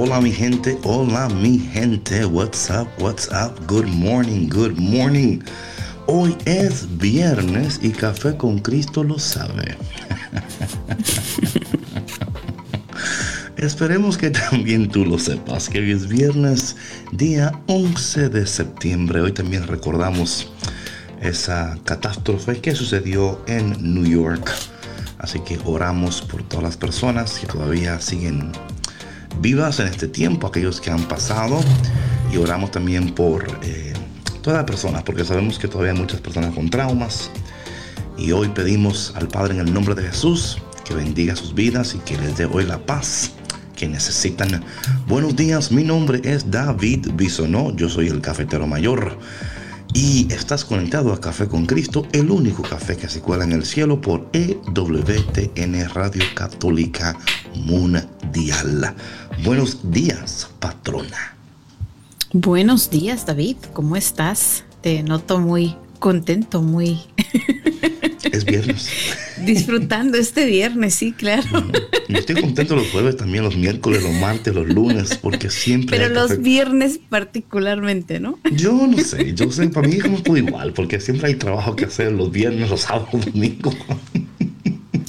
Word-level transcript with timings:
Hola 0.00 0.20
mi 0.20 0.30
gente, 0.30 0.78
hola 0.84 1.28
mi 1.28 1.58
gente, 1.58 2.24
what's 2.24 2.70
up, 2.70 2.86
what's 3.00 3.28
up, 3.32 3.58
good 3.66 3.88
morning, 3.88 4.48
good 4.48 4.78
morning. 4.78 5.40
Hoy 6.06 6.36
es 6.44 6.86
viernes 6.98 7.80
y 7.82 7.90
Café 7.90 8.36
con 8.36 8.60
Cristo 8.60 9.02
lo 9.02 9.18
sabe. 9.18 9.76
Esperemos 13.56 14.16
que 14.16 14.30
también 14.30 14.88
tú 14.88 15.04
lo 15.04 15.18
sepas, 15.18 15.68
que 15.68 15.80
hoy 15.80 15.90
es 15.90 16.06
viernes, 16.06 16.76
día 17.10 17.60
11 17.66 18.28
de 18.28 18.46
septiembre. 18.46 19.20
Hoy 19.20 19.32
también 19.32 19.66
recordamos 19.66 20.52
esa 21.20 21.76
catástrofe 21.82 22.60
que 22.60 22.72
sucedió 22.72 23.42
en 23.48 23.94
New 23.94 24.06
York. 24.06 24.48
Así 25.18 25.40
que 25.40 25.58
oramos 25.64 26.22
por 26.22 26.44
todas 26.44 26.62
las 26.62 26.76
personas 26.76 27.40
que 27.40 27.48
todavía 27.48 28.00
siguen 28.00 28.52
vivas 29.40 29.80
en 29.80 29.88
este 29.88 30.08
tiempo, 30.08 30.46
aquellos 30.46 30.80
que 30.80 30.90
han 30.90 31.02
pasado, 31.08 31.60
y 32.32 32.36
oramos 32.36 32.70
también 32.70 33.14
por 33.14 33.46
eh, 33.62 33.92
todas 34.42 34.58
las 34.58 34.66
personas, 34.66 35.02
porque 35.02 35.24
sabemos 35.24 35.58
que 35.58 35.68
todavía 35.68 35.92
hay 35.92 35.98
muchas 35.98 36.20
personas 36.20 36.54
con 36.54 36.68
traumas. 36.70 37.30
Y 38.16 38.32
hoy 38.32 38.48
pedimos 38.48 39.12
al 39.16 39.28
Padre 39.28 39.54
en 39.54 39.60
el 39.60 39.72
nombre 39.72 39.94
de 39.94 40.02
Jesús 40.02 40.58
que 40.84 40.94
bendiga 40.94 41.36
sus 41.36 41.54
vidas 41.54 41.94
y 41.94 41.98
que 41.98 42.16
les 42.18 42.36
dé 42.36 42.46
hoy 42.46 42.64
la 42.64 42.78
paz 42.78 43.30
que 43.76 43.86
necesitan. 43.86 44.64
Buenos 45.06 45.36
días, 45.36 45.70
mi 45.70 45.84
nombre 45.84 46.20
es 46.24 46.50
David 46.50 47.08
Bisonó, 47.14 47.74
yo 47.76 47.88
soy 47.88 48.08
el 48.08 48.20
cafetero 48.20 48.66
mayor. 48.66 49.18
Y 49.94 50.30
estás 50.32 50.64
conectado 50.64 51.12
a 51.12 51.20
Café 51.20 51.48
con 51.48 51.64
Cristo, 51.64 52.06
el 52.12 52.30
único 52.30 52.62
café 52.62 52.96
que 52.96 53.08
se 53.08 53.20
cuela 53.20 53.44
en 53.44 53.52
el 53.52 53.64
cielo 53.64 54.00
por 54.00 54.28
EWTN 54.32 55.88
Radio 55.94 56.22
Católica 56.34 57.16
Mundial. 57.54 58.17
Buenos 59.44 59.90
días, 59.90 60.50
patrona. 60.60 61.36
Buenos 62.32 62.90
días, 62.90 63.24
David. 63.24 63.56
¿Cómo 63.72 63.96
estás? 63.96 64.64
Te 64.82 65.02
noto 65.02 65.38
muy 65.38 65.74
contento, 65.98 66.62
muy... 66.62 67.00
Es 68.32 68.44
viernes. 68.44 68.90
Disfrutando 69.44 70.18
este 70.18 70.46
viernes, 70.46 70.94
sí, 70.94 71.12
claro. 71.12 71.46
Yo 72.08 72.18
estoy 72.18 72.40
contento 72.40 72.76
los 72.76 72.90
jueves, 72.90 73.16
también 73.16 73.44
los 73.44 73.56
miércoles, 73.56 74.02
los 74.02 74.14
martes, 74.14 74.54
los 74.54 74.66
lunes, 74.66 75.16
porque 75.16 75.50
siempre... 75.50 75.98
Pero 75.98 76.12
los 76.12 76.40
viernes 76.40 77.00
particularmente, 77.08 78.20
¿no? 78.20 78.38
Yo 78.52 78.86
no 78.86 78.98
sé, 78.98 79.34
yo 79.34 79.50
sé, 79.50 79.68
para 79.68 79.88
mí 79.88 79.96
es 79.96 80.02
como 80.02 80.22
todo 80.22 80.36
igual, 80.36 80.72
porque 80.72 81.00
siempre 81.00 81.28
hay 81.28 81.34
trabajo 81.36 81.76
que 81.76 81.86
hacer 81.86 82.12
los 82.12 82.30
viernes, 82.30 82.68
los 82.68 82.82
sábados, 82.82 83.08
los 83.14 83.26
domingos. 83.26 83.74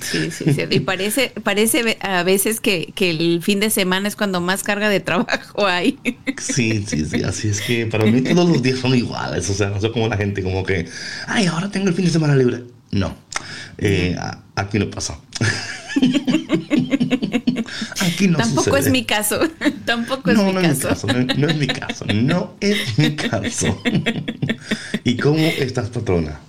Sí, 0.01 0.31
sí, 0.31 0.53
sí. 0.53 0.61
Y 0.69 0.79
parece, 0.79 1.31
parece 1.43 1.97
a 2.01 2.23
veces 2.23 2.59
que, 2.59 2.91
que, 2.95 3.09
el 3.11 3.41
fin 3.41 3.59
de 3.59 3.69
semana 3.69 4.07
es 4.07 4.15
cuando 4.15 4.41
más 4.41 4.63
carga 4.63 4.89
de 4.89 4.99
trabajo 4.99 5.67
hay. 5.67 5.99
Sí, 6.37 6.85
sí, 6.87 7.05
sí. 7.05 7.23
Así 7.23 7.49
es 7.49 7.61
que 7.61 7.85
para 7.85 8.05
mí 8.05 8.21
todos 8.21 8.49
los 8.49 8.61
días 8.61 8.79
son 8.79 8.95
iguales. 8.95 9.49
O 9.49 9.53
sea, 9.53 9.69
no 9.69 9.79
sé 9.79 9.91
cómo 9.91 10.07
la 10.07 10.17
gente 10.17 10.43
como 10.43 10.63
que, 10.63 10.87
ay, 11.27 11.45
ahora 11.47 11.69
tengo 11.69 11.89
el 11.89 11.93
fin 11.93 12.05
de 12.05 12.11
semana 12.11 12.35
libre. 12.35 12.63
No, 12.91 13.15
eh, 13.77 14.15
aquí 14.55 14.79
no 14.79 14.89
pasa. 14.89 15.19
Aquí 18.01 18.27
no 18.27 18.37
Tampoco 18.37 18.77
es 18.77 18.89
mi 18.89 19.05
caso. 19.05 19.39
Tampoco 19.85 20.31
es 20.31 20.37
mi 20.37 20.53
no 20.53 20.61
caso. 20.61 20.89
Es 20.89 21.03
mi 21.05 21.07
caso. 21.07 21.07
No, 21.37 21.47
es 21.49 21.57
mi 21.57 21.67
caso. 21.67 22.05
No 22.13 22.55
es 22.59 22.97
mi 22.97 23.15
caso. 23.15 23.81
¿Y 25.03 25.17
cómo 25.17 25.39
estás, 25.39 25.89
patrona? 25.89 26.39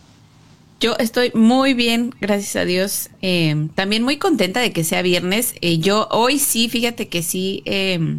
Yo 0.81 0.97
estoy 0.99 1.31
muy 1.35 1.75
bien, 1.75 2.15
gracias 2.23 2.57
a 2.57 2.65
Dios. 2.65 3.11
Eh, 3.21 3.69
también 3.75 4.03
muy 4.03 4.17
contenta 4.17 4.61
de 4.61 4.73
que 4.73 4.83
sea 4.83 5.03
viernes. 5.03 5.55
Eh, 5.61 5.79
yo 5.79 6.09
hoy 6.11 6.39
sí, 6.39 6.71
fíjate 6.71 7.09
que 7.09 7.23
sí, 7.23 7.63
eh, 7.67 8.19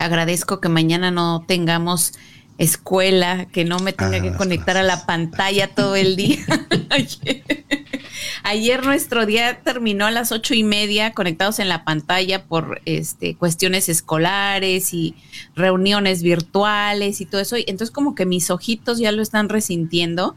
agradezco 0.00 0.60
que 0.60 0.68
mañana 0.68 1.12
no 1.12 1.44
tengamos 1.46 2.14
escuela, 2.58 3.46
que 3.46 3.64
no 3.64 3.78
me 3.78 3.92
tenga 3.92 4.20
que 4.20 4.32
conectar 4.32 4.76
a 4.76 4.82
la 4.82 5.06
pantalla 5.06 5.68
todo 5.68 5.94
el 5.94 6.16
día. 6.16 6.38
Ayer, 8.42 8.84
nuestro 8.84 9.24
día 9.24 9.60
terminó 9.62 10.06
a 10.06 10.10
las 10.10 10.32
ocho 10.32 10.54
y 10.54 10.64
media 10.64 11.12
conectados 11.12 11.60
en 11.60 11.68
la 11.68 11.84
pantalla 11.84 12.46
por 12.46 12.80
este, 12.84 13.36
cuestiones 13.36 13.88
escolares 13.88 14.92
y 14.92 15.14
reuniones 15.54 16.24
virtuales 16.24 17.20
y 17.20 17.26
todo 17.26 17.40
eso. 17.40 17.54
Entonces 17.56 17.92
como 17.92 18.16
que 18.16 18.26
mis 18.26 18.50
ojitos 18.50 18.98
ya 18.98 19.12
lo 19.12 19.22
están 19.22 19.48
resintiendo 19.48 20.36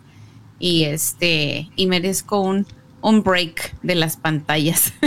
y 0.62 0.86
este 0.86 1.70
y 1.76 1.88
merezco 1.88 2.40
un, 2.40 2.66
un 3.02 3.24
break 3.24 3.76
de 3.82 3.96
las 3.96 4.16
pantallas. 4.16 4.94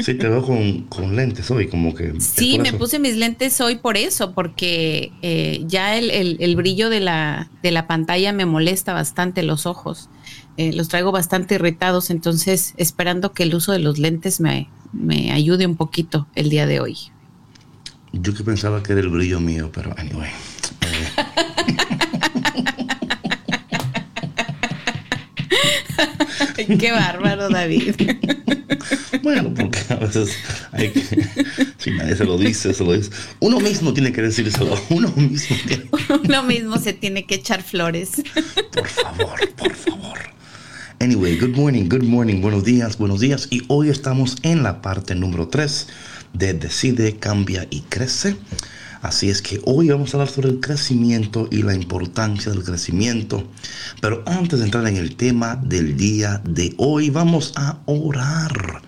Sí, 0.00 0.14
te 0.14 0.30
veo 0.30 0.42
con, 0.42 1.14
lentes 1.14 1.50
hoy, 1.50 1.68
como 1.68 1.94
que... 1.94 2.18
Sí, 2.22 2.58
me 2.58 2.72
puse 2.72 2.98
mis 2.98 3.16
lentes 3.16 3.60
hoy 3.60 3.76
por 3.76 3.98
eso, 3.98 4.32
porque 4.32 5.12
eh, 5.20 5.62
ya 5.66 5.94
el, 5.94 6.56
brillo 6.56 6.88
de 6.88 7.00
la, 7.00 7.50
de 7.62 7.70
la 7.70 7.86
pantalla 7.86 8.32
me 8.32 8.46
molesta 8.46 8.94
bastante 8.94 9.42
los 9.42 9.66
ojos. 9.66 10.08
Eh, 10.56 10.72
los 10.72 10.88
traigo 10.88 11.12
bastante 11.12 11.56
irritados, 11.56 12.08
entonces 12.08 12.72
esperando 12.78 13.34
que 13.34 13.42
el 13.42 13.54
uso 13.54 13.72
de 13.72 13.78
los 13.80 13.98
lentes 13.98 14.40
me, 14.40 14.70
me 14.94 15.32
ayude 15.32 15.66
un 15.66 15.76
poquito 15.76 16.26
el 16.34 16.48
día 16.48 16.66
de 16.66 16.80
hoy. 16.80 16.96
Yo 18.12 18.32
que 18.32 18.42
pensaba 18.42 18.82
que 18.82 18.92
era 18.92 19.02
el 19.02 19.10
brillo 19.10 19.38
mío, 19.38 19.70
pero 19.70 19.94
anyway. 19.98 20.30
Qué 26.78 26.92
bárbaro, 26.92 27.48
David. 27.48 27.94
Bueno, 29.22 29.52
porque 29.54 29.78
a 29.90 29.96
veces 29.96 30.30
hay 30.72 30.90
que, 30.90 31.02
si 31.76 31.90
nadie 31.90 32.16
se 32.16 32.24
lo 32.24 32.38
dice, 32.38 32.72
se 32.72 32.82
lo 32.82 32.94
dice. 32.94 33.10
Uno 33.38 33.60
mismo 33.60 33.92
tiene 33.92 34.12
que 34.12 34.22
decírselo. 34.22 34.80
Uno 34.88 35.12
mismo 35.14 35.56
tiene. 35.66 35.90
Uno 36.24 36.42
mismo 36.42 36.78
se 36.78 36.94
tiene 36.94 37.26
que 37.26 37.34
echar 37.36 37.62
flores. 37.62 38.22
Por 38.72 38.88
favor, 38.88 39.50
por 39.56 39.74
favor. 39.74 40.18
Anyway, 41.00 41.38
good 41.38 41.54
morning, 41.54 41.88
good 41.88 42.04
morning, 42.04 42.40
buenos 42.40 42.64
días, 42.64 42.96
buenos 42.96 43.20
días. 43.20 43.48
Y 43.50 43.62
hoy 43.68 43.90
estamos 43.90 44.36
en 44.42 44.62
la 44.62 44.80
parte 44.80 45.14
número 45.14 45.48
3 45.48 45.88
de 46.32 46.54
Decide, 46.54 47.16
Cambia 47.16 47.66
y 47.70 47.82
Crece. 47.82 48.36
Así 49.02 49.30
es 49.30 49.40
que 49.40 49.60
hoy 49.64 49.88
vamos 49.88 50.12
a 50.12 50.18
hablar 50.18 50.28
sobre 50.28 50.50
el 50.50 50.60
crecimiento 50.60 51.48
y 51.50 51.62
la 51.62 51.74
importancia 51.74 52.52
del 52.52 52.62
crecimiento. 52.62 53.44
Pero 54.02 54.22
antes 54.26 54.58
de 54.58 54.66
entrar 54.66 54.86
en 54.86 54.96
el 54.96 55.16
tema 55.16 55.56
del 55.56 55.96
día 55.96 56.42
de 56.44 56.74
hoy, 56.76 57.08
vamos 57.08 57.54
a 57.56 57.78
orar. 57.86 58.82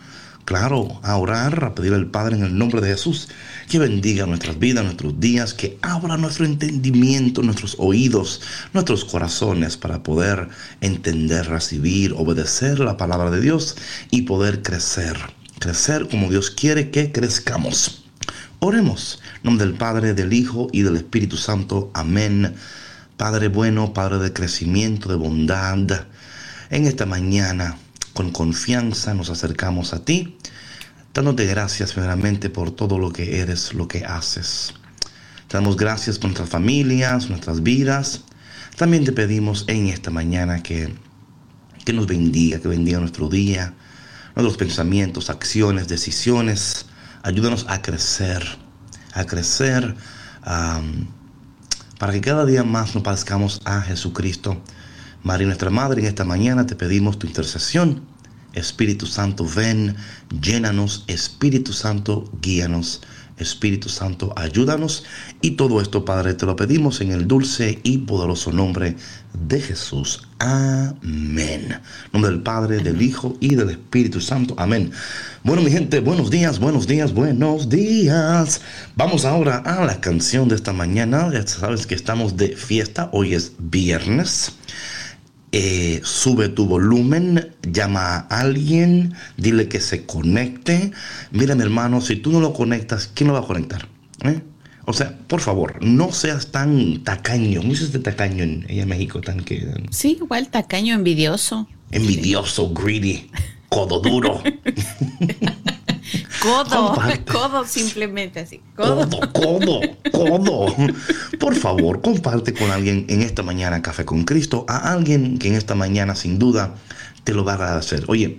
Claro, 0.45 1.01
a 1.03 1.17
orar, 1.17 1.65
a 1.65 1.75
pedir 1.75 1.95
al 1.95 2.11
Padre 2.11 2.37
en 2.37 2.43
el 2.43 2.59
nombre 2.59 2.81
de 2.83 2.89
Jesús 2.89 3.29
que 3.71 3.79
bendiga 3.79 4.27
nuestras 4.27 4.59
vidas, 4.59 4.85
nuestros 4.85 5.19
días, 5.19 5.55
que 5.55 5.79
abra 5.81 6.19
nuestro 6.19 6.45
entendimiento, 6.45 7.43
nuestros 7.43 7.77
oídos, 7.79 8.43
nuestros 8.75 9.07
corazones 9.07 9.79
para 9.79 10.03
poder 10.03 10.49
entender, 10.83 11.47
recibir, 11.47 12.13
obedecer 12.13 12.81
la 12.81 12.99
palabra 12.99 13.31
de 13.31 13.41
Dios 13.41 13.77
y 14.11 14.23
poder 14.23 14.63
crecer. 14.63 15.17
Crecer 15.59 16.09
como 16.09 16.29
Dios 16.29 16.51
quiere 16.51 16.91
que 16.91 17.13
crezcamos. 17.13 18.02
Oremos. 18.65 19.19
En 19.39 19.41
nombre 19.43 19.67
del 19.67 19.75
Padre, 19.75 20.15
del 20.15 20.33
Hijo 20.33 20.69
y 20.71 20.83
del 20.83 20.95
Espíritu 20.95 21.37
Santo. 21.37 21.91
Amén. 21.95 22.55
Padre 23.17 23.49
bueno, 23.49 23.93
Padre 23.93 24.19
de 24.19 24.33
crecimiento, 24.33 25.09
de 25.09 25.17
bondad. 25.17 26.07
En 26.71 26.87
esta 26.87 27.05
mañana, 27.05 27.77
con 28.13 28.31
confianza, 28.31 29.15
nos 29.15 29.31
acercamos 29.31 29.93
a 29.93 30.05
ti, 30.05 30.39
dándote 31.13 31.45
gracias 31.47 31.93
primeramente 31.93 32.51
por 32.51 32.71
todo 32.71 33.01
lo 33.01 33.13
que 33.13 33.41
eres, 33.41 33.75
lo 33.75 33.89
que 33.89 34.05
haces. 34.05 34.75
Te 35.49 35.57
damos 35.57 35.77
gracias 35.77 36.21
por 36.21 36.27
nuestras 36.27 36.49
familias, 36.49 37.29
nuestras 37.29 37.65
vidas. 37.65 38.21
También 38.77 39.05
te 39.05 39.11
pedimos 39.11 39.65
en 39.67 39.89
esta 39.89 40.13
mañana 40.13 40.63
que 40.63 40.95
que 41.85 41.93
nos 41.93 42.07
bendiga, 42.07 42.61
que 42.61 42.69
bendiga 42.69 43.01
nuestro 43.01 43.29
día, 43.29 43.75
nuestros 44.37 44.57
pensamientos, 44.57 45.31
acciones, 45.31 45.89
decisiones. 45.89 46.87
Ayúdanos 47.23 47.67
a 47.69 47.83
crecer, 47.83 48.45
a 49.15 49.25
crecer 49.25 49.95
para 51.99 52.13
que 52.13 52.21
cada 52.21 52.45
día 52.45 52.65
más 52.65 52.95
nos 52.95 53.05
parezcamos 53.05 53.61
a 53.65 53.81
Jesucristo. 53.81 54.61
María, 55.23 55.47
nuestra 55.47 55.71
Madre, 55.71 56.01
en 56.01 56.09
esta 56.09 56.25
mañana 56.25 56.67
te 56.67 56.75
pedimos 56.75 57.21
tu 57.21 57.29
intercesión. 57.29 58.03
Espíritu 58.55 59.07
Santo, 59.07 59.47
ven, 59.47 59.95
llénanos. 60.41 61.05
Espíritu 61.07 61.73
Santo, 61.73 62.29
guíanos. 62.41 63.03
Espíritu 63.43 63.89
Santo, 63.89 64.33
ayúdanos. 64.37 65.05
Y 65.41 65.53
todo 65.53 65.81
esto, 65.81 66.05
Padre, 66.05 66.35
te 66.35 66.47
lo 66.47 66.57
pedimos 66.57 67.01
en 67.01 67.13
el 67.13 67.29
dulce 67.29 67.81
y 67.83 67.99
poderoso 67.99 68.53
nombre 68.53 68.97
de 69.35 69.61
Jesús. 69.61 70.27
Amén. 70.39 71.73
En 71.73 71.81
nombre 72.13 72.31
del 72.31 72.43
Padre, 72.43 72.79
del 72.79 73.01
Hijo 73.03 73.37
y 73.41 73.55
del 73.55 73.71
Espíritu 73.71 74.21
Santo. 74.21 74.55
Amén. 74.59 74.91
Bueno, 75.43 75.63
mi 75.63 75.71
gente, 75.71 76.01
buenos 76.01 76.31
días, 76.31 76.59
buenos 76.59 76.87
días, 76.87 77.13
buenos 77.13 77.69
días. 77.69 78.61
Vamos 78.97 79.25
ahora 79.25 79.59
a 79.59 79.85
la 79.85 80.01
canción 80.01 80.49
de 80.49 80.55
esta 80.55 80.73
mañana. 80.73 81.31
Ya 81.33 81.47
sabes 81.47 81.87
que 81.87 81.95
estamos 81.95 82.37
de 82.37 82.57
fiesta. 82.57 83.11
Hoy 83.13 83.35
es 83.35 83.53
viernes. 83.59 84.53
Eh, 85.55 86.01
sube 86.03 86.49
tu 86.49 86.67
volumen, 86.67 87.55
llama 87.63 88.17
a 88.17 88.41
alguien, 88.41 89.13
dile 89.37 89.69
que 89.69 89.81
se 89.81 90.07
conecte. 90.07 90.93
Mira, 91.31 91.55
mi 91.55 91.63
hermano, 91.63 92.01
si 92.01 92.17
tú 92.17 92.33
no 92.33 92.41
lo 92.41 92.55
conectas, 92.55 93.11
¿quién 93.13 93.29
lo 93.29 93.35
va 93.35 93.41
a 93.41 93.47
conectar? 93.47 93.87
¿Eh? 94.25 94.41
O 94.87 94.95
sea, 94.95 95.17
por 95.29 95.41
favor, 95.41 95.77
no 95.83 96.11
seas 96.11 96.49
tan 96.49 97.05
tacaño. 97.05 97.63
Muchos 97.63 97.93
de 97.93 97.99
tacaño 97.99 98.43
en, 98.43 98.65
en 98.69 98.89
México, 98.89 99.21
tan 99.21 99.41
que. 99.41 99.69
Sí, 99.91 100.17
igual 100.21 100.49
tacaño, 100.49 100.95
envidioso. 100.95 101.69
Envidioso, 101.91 102.73
greedy, 102.73 103.31
codo 103.69 104.01
duro. 104.01 104.43
Codo, 106.43 106.95
codo 107.33 107.65
simplemente 107.67 108.41
así. 108.41 108.61
Codo. 108.75 109.09
codo, 109.33 109.81
codo, 110.11 110.67
Por 111.39 111.55
favor, 111.55 112.01
comparte 112.01 112.53
con 112.53 112.71
alguien 112.71 113.07
en 113.09 113.23
esta 113.23 113.43
mañana 113.43 113.81
Café 113.81 114.05
con 114.05 114.25
Cristo, 114.25 114.65
a 114.69 114.93
alguien 114.93 115.39
que 115.39 115.49
en 115.49 115.55
esta 115.55 115.75
mañana 115.75 116.15
sin 116.17 116.39
duda 116.39 116.75
te 117.25 117.35
lo 117.35 117.45
va 117.45 117.55
a 117.55 117.77
hacer. 117.77 118.05
Oye, 118.09 118.39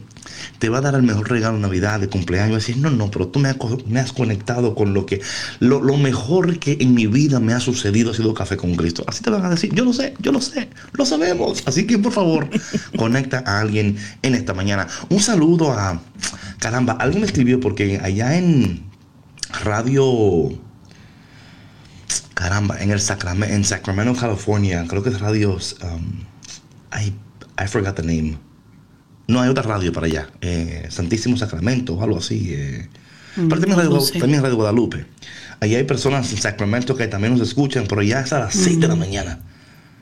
te 0.60 0.70
va 0.70 0.80
a 0.80 0.82
dar 0.82 0.96
el 0.96 1.04
mejor 1.04 1.30
regalo 1.30 1.56
de 1.56 1.62
Navidad, 1.62 2.00
de 2.00 2.08
cumpleaños, 2.08 2.56
decir, 2.56 2.78
no, 2.78 2.90
no, 2.90 3.12
pero 3.12 3.28
tú 3.28 3.40
me 3.40 3.50
has, 3.50 4.14
conectado 4.14 4.76
con 4.76 4.94
lo 4.94 5.06
que, 5.06 5.22
lo, 5.60 5.82
lo, 5.82 5.98
mejor 5.98 6.60
que 6.60 6.78
en 6.80 6.94
mi 6.94 7.08
vida 7.08 7.40
me 7.40 7.54
ha 7.54 7.60
sucedido 7.60 8.12
ha 8.12 8.14
sido 8.14 8.34
Café 8.34 8.58
con 8.58 8.76
Cristo. 8.76 9.04
Así 9.08 9.24
te 9.24 9.30
van 9.30 9.46
a 9.46 9.50
decir, 9.50 9.74
yo 9.74 9.86
lo 9.86 9.94
sé, 9.94 10.14
yo 10.20 10.32
lo 10.32 10.42
sé, 10.42 10.70
lo 10.94 11.06
sabemos. 11.06 11.64
Así 11.66 11.86
que 11.86 11.98
por 11.98 12.12
favor, 12.12 12.50
conecta 12.98 13.44
a 13.46 13.60
alguien 13.60 13.98
en 14.22 14.36
esta 14.36 14.54
mañana. 14.54 14.88
Un 15.10 15.20
saludo 15.20 15.72
a, 15.72 16.02
caramba, 16.60 16.94
alguien 16.94 17.22
me 17.22 17.28
escribió 17.28 17.60
porque 17.60 18.00
allá 18.02 18.38
en 18.38 18.84
Radio 19.64 20.52
caramba, 22.34 22.82
en 22.82 22.92
el 22.92 23.00
Sacramento, 23.00 23.54
en 23.54 23.64
Sacramento, 23.64 24.20
California, 24.20 24.86
creo 24.88 25.04
que 25.04 25.10
es 25.10 25.20
radio, 25.20 25.58
um, 25.84 26.24
I, 26.92 27.14
I 27.62 27.68
forgot 27.68 27.96
the 27.96 28.02
name. 28.02 28.38
No 29.34 29.42
hay 29.42 29.50
otra 29.50 29.64
radio 29.64 29.92
para 29.92 30.06
allá. 30.06 30.30
Eh, 30.42 30.86
Santísimo 30.90 31.36
Sacramento 31.38 31.96
o 31.96 32.04
algo 32.04 32.20
así. 32.20 32.54
Eh. 32.54 32.88
Mm, 33.36 33.48
pero 33.48 33.62
también, 33.62 33.80
radio, 33.80 34.42
Radio 34.42 34.56
Guadalupe. 34.56 35.06
Allí 35.60 35.74
hay 35.74 35.86
personas 35.86 36.32
en 36.32 36.38
Sacramento 36.38 36.96
que 36.96 37.08
también 37.08 37.34
nos 37.34 37.42
escuchan, 37.42 37.86
pero 37.90 38.04
ya 38.04 38.20
es 38.20 38.32
a 38.32 38.40
las 38.40 38.54
6 38.54 38.80
de 38.80 38.88
la 38.88 38.96
mm. 38.96 39.00
mañana. 39.00 39.40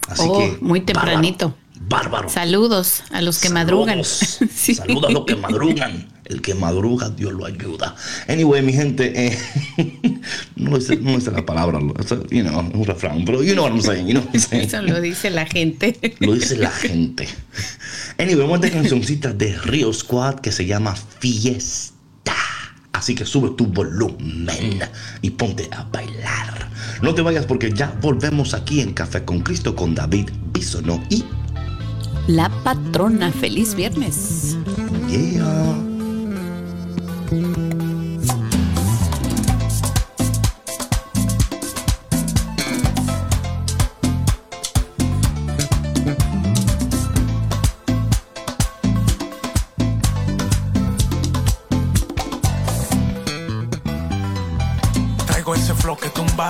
Así 0.10 0.24
oh, 0.28 0.38
que. 0.38 0.58
Muy 0.60 0.82
tempranito. 0.82 1.56
Bárbaro. 1.88 2.30
Saludos 2.30 3.04
a 3.12 3.22
los 3.22 3.40
que 3.40 3.50
madrugan. 3.50 4.04
Saludos 4.04 5.10
a 5.10 5.12
los 5.12 5.26
que 5.26 5.36
madrugan. 5.38 6.08
El 6.26 6.42
que 6.42 6.54
madruga, 6.54 7.10
Dios 7.10 7.34
lo 7.34 7.46
ayuda. 7.46 7.96
Anyway, 8.28 8.62
mi 8.62 8.72
gente, 8.72 9.28
eh, 9.28 9.38
no, 10.56 10.78
dice, 10.78 10.96
no 10.98 11.16
dice 11.16 11.32
la 11.32 11.46
palabra, 11.46 11.80
you 11.80 12.44
know, 12.44 12.62
es 12.62 12.74
un 12.74 12.86
refrán, 12.86 13.26
pero 13.26 13.44
you 13.44 13.54
know 13.54 13.64
what 13.64 13.74
I'm 13.74 13.82
saying, 13.82 14.08
you 14.08 14.14
know 14.14 14.24
what 14.24 14.34
I'm 14.34 14.40
saying. 14.40 14.64
Eso 14.68 14.82
lo 14.82 15.02
dice 15.02 15.30
la 15.30 15.46
gente. 15.46 16.00
Lo 16.20 16.34
dice 16.34 16.58
la 16.58 16.70
gente. 16.70 17.28
Anyway, 18.22 18.36
vamos 18.36 18.62
a 18.62 18.68
esta 18.68 18.78
cancioncita 18.78 19.34
de 19.34 19.58
Rio 19.58 19.92
Squad 19.92 20.42
que 20.42 20.52
se 20.52 20.68
llama 20.68 20.96
Fiesta. 20.96 22.36
Así 22.94 23.16
que 23.16 23.26
sube 23.26 23.50
tu 23.58 23.66
volumen 23.66 24.80
y 25.24 25.32
ponte 25.32 25.68
a 25.72 25.86
bailar. 25.86 26.70
No 27.02 27.16
te 27.16 27.24
vayas 27.24 27.48
porque 27.48 27.72
ya 27.74 27.98
volvemos 28.00 28.54
aquí 28.54 28.82
en 28.82 28.94
Café 28.94 29.26
con 29.26 29.40
Cristo 29.40 29.76
con 29.76 29.96
David 29.96 30.30
Bisono 30.54 31.04
y 31.10 31.26
la 32.28 32.52
patrona. 32.64 33.32
Feliz 33.32 33.74
viernes. 33.74 34.56
Yeah. 35.10 35.76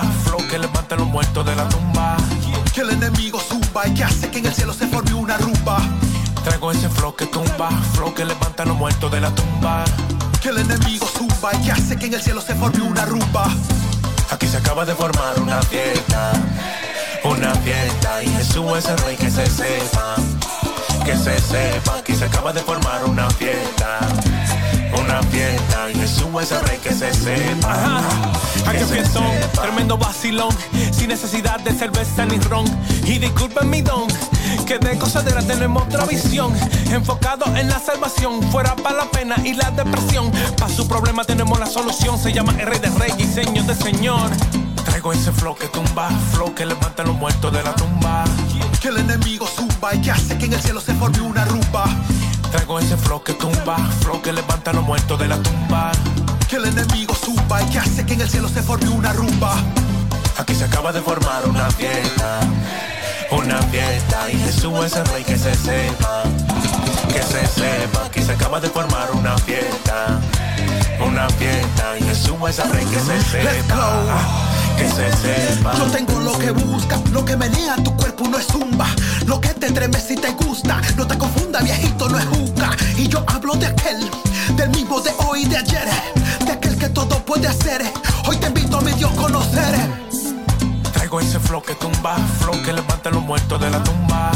flow 0.24 0.48
que 0.48 0.58
levanta 0.58 0.96
los 0.96 1.06
muertos 1.06 1.44
de 1.44 1.56
la 1.56 1.68
tumba. 1.68 2.16
Que 2.74 2.80
el 2.80 2.90
enemigo 2.90 3.40
suba 3.40 3.86
y 3.86 3.94
que 3.94 4.04
hace 4.04 4.30
que 4.30 4.38
en 4.38 4.46
el 4.46 4.54
cielo 4.54 4.72
se 4.72 4.86
forme 4.86 5.14
una 5.14 5.36
rumba. 5.36 5.78
Traigo 6.44 6.72
ese 6.72 6.88
flow 6.88 7.14
que 7.14 7.26
tumba, 7.26 7.70
flow 7.94 8.14
que 8.14 8.24
levanta 8.24 8.64
los 8.64 8.76
muertos 8.76 9.10
de 9.10 9.20
la 9.20 9.30
tumba 9.30 9.84
que 10.40 10.48
el 10.48 10.58
enemigo 10.58 11.06
zumba 11.06 11.54
y 11.54 11.64
que 11.64 11.70
hace 11.70 11.96
que 11.96 12.06
en 12.06 12.14
el 12.14 12.20
cielo 12.20 12.40
se 12.40 12.54
forme 12.56 12.82
una 12.82 13.04
rumba. 13.04 13.46
Aquí 14.30 14.48
se 14.48 14.56
acaba 14.56 14.84
de 14.84 14.92
formar 14.92 15.38
una 15.40 15.62
fiesta, 15.62 16.32
una 17.22 17.54
fiesta 17.56 18.24
y 18.24 18.28
Jesús 18.28 18.78
es 18.78 18.86
el 18.86 18.98
rey 18.98 19.16
que 19.16 19.30
se 19.30 19.46
sepa, 19.46 20.16
que 21.04 21.16
se 21.16 21.38
sepa. 21.38 21.98
Aquí 21.98 22.16
se 22.16 22.24
acaba 22.24 22.52
de 22.52 22.60
formar 22.60 23.04
una 23.04 23.30
fiesta 23.30 24.00
una 24.98 25.22
fiesta 25.24 25.90
y 25.90 25.94
Jesús 25.94 26.28
es 26.42 26.52
el 26.52 26.60
rey 26.60 26.78
que 26.78 26.92
se 26.92 27.12
sepa. 27.12 28.02
Aquí 28.66 28.78
empiezo, 28.78 29.22
tremendo 29.60 29.96
vacilón, 29.98 30.50
sin 30.92 31.08
necesidad 31.08 31.60
de 31.60 31.72
cerveza 31.72 32.24
ni 32.26 32.38
ron. 32.38 32.64
Y 33.04 33.18
disculpen 33.18 33.68
mi 33.70 33.82
don, 33.82 34.06
que 34.66 34.78
de 34.78 34.98
cosadera 34.98 35.42
tenemos 35.42 35.84
otra 35.84 36.04
visión. 36.04 36.52
Enfocado 36.90 37.46
en 37.56 37.68
la 37.68 37.78
salvación, 37.78 38.42
fuera 38.50 38.76
para 38.76 38.98
la 38.98 39.10
pena 39.10 39.36
y 39.44 39.54
la 39.54 39.70
depresión. 39.70 40.30
Para 40.58 40.72
su 40.72 40.86
problema 40.86 41.24
tenemos 41.24 41.58
la 41.58 41.66
solución, 41.66 42.18
se 42.18 42.32
llama 42.32 42.54
el 42.58 42.66
rey 42.66 42.78
de 42.78 42.90
rey 42.90 43.12
y 43.18 43.24
señor 43.24 43.66
de 43.66 43.74
señor. 43.74 44.30
Traigo 44.84 45.12
ese 45.12 45.32
flow 45.32 45.54
que 45.54 45.68
tumba, 45.68 46.10
flow 46.32 46.54
que 46.54 46.66
levanta 46.66 47.02
a 47.02 47.06
los 47.06 47.16
muertos 47.16 47.52
de 47.52 47.62
la 47.62 47.74
tumba. 47.74 48.24
Que 48.80 48.88
el 48.88 48.98
enemigo 48.98 49.46
zumba 49.46 49.94
y 49.94 50.00
que 50.00 50.10
hace 50.10 50.36
que 50.36 50.46
en 50.46 50.54
el 50.54 50.60
cielo 50.60 50.80
se 50.80 50.92
forme 50.94 51.20
una 51.20 51.44
rumba. 51.44 51.84
Traigo 52.52 52.78
ese 52.78 52.98
flow 52.98 53.22
que 53.22 53.32
tumba, 53.32 53.78
flow 54.00 54.20
que 54.20 54.30
levanta 54.30 54.72
a 54.72 54.74
los 54.74 54.84
muertos 54.84 55.18
de 55.18 55.26
la 55.26 55.38
tumba. 55.38 55.90
Que 56.50 56.56
el 56.56 56.66
enemigo 56.66 57.14
suba 57.14 57.62
y 57.62 57.66
que 57.70 57.78
hace 57.78 58.04
que 58.04 58.12
en 58.12 58.20
el 58.20 58.28
cielo 58.28 58.46
se 58.46 58.62
forme 58.62 58.90
una 58.90 59.10
rumba. 59.14 59.54
Aquí 60.36 60.54
se 60.54 60.64
acaba 60.64 60.92
de 60.92 61.00
formar 61.00 61.48
una 61.48 61.70
fiesta, 61.70 62.40
una 63.30 63.56
fiesta 63.62 64.30
y 64.30 64.36
Jesús 64.36 64.84
es 64.84 64.96
el 64.96 65.06
rey 65.06 65.24
que 65.24 65.38
se 65.38 65.54
sepa, 65.54 66.24
que 67.08 67.22
se 67.22 67.46
sepa. 67.46 68.04
Aquí 68.04 68.22
se 68.22 68.32
acaba 68.32 68.60
de 68.60 68.68
formar 68.68 69.10
una 69.12 69.38
fiesta, 69.38 70.20
una 71.00 71.30
fiesta 71.30 71.98
y 71.98 72.02
Jesús 72.02 72.36
es 72.50 72.58
el 72.58 72.70
rey 72.70 72.84
que 72.84 73.00
se 73.00 73.20
sepa 73.22 74.51
que 74.76 74.88
se 74.88 75.12
sepa. 75.16 75.74
Yo 75.76 75.84
tengo 75.86 76.20
lo 76.20 76.38
que 76.38 76.50
busca, 76.50 77.00
lo 77.12 77.24
que 77.24 77.36
menea 77.36 77.76
tu 77.76 77.94
cuerpo 77.96 78.28
no 78.28 78.38
es 78.38 78.46
zumba. 78.46 78.86
Lo 79.26 79.40
que 79.40 79.48
te 79.48 79.70
treme 79.70 79.98
si 80.00 80.14
te 80.14 80.30
gusta, 80.32 80.80
no 80.96 81.06
te 81.06 81.16
confunda, 81.16 81.60
viejito, 81.60 82.08
no 82.08 82.18
es 82.18 82.26
juca. 82.26 82.70
Y 82.96 83.08
yo 83.08 83.24
hablo 83.26 83.54
de 83.54 83.66
aquel, 83.66 84.10
del 84.56 84.70
mismo 84.70 85.00
de 85.00 85.12
hoy 85.26 85.42
y 85.42 85.48
de 85.48 85.56
ayer, 85.56 85.88
de 86.44 86.52
aquel 86.52 86.76
que 86.76 86.88
todo 86.88 87.24
puede 87.24 87.48
hacer. 87.48 87.82
Hoy 88.28 88.36
te 88.36 88.48
invito 88.48 88.78
a 88.78 88.80
mi 88.80 88.92
Dios 88.92 89.12
conocer. 89.12 89.74
Traigo 90.92 91.20
ese 91.20 91.40
flow 91.40 91.62
que 91.62 91.74
tumba, 91.74 92.16
flow 92.40 92.60
que 92.62 92.72
levanta 92.72 93.08
a 93.08 93.12
los 93.12 93.22
muertos 93.22 93.60
de 93.60 93.70
la 93.70 93.82
tumba. 93.82 94.32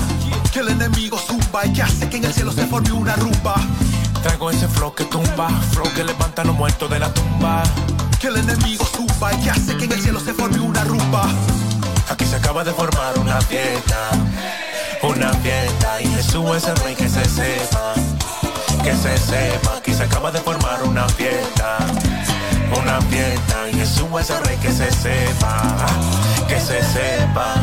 Que 0.52 0.60
el 0.60 0.68
enemigo 0.68 1.18
zumba 1.18 1.66
y 1.66 1.72
que 1.72 1.82
hace 1.82 2.08
que 2.08 2.16
en 2.16 2.24
el 2.24 2.32
cielo 2.32 2.52
se 2.52 2.66
forme 2.66 2.92
una 2.92 3.14
rumba. 3.16 3.54
Traigo 4.22 4.50
ese 4.50 4.68
flow 4.68 4.94
que 4.94 5.04
tumba, 5.04 5.48
flow 5.72 5.86
que 5.94 6.04
levanta 6.04 6.42
a 6.42 6.44
los 6.44 6.56
muertos 6.56 6.90
de 6.90 6.98
la 6.98 7.12
tumba 7.12 7.62
que 8.18 8.28
el 8.28 8.36
enemigo 8.36 8.84
suba 8.86 9.32
y 9.34 9.40
que 9.42 9.50
hace 9.50 9.76
que 9.76 9.84
en 9.84 9.92
el 9.92 10.00
cielo 10.00 10.20
se 10.20 10.32
forme 10.32 10.58
una 10.60 10.84
rumba. 10.84 11.28
Aquí 12.08 12.24
se 12.24 12.36
acaba 12.36 12.64
de 12.64 12.72
formar 12.72 13.18
una 13.18 13.40
fiesta, 13.42 14.10
una 15.02 15.32
fiesta 15.34 16.00
y 16.00 16.06
Jesús 16.08 16.56
es 16.56 16.68
el 16.68 16.76
rey 16.76 16.94
que 16.94 17.08
se 17.08 17.24
sepa, 17.24 17.94
que 18.82 18.94
se 18.94 19.18
sepa. 19.18 19.76
Aquí 19.76 19.92
se 19.92 20.04
acaba 20.04 20.30
de 20.30 20.40
formar 20.40 20.82
una 20.84 21.08
fiesta, 21.10 21.78
una 22.80 23.00
fiesta 23.02 23.68
y 23.70 23.74
Jesús 23.74 24.08
es 24.20 24.30
el 24.30 24.44
rey 24.44 24.56
que 24.58 24.72
se 24.72 24.90
sepa, 24.90 25.76
que 26.48 26.60
se 26.60 26.82
sepa. 26.82 27.54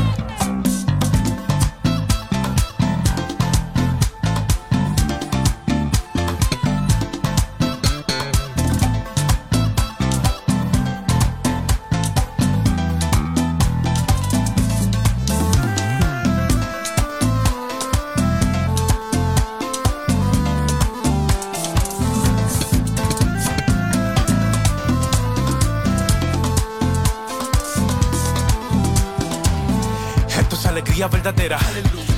Alegría 30.93 31.07
verdadera, 31.07 31.57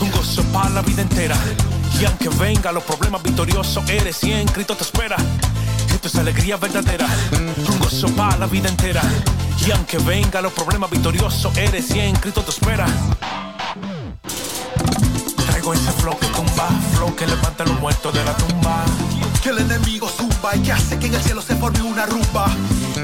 un 0.02 0.12
gozo 0.12 0.44
para 0.52 0.70
la 0.70 0.82
vida 0.82 1.02
entera. 1.02 1.38
Y 1.98 2.04
aunque 2.04 2.28
venga 2.28 2.74
los 2.74 2.84
problemas 2.84 3.24
victoriosos, 3.24 3.90
eres 3.90 4.22
y 4.26 4.34
en 4.34 4.48
Cristo 4.50 4.76
te 4.76 4.84
espera. 4.84 5.16
Esto 5.94 6.10
es 6.10 6.16
alegría 6.16 6.58
verdadera, 6.58 7.08
un 7.32 7.80
gozo 7.80 8.10
para 8.18 8.36
la 8.38 8.48
vida 8.48 8.68
entera. 8.68 9.02
Y 9.66 9.72
aunque 9.72 9.98
venga 10.00 10.42
los 10.42 10.52
problemas 10.52 10.90
victoriosos, 10.90 11.56
eres 11.58 11.90
y 11.92 12.00
en 12.00 12.18
Cristo 12.18 12.42
te 12.42 12.50
espera. 12.50 12.86
Traigo 15.48 15.74
ese 15.74 15.92
flow 15.94 16.20
que 16.20 16.28
tumba, 16.28 16.68
flow 16.96 17.16
que 17.16 17.28
levanta 17.28 17.64
a 17.64 17.68
los 17.68 17.80
muertos 17.80 18.14
de 18.14 18.26
la 18.26 18.36
tumba. 18.36 18.84
Que 19.42 19.52
el 19.52 19.60
enemigo 19.60 20.10
zumba 20.10 20.54
y 20.54 20.60
que 20.60 20.74
hace 20.74 21.00
que 21.00 21.08
en 21.08 21.14
el 21.14 21.22
cielo 21.22 21.42
se 21.42 21.56
forme 21.56 21.82
una 21.82 22.06
rumba. 22.08 22.48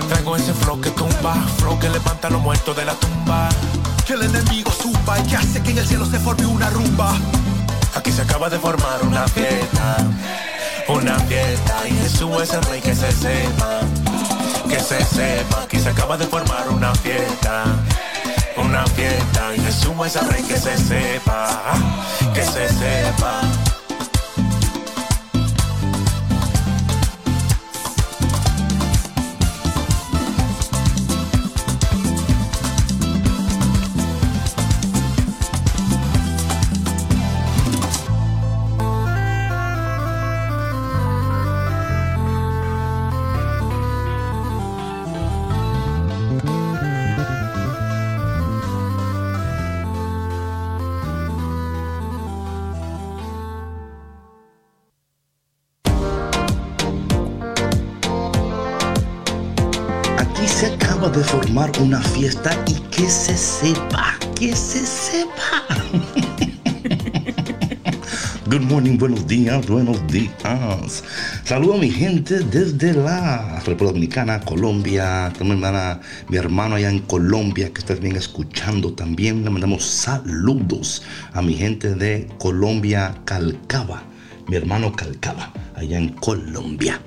Traigo 0.09 0.35
ese 0.35 0.53
flow 0.53 0.81
que 0.81 0.91
tumba, 0.91 1.35
flow 1.59 1.79
que 1.79 1.87
levanta 1.87 2.27
a 2.27 2.31
los 2.31 2.41
muertos 2.41 2.75
de 2.75 2.83
la 2.83 2.93
tumba. 2.95 3.47
Que 4.11 4.17
el 4.17 4.23
enemigo 4.23 4.69
zumba 4.71 5.17
y 5.19 5.23
que 5.23 5.37
hace 5.37 5.63
que 5.63 5.71
en 5.71 5.77
el 5.77 5.87
cielo 5.87 6.05
se 6.05 6.19
forme 6.19 6.45
una 6.45 6.69
rumba. 6.69 7.13
Aquí 7.95 8.11
se 8.11 8.23
acaba 8.23 8.49
de 8.49 8.59
formar 8.59 9.01
una 9.03 9.25
fiesta, 9.29 9.95
una 10.89 11.17
fiesta 11.17 11.87
y 11.87 11.91
Jesús 11.93 12.41
es 12.41 12.51
el 12.51 12.61
rey 12.63 12.81
que 12.81 12.93
se 12.93 13.09
sepa, 13.09 13.79
que 14.67 14.81
se 14.81 15.01
sepa. 15.05 15.63
Aquí 15.63 15.79
se 15.79 15.91
acaba 15.91 16.17
de 16.17 16.25
formar 16.25 16.67
una 16.67 16.93
fiesta, 16.95 17.63
una 18.57 18.85
fiesta 18.87 19.55
y 19.55 19.61
Jesús 19.61 19.93
es 20.05 20.15
el 20.17 20.27
rey 20.27 20.43
que 20.43 20.57
se 20.57 20.77
sepa, 20.77 21.61
que 22.33 22.43
se 22.43 22.67
sepa. 22.67 23.60
Fiesta 62.31 62.63
y 62.67 62.75
que 62.89 63.09
se 63.09 63.35
sepa, 63.35 64.17
que 64.35 64.55
se 64.55 64.85
sepa. 64.85 65.65
Good 68.45 68.61
morning, 68.61 68.97
buenos 68.97 69.27
días, 69.27 69.67
buenos 69.67 69.97
días. 70.07 71.03
Saludo 71.43 71.73
a 71.73 71.77
mi 71.77 71.89
gente 71.89 72.39
desde 72.39 72.93
la 72.93 73.59
República 73.59 73.85
Dominicana, 73.85 74.39
Colombia. 74.41 75.31
Tengo 75.37 75.45
mi 75.45 75.51
hermana, 75.51 75.99
mi 76.29 76.37
hermano 76.37 76.75
allá 76.75 76.89
en 76.89 76.99
Colombia 76.99 77.69
que 77.73 77.79
ustedes 77.79 77.99
vienen 77.99 78.19
escuchando 78.19 78.93
también. 78.93 79.43
Le 79.43 79.49
mandamos 79.49 79.83
saludos 79.83 81.03
a 81.33 81.41
mi 81.41 81.55
gente 81.55 81.95
de 81.95 82.29
Colombia, 82.37 83.13
Calcaba. 83.25 84.03
Mi 84.47 84.55
hermano 84.55 84.93
Calcaba, 84.93 85.51
allá 85.75 85.97
en 85.97 86.09
Colombia. 86.09 87.01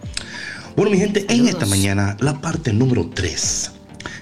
Bueno, 0.76 0.90
mi 0.90 0.98
gente, 0.98 1.24
en 1.28 1.48
esta 1.48 1.64
mañana, 1.66 2.16
la 2.20 2.40
parte 2.40 2.72
número 2.72 3.08
3. 3.14 3.73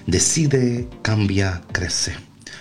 Decide, 0.07 0.87
cambia, 1.01 1.61
crece. 1.71 2.13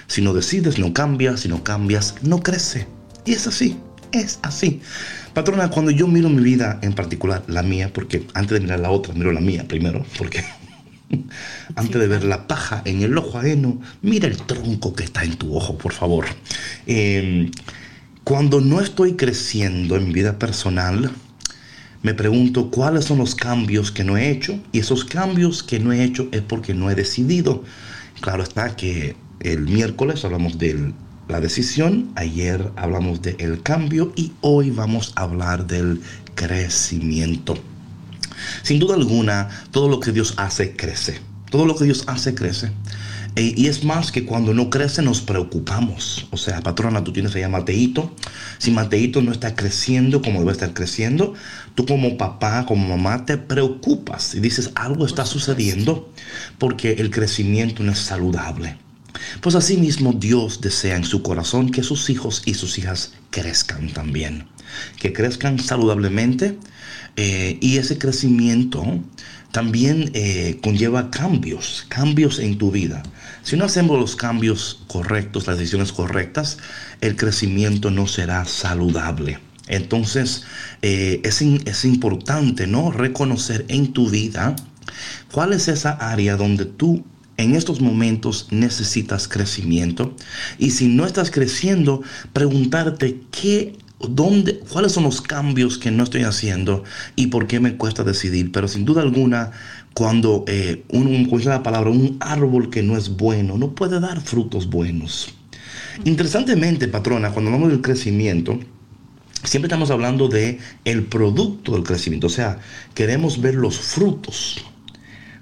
Si 0.06 0.22
no 0.22 0.32
decides, 0.32 0.78
no 0.78 0.92
cambias. 0.92 1.40
Si 1.40 1.48
no 1.48 1.62
cambias, 1.64 2.14
no 2.22 2.40
crece. 2.40 2.86
Y 3.24 3.32
es 3.32 3.46
así, 3.46 3.76
es 4.12 4.38
así. 4.42 4.80
Patrona, 5.34 5.70
cuando 5.70 5.90
yo 5.90 6.06
miro 6.06 6.28
mi 6.28 6.42
vida 6.42 6.78
en 6.82 6.92
particular, 6.92 7.42
la 7.46 7.62
mía, 7.62 7.90
porque 7.92 8.26
antes 8.34 8.52
de 8.52 8.60
mirar 8.60 8.80
la 8.80 8.90
otra, 8.90 9.14
miro 9.14 9.32
la 9.32 9.40
mía 9.40 9.66
primero, 9.66 10.04
porque 10.18 10.44
antes 11.76 12.00
de 12.00 12.06
ver 12.06 12.24
la 12.24 12.46
paja 12.46 12.82
en 12.84 13.02
el 13.02 13.16
ojo 13.16 13.38
ajeno, 13.38 13.80
mira 14.02 14.28
el 14.28 14.36
tronco 14.36 14.94
que 14.94 15.04
está 15.04 15.24
en 15.24 15.36
tu 15.36 15.56
ojo, 15.56 15.78
por 15.78 15.92
favor. 15.92 16.26
Eh, 16.86 17.50
cuando 18.24 18.60
no 18.60 18.80
estoy 18.80 19.14
creciendo 19.14 19.96
en 19.96 20.06
mi 20.06 20.12
vida 20.12 20.38
personal, 20.38 21.10
me 22.02 22.14
pregunto 22.14 22.70
cuáles 22.70 23.04
son 23.04 23.18
los 23.18 23.34
cambios 23.34 23.92
que 23.92 24.04
no 24.04 24.16
he 24.16 24.30
hecho 24.30 24.58
y 24.72 24.80
esos 24.80 25.04
cambios 25.04 25.62
que 25.62 25.78
no 25.78 25.92
he 25.92 26.02
hecho 26.02 26.28
es 26.32 26.42
porque 26.42 26.74
no 26.74 26.90
he 26.90 26.94
decidido. 26.94 27.62
Claro 28.20 28.42
está 28.42 28.74
que 28.74 29.16
el 29.40 29.60
miércoles 29.60 30.24
hablamos 30.24 30.58
de 30.58 30.92
la 31.28 31.40
decisión, 31.40 32.10
ayer 32.16 32.70
hablamos 32.76 33.22
del 33.22 33.62
cambio 33.62 34.12
y 34.16 34.32
hoy 34.40 34.70
vamos 34.70 35.12
a 35.14 35.22
hablar 35.22 35.66
del 35.66 36.00
crecimiento. 36.34 37.56
Sin 38.62 38.80
duda 38.80 38.94
alguna, 38.94 39.48
todo 39.70 39.88
lo 39.88 40.00
que 40.00 40.12
Dios 40.12 40.34
hace 40.36 40.74
crece. 40.74 41.20
Todo 41.50 41.66
lo 41.66 41.76
que 41.76 41.84
Dios 41.84 42.04
hace 42.06 42.34
crece. 42.34 42.72
Eh, 43.34 43.54
y 43.56 43.66
es 43.68 43.82
más 43.82 44.12
que 44.12 44.26
cuando 44.26 44.52
no 44.52 44.68
crece 44.68 45.00
nos 45.00 45.20
preocupamos. 45.20 46.26
O 46.30 46.36
sea, 46.36 46.60
patrona, 46.60 47.02
tú 47.02 47.12
tienes 47.12 47.34
allá 47.34 47.46
a 47.46 47.50
Mateito. 47.50 48.14
Si 48.58 48.70
Mateito 48.70 49.22
no 49.22 49.32
está 49.32 49.54
creciendo 49.54 50.20
como 50.20 50.40
debe 50.40 50.52
estar 50.52 50.74
creciendo, 50.74 51.34
tú 51.74 51.86
como 51.86 52.16
papá, 52.16 52.66
como 52.66 52.88
mamá, 52.88 53.24
te 53.24 53.38
preocupas 53.38 54.34
y 54.34 54.40
dices, 54.40 54.70
algo 54.74 55.06
está 55.06 55.24
sucediendo 55.26 56.12
porque 56.58 56.92
el 56.92 57.10
crecimiento 57.10 57.82
no 57.82 57.92
es 57.92 57.98
saludable. 57.98 58.76
Pues 59.40 59.54
asimismo 59.54 60.12
Dios 60.12 60.60
desea 60.60 60.96
en 60.96 61.04
su 61.04 61.22
corazón 61.22 61.70
que 61.70 61.82
sus 61.82 62.10
hijos 62.10 62.42
y 62.44 62.54
sus 62.54 62.78
hijas 62.78 63.12
crezcan 63.30 63.92
también. 63.92 64.46
Que 64.98 65.12
crezcan 65.12 65.58
saludablemente 65.58 66.58
eh, 67.16 67.58
y 67.60 67.76
ese 67.76 67.98
crecimiento 67.98 68.84
también 69.50 70.10
eh, 70.14 70.58
conlleva 70.62 71.10
cambios, 71.10 71.84
cambios 71.88 72.38
en 72.38 72.56
tu 72.56 72.70
vida. 72.70 73.02
Si 73.42 73.56
no 73.56 73.66
hacemos 73.66 74.00
los 74.00 74.16
cambios 74.16 74.82
correctos, 74.86 75.46
las 75.46 75.58
decisiones 75.58 75.92
correctas, 75.92 76.58
el 77.00 77.16
crecimiento 77.16 77.90
no 77.90 78.06
será 78.06 78.46
saludable. 78.46 79.38
Entonces 79.68 80.44
eh, 80.82 81.20
es, 81.24 81.40
es 81.42 81.84
importante 81.84 82.66
¿no? 82.66 82.90
reconocer 82.90 83.64
en 83.68 83.92
tu 83.92 84.10
vida 84.10 84.56
cuál 85.30 85.52
es 85.52 85.68
esa 85.68 85.92
área 85.92 86.36
donde 86.36 86.64
tú 86.64 87.04
en 87.36 87.54
estos 87.54 87.80
momentos 87.80 88.48
necesitas 88.50 89.28
crecimiento. 89.28 90.14
Y 90.58 90.70
si 90.70 90.88
no 90.88 91.06
estás 91.06 91.30
creciendo, 91.30 92.02
preguntarte 92.32 93.20
qué 93.30 93.76
¿Dónde, 94.08 94.58
¿Cuáles 94.58 94.90
son 94.90 95.04
los 95.04 95.20
cambios 95.20 95.78
que 95.78 95.92
no 95.92 96.02
estoy 96.02 96.22
haciendo 96.22 96.82
y 97.14 97.28
por 97.28 97.46
qué 97.46 97.60
me 97.60 97.76
cuesta 97.76 98.02
decidir? 98.02 98.50
Pero 98.50 98.66
sin 98.66 98.84
duda 98.84 99.00
alguna, 99.00 99.52
cuando 99.94 100.44
eh, 100.48 100.84
la 101.44 101.62
palabra, 101.62 101.90
un 101.90 102.16
árbol 102.20 102.68
que 102.68 102.82
no 102.82 102.96
es 102.96 103.10
bueno, 103.16 103.58
no 103.58 103.76
puede 103.76 104.00
dar 104.00 104.20
frutos 104.20 104.68
buenos. 104.68 105.32
Interesantemente, 106.04 106.88
patrona, 106.88 107.30
cuando 107.30 107.50
hablamos 107.50 107.70
del 107.70 107.80
crecimiento, 107.80 108.58
siempre 109.44 109.66
estamos 109.66 109.90
hablando 109.90 110.28
de 110.28 110.58
el 110.84 111.04
producto 111.04 111.72
del 111.72 111.82
crecimiento, 111.82 112.26
o 112.26 112.30
sea, 112.30 112.58
queremos 112.94 113.40
ver 113.40 113.54
los 113.54 113.78
frutos. 113.78 114.64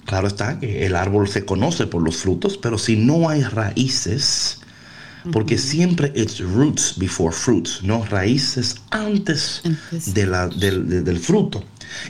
Claro 0.05 0.27
está 0.27 0.59
que 0.59 0.87
el 0.87 0.97
árbol 0.97 1.29
se 1.29 1.45
conoce 1.45 1.87
por 1.87 2.03
los 2.03 2.17
frutos, 2.17 2.59
pero 2.59 2.79
si 2.79 2.97
no 2.97 3.29
hay 3.29 3.43
raíces, 3.43 4.61
porque 5.33 5.59
siempre 5.59 6.13
it's 6.17 6.41
roots 6.41 6.95
before 6.97 7.33
fruits, 7.33 7.83
¿no? 7.83 8.05
Raíces 8.07 8.77
antes, 8.91 9.63
de 10.07 10.27
la, 10.27 10.49
del, 10.49 11.05
del, 11.05 11.19
fruto. 11.19 11.63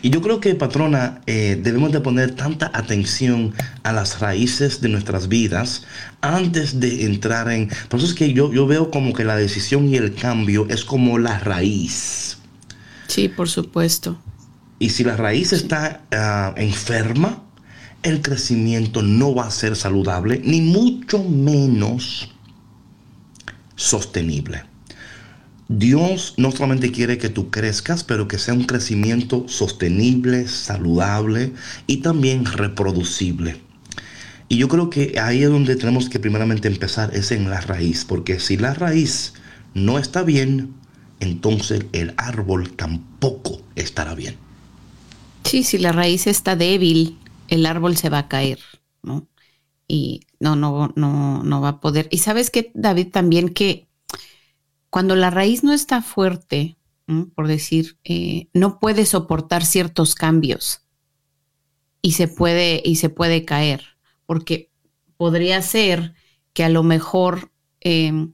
Y 0.03 0.11
yo 0.11 0.23
creo 0.23 0.41
que, 0.41 0.55
patrona, 0.55 1.21
eh, 1.27 1.59
debemos 1.63 1.93
de 1.93 2.01
poner 2.01 2.33
tanta 2.33 2.71
atención 2.75 3.55
a 3.83 3.93
las 3.93 4.21
raíces 4.21 4.81
de 4.81 4.89
nuestras 4.89 5.29
vidas 5.29 5.85
antes 6.21 6.81
de 6.81 7.05
entrar 7.05 7.51
en... 7.51 7.71
Por 7.89 7.99
eso 8.01 8.09
es 8.09 8.15
que 8.15 8.33
yo, 8.33 8.53
yo 8.53 8.67
veo 8.67 8.91
como 8.91 9.13
que 9.13 9.25
la 9.25 9.37
decisión 9.37 9.89
y 9.89 9.97
el 9.97 10.15
cambio 10.15 10.67
es 10.69 10.85
como 10.85 11.19
la 11.19 11.39
raíz. 11.39 12.39
Sí, 13.09 13.29
por 13.29 13.49
supuesto. 13.49 14.19
Y 14.79 14.91
si 14.91 15.05
la 15.05 15.17
raíz 15.17 15.53
está 15.53 16.03
uh, 16.11 16.59
enferma, 16.59 17.43
el 18.03 18.23
crecimiento 18.23 19.03
no 19.03 19.35
va 19.35 19.47
a 19.47 19.51
ser 19.51 19.77
saludable, 19.77 20.41
ni 20.43 20.63
mucho 20.63 21.23
menos 21.23 22.31
sostenible. 23.77 24.70
Dios 25.73 26.35
no 26.37 26.51
solamente 26.51 26.91
quiere 26.91 27.17
que 27.17 27.29
tú 27.29 27.49
crezcas, 27.49 28.03
pero 28.03 28.27
que 28.27 28.41
sea 28.41 28.55
un 28.55 28.65
crecimiento 28.65 29.47
sostenible, 29.47 30.49
saludable 30.49 31.53
y 31.87 31.99
también 31.99 32.45
reproducible. 32.45 33.61
Y 34.49 34.57
yo 34.57 34.67
creo 34.67 34.91
que 34.91 35.21
ahí 35.21 35.45
es 35.45 35.49
donde 35.49 35.77
tenemos 35.77 36.09
que 36.09 36.19
primeramente 36.19 36.67
empezar, 36.67 37.15
es 37.15 37.31
en 37.31 37.49
la 37.49 37.61
raíz, 37.61 38.05
porque 38.05 38.41
si 38.41 38.57
la 38.57 38.75
raíz 38.75 39.35
no 39.73 40.01
está 40.01 40.25
bien, 40.25 40.75
entonces 41.21 41.87
el 41.93 42.15
árbol 42.17 42.73
tampoco 42.73 43.63
estará 43.77 44.17
bien. 44.17 44.35
Sí, 45.45 45.63
si 45.63 45.79
la 45.79 45.93
raíz 45.93 46.27
está 46.27 46.57
débil, 46.57 47.17
el 47.47 47.65
árbol 47.65 47.97
se 47.97 48.09
va 48.09 48.19
a 48.19 48.29
caer, 48.29 48.59
¿no? 49.05 49.29
Y 49.87 50.23
no, 50.41 50.57
no, 50.57 50.93
no, 50.97 51.45
no 51.45 51.61
va 51.61 51.69
a 51.69 51.81
poder. 51.81 52.09
Y 52.11 52.19
sabes 52.19 52.51
que, 52.51 52.73
David, 52.75 53.13
también 53.13 53.51
que 53.51 53.90
cuando 54.91 55.15
la 55.15 55.31
raíz 55.31 55.63
no 55.63 55.73
está 55.73 56.03
fuerte, 56.03 56.77
por 57.35 57.49
decir, 57.49 57.99
eh, 58.05 58.49
no 58.53 58.79
puede 58.79 59.07
soportar 59.07 59.65
ciertos 59.65 60.15
cambios 60.15 60.83
y 62.03 62.13
se 62.13 62.29
puede, 62.29 62.83
y 62.85 62.97
se 62.97 63.09
puede 63.09 63.45
caer, 63.45 63.83
porque 64.27 64.71
podría 65.17 65.63
ser 65.63 66.15
que 66.53 66.65
a 66.65 66.69
lo 66.69 66.83
mejor 66.83 67.53
em, 67.81 68.33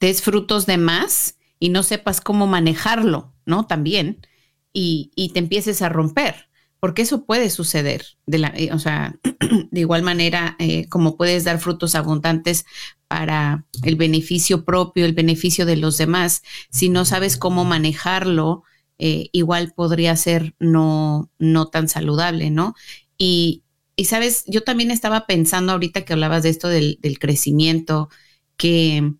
des 0.00 0.22
frutos 0.22 0.66
de 0.66 0.78
más 0.78 1.38
y 1.58 1.68
no 1.70 1.82
sepas 1.82 2.20
cómo 2.20 2.46
manejarlo, 2.46 3.32
¿no? 3.46 3.66
También, 3.66 4.26
y, 4.72 5.12
y 5.14 5.30
te 5.30 5.38
empieces 5.38 5.82
a 5.82 5.88
romper 5.88 6.48
porque 6.84 7.00
eso 7.00 7.24
puede 7.24 7.48
suceder. 7.48 8.04
De 8.26 8.36
eh, 8.56 8.68
o 8.70 8.78
sea, 8.78 9.18
de 9.70 9.80
igual 9.80 10.02
manera, 10.02 10.54
eh, 10.58 10.86
como 10.90 11.16
puedes 11.16 11.44
dar 11.44 11.58
frutos 11.58 11.94
abundantes 11.94 12.66
para 13.08 13.64
el 13.84 13.96
beneficio 13.96 14.66
propio, 14.66 15.06
el 15.06 15.14
beneficio 15.14 15.64
de 15.64 15.78
los 15.78 15.96
demás, 15.96 16.42
si 16.68 16.90
no 16.90 17.06
sabes 17.06 17.38
cómo 17.38 17.64
manejarlo, 17.64 18.64
eh, 18.98 19.30
igual 19.32 19.72
podría 19.74 20.14
ser 20.14 20.56
no, 20.58 21.30
no 21.38 21.68
tan 21.68 21.88
saludable, 21.88 22.50
¿no? 22.50 22.74
Y, 23.16 23.62
y, 23.96 24.04
sabes, 24.04 24.44
yo 24.46 24.62
también 24.62 24.90
estaba 24.90 25.24
pensando 25.24 25.72
ahorita 25.72 26.04
que 26.04 26.12
hablabas 26.12 26.42
de 26.42 26.50
esto 26.50 26.68
del, 26.68 26.98
crecimiento, 27.18 28.10
que 28.58 29.14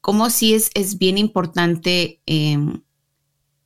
como 0.00 0.30
si 0.30 0.54
es, 0.54 0.70
es 0.72 0.96
bien 0.96 1.18
importante 1.18 2.22
em, 2.24 2.80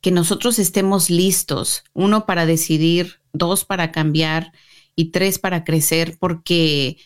que 0.03 0.11
nosotros 0.11 0.59
estemos 0.59 1.09
listos, 1.09 1.85
uno 1.95 2.27
para 2.27 2.45
decidir, 2.45 3.21
dos 3.33 3.65
para 3.65 3.93
cambiar 3.93 4.53
y 4.95 5.07
tres 5.07 5.39
para 5.39 5.65
crecer, 5.65 6.19
porque 6.19 6.99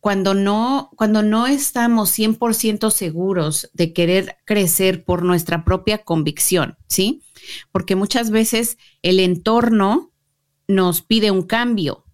cuando 0.00 0.34
no, 0.34 0.90
cuando 0.96 1.22
no 1.22 1.46
estamos 1.46 2.10
100% 2.18 2.90
seguros 2.90 3.70
de 3.74 3.92
querer 3.92 4.38
crecer 4.44 5.04
por 5.04 5.22
nuestra 5.22 5.64
propia 5.64 5.98
convicción, 5.98 6.76
¿sí? 6.88 7.22
Porque 7.70 7.94
muchas 7.94 8.30
veces 8.30 8.78
el 9.02 9.20
entorno 9.20 10.10
nos 10.66 11.02
pide 11.02 11.30
un 11.30 11.42
cambio. 11.42 12.04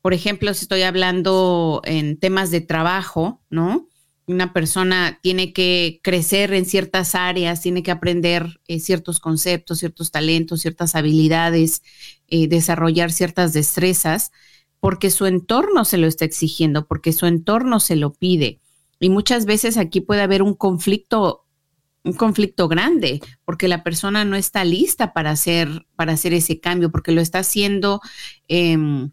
Por 0.00 0.14
ejemplo, 0.14 0.54
si 0.54 0.64
estoy 0.64 0.82
hablando 0.82 1.82
en 1.84 2.16
temas 2.16 2.50
de 2.50 2.60
trabajo, 2.60 3.42
¿no? 3.50 3.88
Una 4.26 4.52
persona 4.52 5.20
tiene 5.22 5.52
que 5.52 6.00
crecer 6.02 6.52
en 6.52 6.64
ciertas 6.64 7.14
áreas, 7.14 7.60
tiene 7.60 7.82
que 7.82 7.92
aprender 7.92 8.60
eh, 8.66 8.80
ciertos 8.80 9.20
conceptos, 9.20 9.78
ciertos 9.78 10.10
talentos, 10.10 10.62
ciertas 10.62 10.96
habilidades, 10.96 11.82
eh, 12.26 12.48
desarrollar 12.48 13.12
ciertas 13.12 13.52
destrezas, 13.52 14.32
porque 14.80 15.10
su 15.10 15.26
entorno 15.26 15.84
se 15.84 15.98
lo 15.98 16.08
está 16.08 16.24
exigiendo, 16.24 16.86
porque 16.86 17.12
su 17.12 17.26
entorno 17.26 17.78
se 17.78 17.94
lo 17.94 18.12
pide. 18.12 18.60
Y 18.98 19.10
muchas 19.10 19.46
veces 19.46 19.76
aquí 19.76 20.00
puede 20.00 20.22
haber 20.22 20.42
un 20.42 20.54
conflicto, 20.54 21.46
un 22.02 22.14
conflicto 22.14 22.66
grande, 22.66 23.20
porque 23.44 23.68
la 23.68 23.84
persona 23.84 24.24
no 24.24 24.34
está 24.34 24.64
lista 24.64 25.12
para 25.12 25.30
hacer, 25.30 25.86
para 25.94 26.14
hacer 26.14 26.34
ese 26.34 26.58
cambio, 26.58 26.90
porque 26.90 27.12
lo 27.12 27.20
está 27.20 27.40
haciendo. 27.40 28.00
Em, 28.48 29.10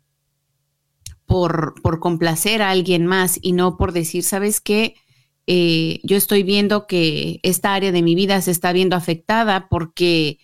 por, 1.25 1.73
por, 1.81 1.99
complacer 1.99 2.61
a 2.61 2.69
alguien 2.69 3.05
más 3.05 3.39
y 3.41 3.53
no 3.53 3.77
por 3.77 3.93
decir, 3.93 4.23
¿sabes 4.23 4.59
qué? 4.59 4.95
Eh, 5.45 5.99
yo 6.03 6.15
estoy 6.15 6.43
viendo 6.43 6.87
que 6.87 7.39
esta 7.43 7.73
área 7.73 7.91
de 7.91 8.01
mi 8.01 8.15
vida 8.15 8.41
se 8.41 8.51
está 8.51 8.71
viendo 8.71 8.95
afectada 8.95 9.67
porque, 9.69 10.39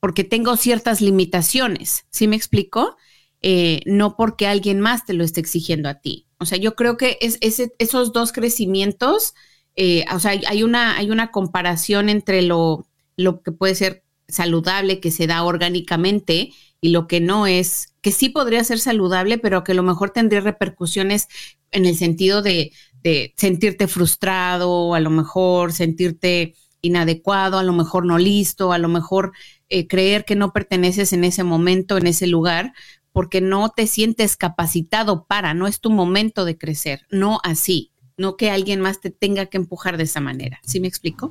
porque 0.00 0.24
tengo 0.24 0.56
ciertas 0.56 1.00
limitaciones. 1.00 2.06
¿Sí 2.10 2.28
me 2.28 2.36
explico? 2.36 2.96
Eh, 3.42 3.82
no 3.84 4.16
porque 4.16 4.46
alguien 4.46 4.80
más 4.80 5.04
te 5.04 5.12
lo 5.12 5.24
esté 5.24 5.40
exigiendo 5.40 5.88
a 5.88 6.00
ti. 6.00 6.26
O 6.38 6.46
sea, 6.46 6.58
yo 6.58 6.74
creo 6.74 6.96
que 6.96 7.18
es, 7.20 7.38
esos 7.78 8.12
dos 8.12 8.32
crecimientos, 8.32 9.34
eh, 9.76 10.04
o 10.14 10.18
sea, 10.18 10.32
hay 10.46 10.62
una, 10.62 10.96
hay 10.96 11.10
una 11.10 11.30
comparación 11.30 12.08
entre 12.08 12.42
lo, 12.42 12.86
lo 13.16 13.42
que 13.42 13.52
puede 13.52 13.74
ser 13.74 14.04
saludable 14.28 15.00
que 15.00 15.10
se 15.10 15.26
da 15.26 15.42
orgánicamente 15.44 16.52
y 16.80 16.88
lo 16.88 17.06
que 17.06 17.20
no 17.20 17.46
es, 17.46 17.94
que 18.00 18.12
sí 18.12 18.28
podría 18.28 18.64
ser 18.64 18.78
saludable, 18.78 19.38
pero 19.38 19.64
que 19.64 19.72
a 19.72 19.74
lo 19.74 19.82
mejor 19.82 20.10
tendría 20.10 20.40
repercusiones 20.40 21.28
en 21.70 21.86
el 21.86 21.96
sentido 21.96 22.42
de, 22.42 22.72
de 23.04 23.34
sentirte 23.36 23.86
frustrado, 23.86 24.94
a 24.94 25.00
lo 25.00 25.10
mejor 25.10 25.72
sentirte 25.72 26.54
inadecuado, 26.80 27.58
a 27.58 27.62
lo 27.62 27.72
mejor 27.72 28.06
no 28.06 28.18
listo, 28.18 28.72
a 28.72 28.78
lo 28.78 28.88
mejor 28.88 29.32
eh, 29.68 29.86
creer 29.86 30.24
que 30.24 30.34
no 30.34 30.52
perteneces 30.52 31.12
en 31.12 31.24
ese 31.24 31.44
momento, 31.44 31.96
en 31.96 32.06
ese 32.06 32.26
lugar, 32.26 32.72
porque 33.12 33.40
no 33.40 33.68
te 33.68 33.86
sientes 33.86 34.36
capacitado 34.36 35.26
para, 35.26 35.54
no 35.54 35.66
es 35.66 35.80
tu 35.80 35.90
momento 35.90 36.44
de 36.44 36.58
crecer, 36.58 37.02
no 37.10 37.40
así, 37.44 37.92
no 38.16 38.36
que 38.36 38.50
alguien 38.50 38.80
más 38.80 39.00
te 39.00 39.10
tenga 39.10 39.46
que 39.46 39.58
empujar 39.58 39.96
de 39.96 40.04
esa 40.04 40.20
manera. 40.20 40.58
¿Sí 40.64 40.80
me 40.80 40.88
explico? 40.88 41.30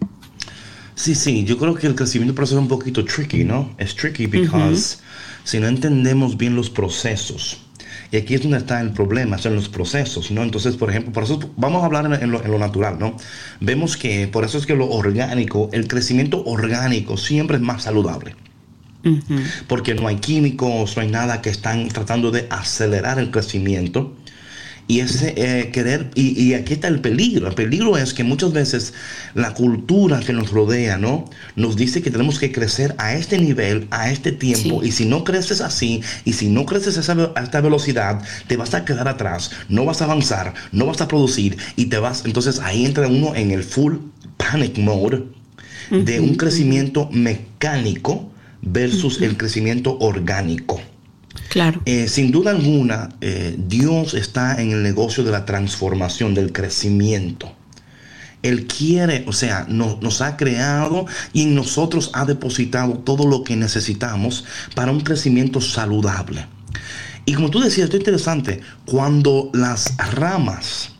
Sí, 0.95 1.15
sí, 1.15 1.43
yo 1.43 1.57
creo 1.57 1.73
que 1.73 1.87
el 1.87 1.95
crecimiento 1.95 2.35
proceso 2.35 2.57
es 2.57 2.61
un 2.61 2.67
poquito 2.67 3.03
tricky, 3.03 3.43
¿no? 3.43 3.75
Es 3.79 3.95
tricky 3.95 4.27
because 4.27 4.99
si 5.43 5.59
no 5.59 5.67
entendemos 5.67 6.37
bien 6.37 6.55
los 6.55 6.69
procesos, 6.69 7.62
y 8.13 8.17
aquí 8.17 8.35
es 8.35 8.43
donde 8.43 8.59
está 8.59 8.79
el 8.79 8.91
problema, 8.91 9.39
son 9.39 9.55
los 9.55 9.69
procesos, 9.69 10.29
¿no? 10.29 10.43
Entonces, 10.43 10.77
por 10.77 10.91
ejemplo, 10.91 11.11
por 11.11 11.23
eso 11.23 11.39
vamos 11.57 11.81
a 11.81 11.87
hablar 11.87 12.05
en, 12.21 12.29
lo, 12.29 12.59
natural, 12.59 12.99
¿no? 12.99 13.17
Vemos 13.59 13.97
que 13.97 14.27
por 14.27 14.43
eso 14.43 14.59
es 14.59 14.67
que 14.67 14.75
lo 14.75 14.87
orgánico, 14.87 15.71
el 15.73 15.87
crecimiento 15.87 16.43
orgánico 16.45 17.17
siempre 17.17 17.57
es 17.57 17.63
más 17.63 17.81
saludable. 17.81 18.35
Porque 19.67 19.95
no 19.95 20.07
hay 20.07 20.17
químicos, 20.17 20.95
no 20.95 21.01
hay 21.01 21.09
nada 21.09 21.41
que 21.41 21.49
están 21.49 21.87
tratando 21.87 22.29
de 22.29 22.45
acelerar 22.51 23.17
el 23.17 23.31
crecimiento 23.31 24.13
y 24.87 24.99
ese 24.99 25.33
eh, 25.37 25.71
querer, 25.71 26.11
y, 26.15 26.53
aquí 26.53 26.73
está 26.73 26.87
el 26.87 26.99
peligro. 26.99 27.47
El 27.47 27.55
peligro 27.55 27.97
es 27.97 28.13
que 28.13 28.23
muchas 28.23 28.51
veces 28.51 28.93
la 29.33 29.53
cultura 29.53 30.19
que 30.19 30.33
nos 30.33 30.51
rodea, 30.51 30.97
¿no? 30.97 31.29
Nos 31.55 31.75
dice 31.75 32.01
que 32.01 32.11
tenemos 32.11 32.39
que 32.39 32.51
crecer 32.51 32.93
a 32.97 33.13
este 33.13 33.37
nivel, 33.39 33.87
a 33.91 34.11
este 34.11 34.31
tiempo. 34.31 34.83
Y 34.83 34.91
si 34.91 35.05
no 35.05 35.23
creces 35.23 35.61
así, 35.61 36.01
y 36.25 36.33
si 36.33 36.49
no 36.49 36.65
creces 36.65 36.97
a, 37.09 37.33
esta 37.41 37.61
velocidad, 37.61 38.21
te 38.47 38.57
vas 38.57 38.73
a 38.73 38.83
quedar 38.83 39.07
atrás, 39.07 39.51
no 39.69 39.85
vas 39.85 40.01
a 40.01 40.05
avanzar, 40.05 40.53
no 40.71 40.85
vas 40.85 41.01
a 41.01 41.07
producir, 41.07 41.57
y 41.75 41.85
te 41.85 41.97
vas. 41.97 42.23
Entonces 42.25 42.59
ahí 42.59 42.85
entra 42.85 43.07
uno 43.07 43.35
en 43.35 43.51
el 43.51 43.63
full 43.63 43.95
panic 44.37 44.77
mode 44.77 45.23
de 45.89 46.19
un 46.19 46.35
crecimiento 46.35 47.09
mecánico 47.11 48.31
versus 48.61 49.21
el 49.21 49.37
crecimiento 49.37 49.97
orgánico. 49.99 50.81
Claro. 51.49 51.81
Eh, 51.85 52.07
sin 52.07 52.31
duda 52.31 52.51
alguna, 52.51 53.09
eh, 53.21 53.55
Dios 53.57 54.13
está 54.13 54.61
en 54.61 54.71
el 54.71 54.83
negocio 54.83 55.23
de 55.23 55.31
la 55.31 55.45
transformación, 55.45 56.33
del 56.33 56.51
crecimiento. 56.51 57.51
Él 58.41 58.67
quiere, 58.67 59.23
o 59.25 59.33
sea, 59.33 59.65
nos 59.69 60.21
ha 60.21 60.35
creado 60.35 61.05
y 61.31 61.43
en 61.43 61.55
nosotros 61.55 62.11
ha 62.13 62.25
depositado 62.25 62.95
todo 62.95 63.25
lo 63.25 63.43
que 63.43 63.55
necesitamos 63.55 64.43
para 64.75 64.91
un 64.91 64.99
crecimiento 64.99 65.61
saludable. 65.61 66.45
Y 67.25 67.33
como 67.35 67.49
tú 67.49 67.61
decías, 67.61 67.85
esto 67.85 67.95
es 67.95 68.01
interesante, 68.01 68.59
cuando 68.85 69.49
las 69.53 69.95
ramas 70.11 70.92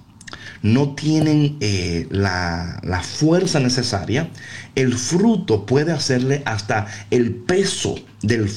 no 0.64 0.96
tienen 0.96 1.58
eh, 1.60 2.08
la, 2.10 2.80
fuerza 3.04 3.60
necesaria, 3.60 4.30
el 4.76 4.96
fruto 4.96 5.66
puede 5.66 5.92
hacerle 5.92 6.42
hasta 6.46 6.88
el 7.12 7.36
peso 7.36 7.96
del, 8.22 8.48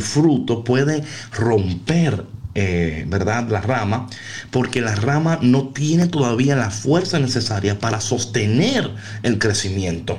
fruto, 0.00 0.64
puede 0.64 1.02
romper 1.32 2.24
eh, 2.54 3.04
¿verdad? 3.08 3.48
La 3.48 3.60
rama, 3.60 4.08
porque 4.50 4.80
la 4.80 4.94
rama 4.96 5.38
no 5.40 5.68
tiene 5.68 6.08
todavía 6.08 6.56
la 6.56 6.70
fuerza 6.70 7.18
necesaria 7.18 7.78
para 7.78 8.00
sostener 8.00 8.90
el 9.22 9.38
crecimiento. 9.38 10.18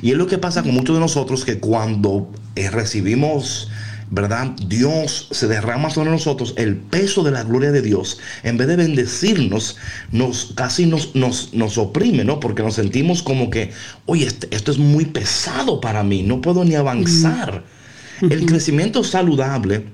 Y 0.00 0.12
es 0.12 0.16
lo 0.16 0.26
que 0.26 0.38
pasa 0.38 0.62
con 0.62 0.72
muchos 0.72 0.96
de 0.96 1.00
nosotros 1.00 1.44
que 1.44 1.58
cuando 1.58 2.30
eh, 2.54 2.70
recibimos 2.70 3.70
¿verdad? 4.10 4.52
Dios 4.66 5.28
se 5.30 5.48
derrama 5.48 5.90
sobre 5.90 6.10
nosotros 6.10 6.54
el 6.56 6.76
peso 6.76 7.22
de 7.22 7.32
la 7.32 7.42
gloria 7.42 7.72
de 7.72 7.82
Dios. 7.82 8.18
En 8.42 8.56
vez 8.56 8.68
de 8.68 8.76
bendecirnos, 8.76 9.76
nos 10.12 10.52
casi 10.54 10.86
nos, 10.86 11.14
nos, 11.14 11.78
oprime, 11.78 12.24
¿no? 12.24 12.38
Porque 12.40 12.62
nos 12.62 12.74
sentimos 12.74 13.22
como 13.22 13.50
que, 13.50 13.72
oye, 14.06 14.26
este, 14.26 14.54
esto 14.54 14.70
es 14.70 14.78
muy 14.78 15.06
pesado 15.06 15.80
para 15.80 16.02
mí, 16.02 16.22
no 16.22 16.40
puedo 16.40 16.64
ni 16.64 16.74
avanzar. 16.74 17.64
El 18.22 18.46
crecimiento 18.46 19.04
saludable, 19.04 19.84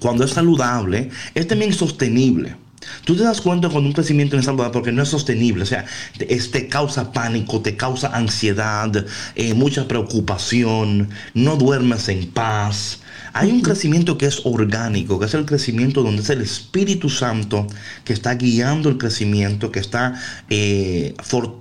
cuando 0.00 0.24
es 0.24 0.30
saludable, 0.30 1.10
es 1.34 1.46
también 1.46 1.72
sostenible. 1.72 2.56
Tú 3.04 3.16
te 3.16 3.22
das 3.22 3.40
cuenta 3.40 3.68
cuando 3.68 3.88
un 3.88 3.94
crecimiento 3.94 4.36
es 4.36 4.44
saludable 4.44 4.72
porque 4.72 4.92
no 4.92 5.02
es 5.02 5.08
sostenible, 5.08 5.62
o 5.62 5.66
sea, 5.66 5.84
te, 6.18 6.26
te 6.26 6.68
causa 6.68 7.12
pánico, 7.12 7.60
te 7.60 7.76
causa 7.76 8.08
ansiedad, 8.08 9.06
eh, 9.34 9.54
mucha 9.54 9.86
preocupación, 9.86 11.10
no 11.34 11.56
duermes 11.56 12.08
en 12.08 12.28
paz, 12.30 13.01
hay 13.34 13.50
un 13.50 13.62
crecimiento 13.62 14.18
que 14.18 14.26
es 14.26 14.42
orgánico, 14.44 15.18
que 15.18 15.26
es 15.26 15.34
el 15.34 15.46
crecimiento 15.46 16.02
donde 16.02 16.22
es 16.22 16.30
el 16.30 16.42
Espíritu 16.42 17.08
Santo 17.08 17.66
que 18.04 18.12
está 18.12 18.34
guiando 18.34 18.88
el 18.88 18.98
crecimiento, 18.98 19.72
que 19.72 19.80
está, 19.80 20.20
eh, 20.50 21.14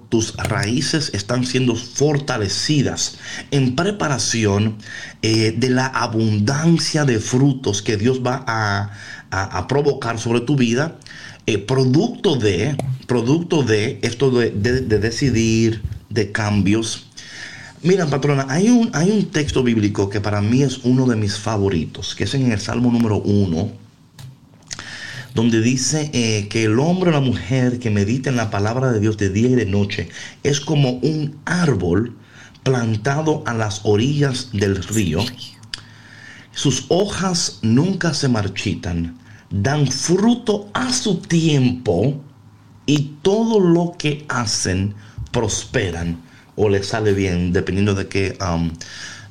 tus 0.09 0.35
raíces 0.35 1.11
están 1.13 1.45
siendo 1.45 1.75
fortalecidas 1.75 3.17
en 3.51 3.75
preparación 3.75 4.75
eh, 5.21 5.53
de 5.57 5.69
la 5.69 5.85
abundancia 5.87 7.05
de 7.05 7.19
frutos 7.19 7.81
que 7.81 7.95
Dios 7.97 8.21
va 8.25 8.43
a, 8.47 8.91
provocar 9.69 10.19
sobre 10.19 10.41
tu 10.41 10.57
vida 10.57 10.97
eh, 11.45 11.57
producto 11.57 12.35
de, 12.35 12.75
producto 13.07 13.63
de 13.63 13.97
esto 14.01 14.29
de, 14.29 14.51
decidir, 14.51 15.81
de 16.09 16.33
cambios. 16.33 17.07
Mira, 17.83 18.05
patrona, 18.05 18.45
hay 18.47 18.69
un, 18.69 18.91
hay 18.93 19.09
un 19.09 19.31
texto 19.31 19.63
bíblico 19.63 20.07
que 20.07 20.21
para 20.21 20.39
mí 20.39 20.61
es 20.61 20.81
uno 20.83 21.07
de 21.07 21.15
mis 21.15 21.39
favoritos, 21.39 22.13
que 22.13 22.25
es 22.25 22.33
en 22.35 22.51
el 22.51 22.59
Salmo 22.59 22.91
número 22.91 23.17
uno, 23.17 23.71
donde 25.33 25.61
dice 25.61 26.11
eh, 26.13 26.47
que 26.47 26.65
el 26.65 26.77
hombre 26.77 27.09
o 27.09 27.13
la 27.13 27.21
mujer 27.21 27.79
que 27.79 27.89
medita 27.89 28.29
en 28.29 28.35
la 28.35 28.51
palabra 28.51 28.91
de 28.91 28.99
Dios 28.99 29.17
de 29.17 29.29
día 29.29 29.49
y 29.49 29.55
de 29.55 29.65
noche 29.65 30.09
es 30.43 30.61
como 30.61 30.91
un 30.99 31.37
árbol 31.45 32.15
plantado 32.61 33.41
a 33.47 33.55
las 33.55 33.81
orillas 33.83 34.51
del 34.53 34.83
río. 34.83 35.25
Sus 36.51 36.85
hojas 36.89 37.57
nunca 37.63 38.13
se 38.13 38.27
marchitan, 38.27 39.17
dan 39.49 39.87
fruto 39.87 40.69
a 40.75 40.93
su 40.93 41.17
tiempo 41.17 42.21
y 42.85 43.15
todo 43.23 43.59
lo 43.59 43.95
que 43.97 44.23
hacen 44.29 44.93
prosperan 45.31 46.29
o 46.55 46.69
les 46.69 46.87
sale 46.87 47.13
bien, 47.13 47.53
dependiendo 47.53 47.95
de 47.95 48.07
qué, 48.07 48.37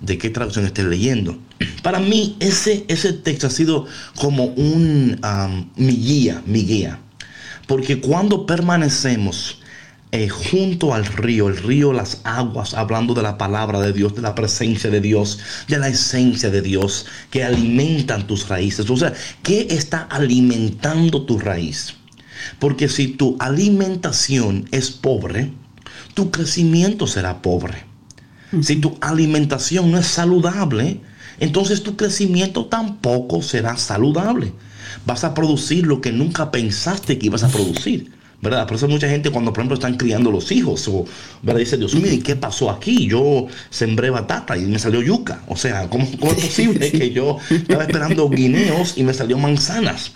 de 0.00 0.18
qué 0.18 0.30
traducción 0.30 0.66
esté 0.66 0.82
leyendo. 0.84 1.38
Para 1.82 1.98
mí 1.98 2.36
ese, 2.40 2.84
ese 2.88 3.12
texto 3.12 3.46
ha 3.46 3.50
sido 3.50 3.86
como 4.16 4.46
un, 4.46 5.20
mi 5.76 5.96
guía, 5.96 6.42
mi 6.46 6.64
guía. 6.64 7.00
Porque 7.66 8.00
cuando 8.00 8.46
permanecemos 8.46 9.60
eh, 10.12 10.28
junto 10.28 10.92
al 10.92 11.06
río, 11.06 11.48
el 11.48 11.56
río, 11.56 11.92
las 11.92 12.20
aguas, 12.24 12.74
hablando 12.74 13.14
de 13.14 13.22
la 13.22 13.38
palabra 13.38 13.80
de 13.80 13.92
Dios, 13.92 14.12
de 14.16 14.22
la 14.22 14.34
presencia 14.34 14.90
de 14.90 15.00
Dios, 15.00 15.38
de 15.68 15.78
la 15.78 15.86
esencia 15.86 16.50
de 16.50 16.62
Dios, 16.62 17.06
que 17.30 17.44
alimentan 17.44 18.26
tus 18.26 18.48
raíces. 18.48 18.90
O 18.90 18.96
sea, 18.96 19.12
¿qué 19.44 19.68
está 19.70 20.02
alimentando 20.10 21.22
tu 21.24 21.38
raíz? 21.38 21.94
Porque 22.58 22.88
si 22.88 23.08
tu 23.08 23.36
alimentación 23.38 24.66
es 24.72 24.90
pobre, 24.90 25.52
tu 26.14 26.30
crecimiento 26.30 27.06
será 27.06 27.42
pobre. 27.42 27.84
Si 28.62 28.76
tu 28.76 28.98
alimentación 29.00 29.92
no 29.92 29.98
es 29.98 30.06
saludable, 30.06 31.00
entonces 31.38 31.84
tu 31.84 31.96
crecimiento 31.96 32.66
tampoco 32.66 33.42
será 33.42 33.76
saludable. 33.76 34.52
Vas 35.06 35.22
a 35.22 35.34
producir 35.34 35.86
lo 35.86 36.00
que 36.00 36.10
nunca 36.10 36.50
pensaste 36.50 37.18
que 37.18 37.26
ibas 37.26 37.44
a 37.44 37.48
producir. 37.48 38.10
¿verdad? 38.42 38.66
Por 38.66 38.76
eso 38.76 38.88
mucha 38.88 39.08
gente 39.08 39.30
cuando, 39.30 39.52
por 39.52 39.60
ejemplo, 39.60 39.74
están 39.74 39.96
criando 39.96 40.30
los 40.30 40.50
hijos, 40.50 40.88
o, 40.88 41.04
¿verdad? 41.42 41.60
Dice, 41.60 41.76
Dios 41.76 41.94
mío, 41.94 42.10
¿y 42.10 42.18
qué 42.18 42.36
pasó 42.36 42.70
aquí? 42.70 43.06
Yo 43.06 43.46
sembré 43.68 44.10
batata 44.10 44.56
y 44.56 44.62
me 44.62 44.78
salió 44.78 45.02
yuca. 45.02 45.42
O 45.48 45.56
sea, 45.56 45.88
¿cómo, 45.88 46.04
es 46.04 46.16
posible 46.18 46.90
que 46.90 47.10
yo 47.10 47.38
estaba 47.50 47.84
esperando 47.84 48.28
guineos 48.28 48.94
y 48.96 49.02
me 49.02 49.14
salió 49.14 49.38
manzanas? 49.38 50.12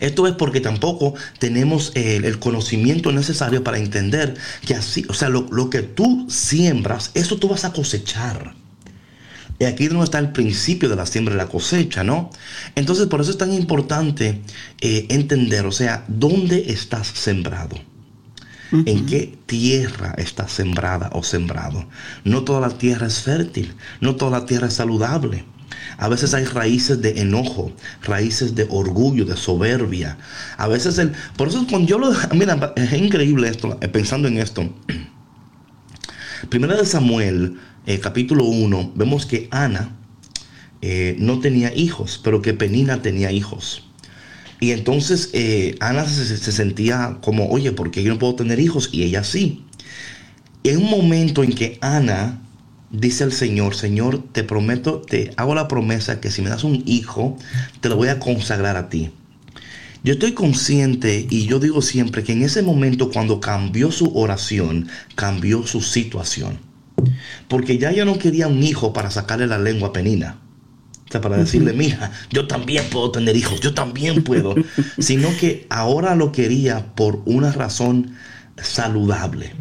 Esto 0.00 0.26
es 0.26 0.34
porque 0.34 0.60
tampoco 0.60 1.14
tenemos 1.38 1.92
el, 1.94 2.38
conocimiento 2.38 3.12
necesario 3.12 3.62
para 3.62 3.78
entender 3.78 4.34
que 4.66 4.74
así, 4.74 5.04
o 5.08 5.14
sea, 5.14 5.28
lo, 5.28 5.46
lo 5.50 5.70
que 5.70 5.82
tú 5.82 6.26
siembras, 6.28 7.10
eso 7.14 7.38
tú 7.38 7.48
vas 7.48 7.64
a 7.64 7.72
cosechar. 7.72 8.54
Y 9.58 9.64
aquí 9.64 9.86
donde 9.86 10.04
está 10.04 10.18
el 10.18 10.32
principio 10.32 10.88
de 10.88 10.96
la 10.96 11.06
siembra 11.06 11.34
y 11.34 11.38
la 11.38 11.46
cosecha, 11.46 12.02
¿no? 12.02 12.30
Entonces, 12.74 13.06
por 13.06 13.20
eso 13.20 13.30
es 13.30 13.38
tan 13.38 13.52
importante 13.52 14.42
eh, 14.80 15.06
entender, 15.08 15.66
o 15.66 15.70
sea, 15.70 16.04
¿dónde 16.08 16.64
estás 16.72 17.06
sembrado? 17.06 17.76
¿En 18.72 19.04
qué 19.04 19.38
tierra 19.46 20.14
estás 20.16 20.50
sembrada 20.50 21.10
o 21.12 21.22
sembrado? 21.22 21.86
No 22.24 22.42
toda 22.42 22.60
la 22.60 22.70
tierra 22.70 23.06
es 23.06 23.20
fértil, 23.20 23.74
no 24.00 24.16
toda 24.16 24.40
la 24.40 24.46
tierra 24.46 24.68
es 24.68 24.74
saludable. 24.74 25.44
A 25.98 26.08
veces 26.08 26.34
hay 26.34 26.44
raíces 26.44 27.00
de 27.02 27.20
enojo, 27.20 27.72
raíces 28.02 28.54
de 28.54 28.66
orgullo, 28.68 29.24
de 29.24 29.36
soberbia. 29.36 30.18
A 30.56 30.68
veces 30.68 30.98
el... 30.98 31.12
Por 31.36 31.48
eso 31.48 31.66
cuando 31.68 31.88
yo 31.88 31.98
lo... 31.98 32.12
Mira, 32.34 32.72
es 32.76 32.92
increíble 32.92 33.48
esto, 33.48 33.78
eh, 33.80 33.88
pensando 33.88 34.28
en 34.28 34.38
esto. 34.38 34.72
Primera 36.48 36.76
de 36.76 36.86
Samuel 36.86 37.58
eh, 37.86 37.98
capítulo 38.00 38.44
1, 38.44 38.92
vemos 38.94 39.26
que 39.26 39.48
Ana 39.50 39.96
eh, 40.80 41.16
no 41.18 41.40
tenía 41.40 41.74
hijos, 41.74 42.20
pero 42.22 42.42
que 42.42 42.54
Penina 42.54 43.02
tenía 43.02 43.30
hijos. 43.30 43.88
Y 44.60 44.70
entonces 44.70 45.32
Ana 45.80 46.04
se, 46.06 46.36
sentía 46.36 47.18
como, 47.20 47.48
oye, 47.48 47.72
¿por 47.72 47.90
qué 47.90 48.04
yo 48.04 48.12
no 48.12 48.18
puedo 48.20 48.36
tener 48.36 48.60
hijos? 48.60 48.90
Y 48.92 49.02
ella 49.02 49.24
sí. 49.24 49.64
En 50.62 50.78
un 50.78 50.88
momento 50.88 51.42
en 51.42 51.52
que 51.52 51.78
Ana 51.80 52.41
dice 52.92 53.24
al 53.24 53.32
Señor, 53.32 53.74
Señor, 53.74 54.22
te 54.32 54.44
prometo, 54.44 55.00
te 55.00 55.32
hago 55.36 55.54
la 55.54 55.66
promesa 55.66 56.20
que 56.20 56.30
si 56.30 56.42
me 56.42 56.50
das 56.50 56.62
un 56.62 56.82
hijo, 56.86 57.36
te 57.80 57.88
lo 57.88 57.96
voy 57.96 58.08
a 58.08 58.18
consagrar 58.18 58.76
a 58.76 58.88
ti. 58.88 59.10
Yo 60.04 60.14
estoy 60.14 60.32
consciente 60.32 61.26
y 61.30 61.46
yo 61.46 61.58
digo 61.58 61.80
siempre 61.80 62.22
que 62.24 62.32
en 62.32 62.42
ese 62.42 62.62
momento 62.62 63.10
cuando 63.10 63.40
cambió 63.40 63.90
su 63.90 64.12
oración, 64.16 64.88
cambió 65.14 65.66
su 65.66 65.80
situación. 65.80 66.58
Porque 67.48 67.78
ya 67.78 67.92
yo 67.92 68.04
no 68.04 68.18
quería 68.18 68.48
un 68.48 68.62
hijo 68.62 68.92
para 68.92 69.10
sacarle 69.10 69.46
la 69.46 69.58
lengua 69.58 69.88
a 69.88 69.92
Penina. 69.92 70.38
O 71.08 71.12
sea, 71.12 71.20
para 71.20 71.36
decirle, 71.36 71.72
mira, 71.72 72.10
yo 72.30 72.46
también 72.46 72.84
puedo 72.90 73.10
tener 73.10 73.36
hijos, 73.36 73.60
yo 73.60 73.74
también 73.74 74.24
puedo. 74.24 74.54
sino 74.98 75.28
que 75.38 75.66
ahora 75.70 76.14
lo 76.14 76.32
quería 76.32 76.94
por 76.94 77.22
una 77.24 77.52
razón 77.52 78.16
saludable. 78.56 79.52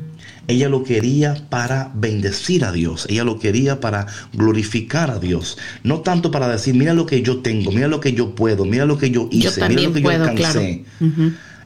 Ella 0.51 0.67
lo 0.69 0.83
quería 0.83 1.35
para 1.49 1.91
bendecir 1.93 2.65
a 2.65 2.71
Dios. 2.71 3.07
Ella 3.09 3.23
lo 3.23 3.39
quería 3.39 3.79
para 3.79 4.07
glorificar 4.33 5.09
a 5.09 5.17
Dios. 5.17 5.57
No 5.83 6.01
tanto 6.01 6.29
para 6.29 6.47
decir, 6.49 6.75
mira 6.75 6.93
lo 6.93 7.05
que 7.05 7.21
yo 7.21 7.39
tengo, 7.39 7.71
mira 7.71 7.87
lo 7.87 7.99
que 7.99 8.13
yo 8.13 8.35
puedo, 8.35 8.65
mira 8.65 8.85
lo 8.85 8.97
que 8.97 9.11
yo 9.11 9.29
hice, 9.31 9.67
mira 9.69 9.81
lo 9.83 9.93
que 9.93 10.01
yo 10.01 10.09
alcancé. 10.09 10.83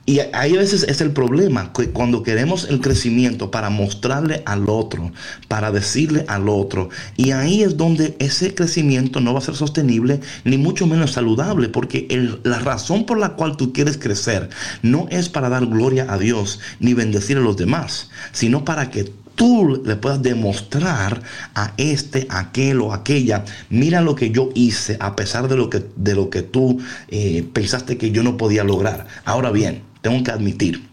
Y 0.07 0.19
ahí 0.19 0.55
a 0.55 0.59
veces 0.59 0.83
es 0.83 1.01
el 1.01 1.11
problema, 1.11 1.73
que 1.73 1.89
cuando 1.89 2.21
queremos 2.21 2.67
el 2.69 2.79
crecimiento 2.79 3.49
para 3.49 3.71
mostrarle 3.71 4.43
al 4.45 4.69
otro, 4.69 5.11
para 5.47 5.71
decirle 5.71 6.25
al 6.27 6.47
otro, 6.47 6.89
y 7.17 7.31
ahí 7.31 7.63
es 7.63 7.75
donde 7.75 8.15
ese 8.19 8.53
crecimiento 8.53 9.19
no 9.19 9.33
va 9.33 9.39
a 9.39 9.43
ser 9.43 9.55
sostenible, 9.55 10.19
ni 10.43 10.59
mucho 10.59 10.85
menos 10.85 11.13
saludable, 11.13 11.69
porque 11.69 12.07
la 12.43 12.59
razón 12.59 13.07
por 13.07 13.17
la 13.17 13.29
cual 13.29 13.57
tú 13.57 13.73
quieres 13.73 13.97
crecer 13.97 14.49
no 14.83 15.07
es 15.09 15.27
para 15.27 15.49
dar 15.49 15.65
gloria 15.65 16.05
a 16.07 16.19
Dios 16.19 16.59
ni 16.79 16.93
bendecir 16.93 17.37
a 17.37 17.41
los 17.41 17.57
demás, 17.57 18.11
sino 18.31 18.63
para 18.63 18.91
que 18.91 19.11
tú 19.35 19.81
le 19.83 19.95
puedas 19.95 20.21
demostrar 20.21 21.21
a 21.55 21.73
este, 21.77 22.27
aquel 22.29 22.81
o 22.81 22.93
aquella, 22.93 23.43
mira 23.69 24.01
lo 24.01 24.15
que 24.15 24.31
yo 24.31 24.49
hice 24.53 24.97
a 24.99 25.15
pesar 25.15 25.47
de 25.47 25.57
lo 25.57 25.69
que, 25.69 25.83
de 25.95 26.15
lo 26.15 26.29
que 26.29 26.41
tú 26.41 26.79
eh, 27.09 27.43
pensaste 27.53 27.97
que 27.97 28.11
yo 28.11 28.23
no 28.23 28.37
podía 28.37 28.63
lograr. 28.63 29.07
Ahora 29.25 29.51
bien, 29.51 29.83
tengo 30.05 30.23
que 30.23 30.29
admitir, 30.29 30.87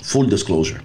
full 0.00 0.28
disclosure. 0.28 0.80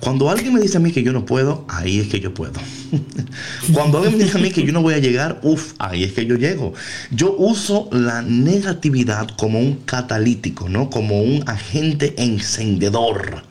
Cuando 0.00 0.28
alguien 0.28 0.52
me 0.52 0.60
dice 0.60 0.78
a 0.78 0.80
mí 0.80 0.90
que 0.90 1.04
yo 1.04 1.12
no 1.12 1.24
puedo, 1.24 1.64
ahí 1.68 2.00
es 2.00 2.08
que 2.08 2.18
yo 2.18 2.34
puedo. 2.34 2.54
Cuando 3.72 3.98
alguien 3.98 4.18
me 4.18 4.24
dice 4.24 4.36
a 4.36 4.40
mí 4.40 4.50
que 4.50 4.64
yo 4.64 4.72
no 4.72 4.82
voy 4.82 4.94
a 4.94 4.98
llegar, 4.98 5.38
uff, 5.44 5.74
ahí 5.78 6.02
es 6.02 6.12
que 6.12 6.26
yo 6.26 6.34
llego. 6.34 6.74
Yo 7.12 7.36
uso 7.38 7.88
la 7.92 8.20
negatividad 8.22 9.28
como 9.36 9.60
un 9.60 9.76
catalítico, 9.84 10.68
¿no? 10.68 10.90
Como 10.90 11.22
un 11.22 11.44
agente 11.46 12.20
encendedor. 12.20 13.44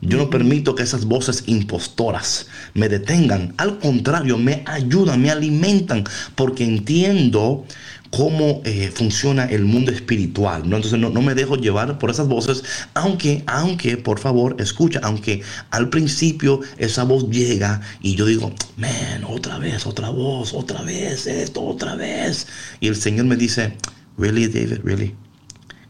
Yo 0.00 0.16
no 0.16 0.30
permito 0.30 0.74
que 0.74 0.82
esas 0.82 1.04
voces 1.04 1.44
impostoras 1.48 2.46
me 2.72 2.88
detengan. 2.88 3.52
Al 3.58 3.78
contrario, 3.78 4.38
me 4.38 4.62
ayudan, 4.64 5.20
me 5.20 5.30
alimentan, 5.30 6.04
porque 6.34 6.64
entiendo 6.64 7.66
cómo 8.10 8.60
eh, 8.64 8.90
funciona 8.92 9.44
el 9.44 9.64
mundo 9.64 9.92
espiritual, 9.92 10.68
¿no? 10.68 10.76
Entonces 10.76 10.98
no, 10.98 11.10
me 11.22 11.34
dejo 11.34 11.56
llevar 11.56 11.98
por 11.98 12.10
esas 12.10 12.28
voces, 12.28 12.64
aunque, 12.94 13.42
aunque, 13.46 13.96
por 13.96 14.18
favor, 14.18 14.56
escucha, 14.58 15.00
aunque 15.02 15.42
al 15.70 15.88
principio 15.88 16.60
esa 16.78 17.04
voz 17.04 17.30
llega 17.30 17.80
y 18.00 18.16
yo 18.16 18.26
digo, 18.26 18.52
man, 18.76 19.24
otra 19.26 19.58
vez, 19.58 19.86
otra 19.86 20.10
voz, 20.10 20.52
otra 20.54 20.82
vez, 20.82 21.26
esto, 21.26 21.62
otra 21.62 21.94
vez. 21.94 22.46
Y 22.80 22.88
el 22.88 22.96
Señor 22.96 23.26
me 23.26 23.36
dice, 23.36 23.76
really, 24.18 24.48
David, 24.48 24.80
really. 24.82 25.14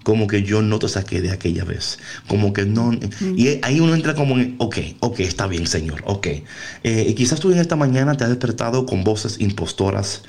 Como 0.03 0.27
que 0.27 0.43
yo 0.43 0.63
no 0.63 0.79
te 0.79 0.89
saqué 0.89 1.21
de 1.21 1.31
aquella 1.31 1.65
vez. 1.65 1.99
Como 2.27 2.53
que 2.53 2.65
no. 2.65 2.93
Y 3.37 3.59
ahí 3.63 3.81
uno 3.81 3.95
entra 3.95 4.15
como 4.15 4.39
en, 4.39 4.55
ok, 4.59 4.79
ok, 5.01 5.21
está 5.21 5.47
bien, 5.47 5.67
Señor, 5.67 6.03
ok. 6.07 6.27
Eh, 6.27 7.07
y 7.09 7.15
quizás 7.15 7.41
tú 7.41 7.53
en 7.53 7.59
esta 7.59 7.77
mañana 7.77 8.17
te 8.17 8.25
has 8.25 8.31
despertado 8.31 8.87
con 8.87 9.05
voces 9.05 9.37
impostoras, 9.41 10.23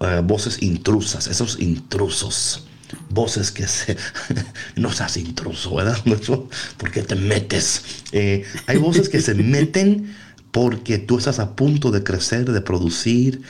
eh, 0.00 0.22
voces 0.24 0.62
intrusas, 0.62 1.26
esos 1.26 1.58
intrusos. 1.60 2.64
Voces 3.10 3.50
que 3.50 3.66
se... 3.66 3.96
no 4.76 4.90
seas 4.92 5.16
intruso, 5.18 5.74
¿verdad? 5.74 5.98
Porque 6.78 7.02
te 7.02 7.16
metes. 7.16 7.82
Eh, 8.12 8.44
hay 8.66 8.78
voces 8.78 9.08
que 9.08 9.20
se 9.20 9.34
meten 9.34 10.14
porque 10.50 10.98
tú 10.98 11.18
estás 11.18 11.38
a 11.38 11.54
punto 11.54 11.90
de 11.90 12.02
crecer, 12.02 12.50
de 12.50 12.60
producir, 12.60 13.42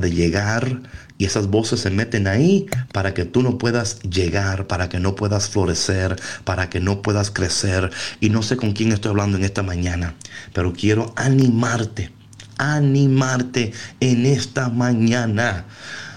de 0.00 0.10
llegar, 0.10 0.82
y 1.16 1.26
esas 1.26 1.48
voces 1.48 1.80
se 1.80 1.90
meten 1.90 2.26
ahí 2.26 2.66
para 2.92 3.14
que 3.14 3.24
tú 3.24 3.42
no 3.42 3.56
puedas 3.56 4.00
llegar, 4.00 4.66
para 4.66 4.88
que 4.88 4.98
no 4.98 5.14
puedas 5.14 5.48
florecer, 5.48 6.16
para 6.44 6.68
que 6.70 6.80
no 6.80 7.02
puedas 7.02 7.30
crecer. 7.30 7.90
Y 8.20 8.30
no 8.30 8.42
sé 8.42 8.56
con 8.56 8.72
quién 8.72 8.92
estoy 8.92 9.10
hablando 9.10 9.36
en 9.36 9.44
esta 9.44 9.62
mañana, 9.62 10.14
pero 10.52 10.72
quiero 10.72 11.12
animarte 11.16 12.12
animarte 12.58 13.72
en 14.00 14.26
esta 14.26 14.68
mañana. 14.68 15.64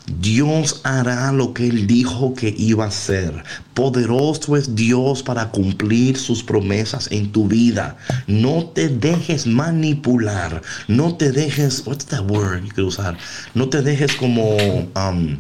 Dios 0.08 0.80
hará 0.84 1.32
lo 1.34 1.54
que 1.54 1.68
Él 1.68 1.86
dijo 1.86 2.34
que 2.34 2.54
iba 2.58 2.86
a 2.86 2.88
hacer. 2.88 3.44
Poderoso 3.74 4.56
es 4.56 4.74
Dios 4.74 5.22
para 5.22 5.50
cumplir 5.52 6.18
sus 6.18 6.44
promesas 6.44 7.12
en 7.12 7.32
tu 7.32 7.48
vida. 7.48 7.98
No 8.26 8.68
te 8.68 8.88
dejes 8.88 9.46
manipular. 9.46 10.62
No 10.88 11.16
te 11.16 11.32
dejes, 11.32 11.84
what's 11.86 12.06
that 12.06 12.30
word 12.32 12.64
you 12.64 12.74
could 12.74 12.88
usar? 12.88 13.18
No 13.54 13.68
te 13.68 13.82
dejes 13.82 14.16
como 14.16 14.56
um, 14.56 15.40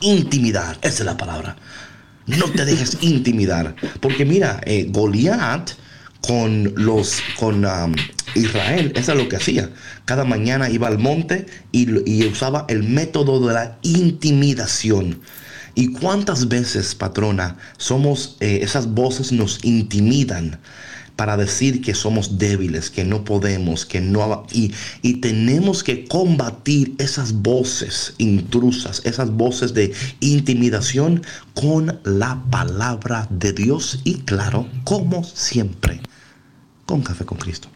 intimidar. 0.00 0.76
Esa 0.82 1.02
es 1.02 1.06
la 1.06 1.16
palabra. 1.16 1.56
No 2.26 2.46
te 2.46 2.64
dejes 2.64 2.98
intimidar. 3.02 3.76
Porque 4.00 4.24
mira, 4.24 4.60
eh, 4.66 4.88
Goliat 4.90 5.70
con 6.26 6.72
los 6.76 7.20
con 7.38 7.64
Israel, 8.34 8.92
eso 8.96 9.12
es 9.12 9.18
lo 9.18 9.28
que 9.28 9.36
hacía. 9.36 9.70
Cada 10.04 10.24
mañana 10.24 10.70
iba 10.70 10.88
al 10.88 10.98
monte 10.98 11.46
y, 11.72 12.24
usaba 12.26 12.64
el 12.68 12.82
método 12.82 13.46
de 13.46 13.54
la 13.54 13.78
intimidación. 13.82 15.20
¿Y 15.74 15.92
cuántas 15.92 16.48
veces, 16.48 16.94
patrona, 16.94 17.56
somos, 17.76 18.36
eh, 18.40 18.60
esas 18.62 18.88
voces 18.94 19.30
nos 19.32 19.62
intimidan 19.62 20.58
para 21.16 21.36
decir 21.36 21.80
que 21.80 21.94
somos 21.94 22.38
débiles, 22.38 22.90
que 22.90 23.04
no 23.04 23.24
podemos, 23.24 23.84
que 23.86 24.00
no... 24.00 24.46
Y, 24.52 24.72
y 25.02 25.14
tenemos 25.14 25.82
que 25.82 26.04
combatir 26.04 26.94
esas 26.98 27.32
voces 27.32 28.14
intrusas, 28.18 29.02
esas 29.04 29.30
voces 29.30 29.72
de 29.74 29.92
intimidación 30.20 31.22
con 31.54 31.98
la 32.04 32.42
palabra 32.50 33.26
de 33.30 33.52
Dios 33.52 34.00
y 34.04 34.16
claro, 34.20 34.68
como 34.84 35.24
siempre, 35.24 36.00
con 36.86 37.02
Café 37.02 37.24
con 37.24 37.38
Cristo. 37.38 37.68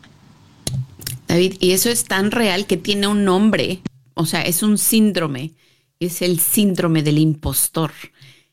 David, 1.28 1.56
y 1.60 1.72
eso 1.72 1.90
es 1.90 2.04
tan 2.04 2.30
real 2.30 2.66
que 2.66 2.76
tiene 2.76 3.06
un 3.06 3.24
nombre, 3.24 3.82
o 4.14 4.26
sea, 4.26 4.42
es 4.42 4.62
un 4.62 4.78
síndrome, 4.78 5.52
es 6.00 6.22
el 6.22 6.40
síndrome 6.40 7.02
del 7.02 7.18
impostor. 7.18 7.92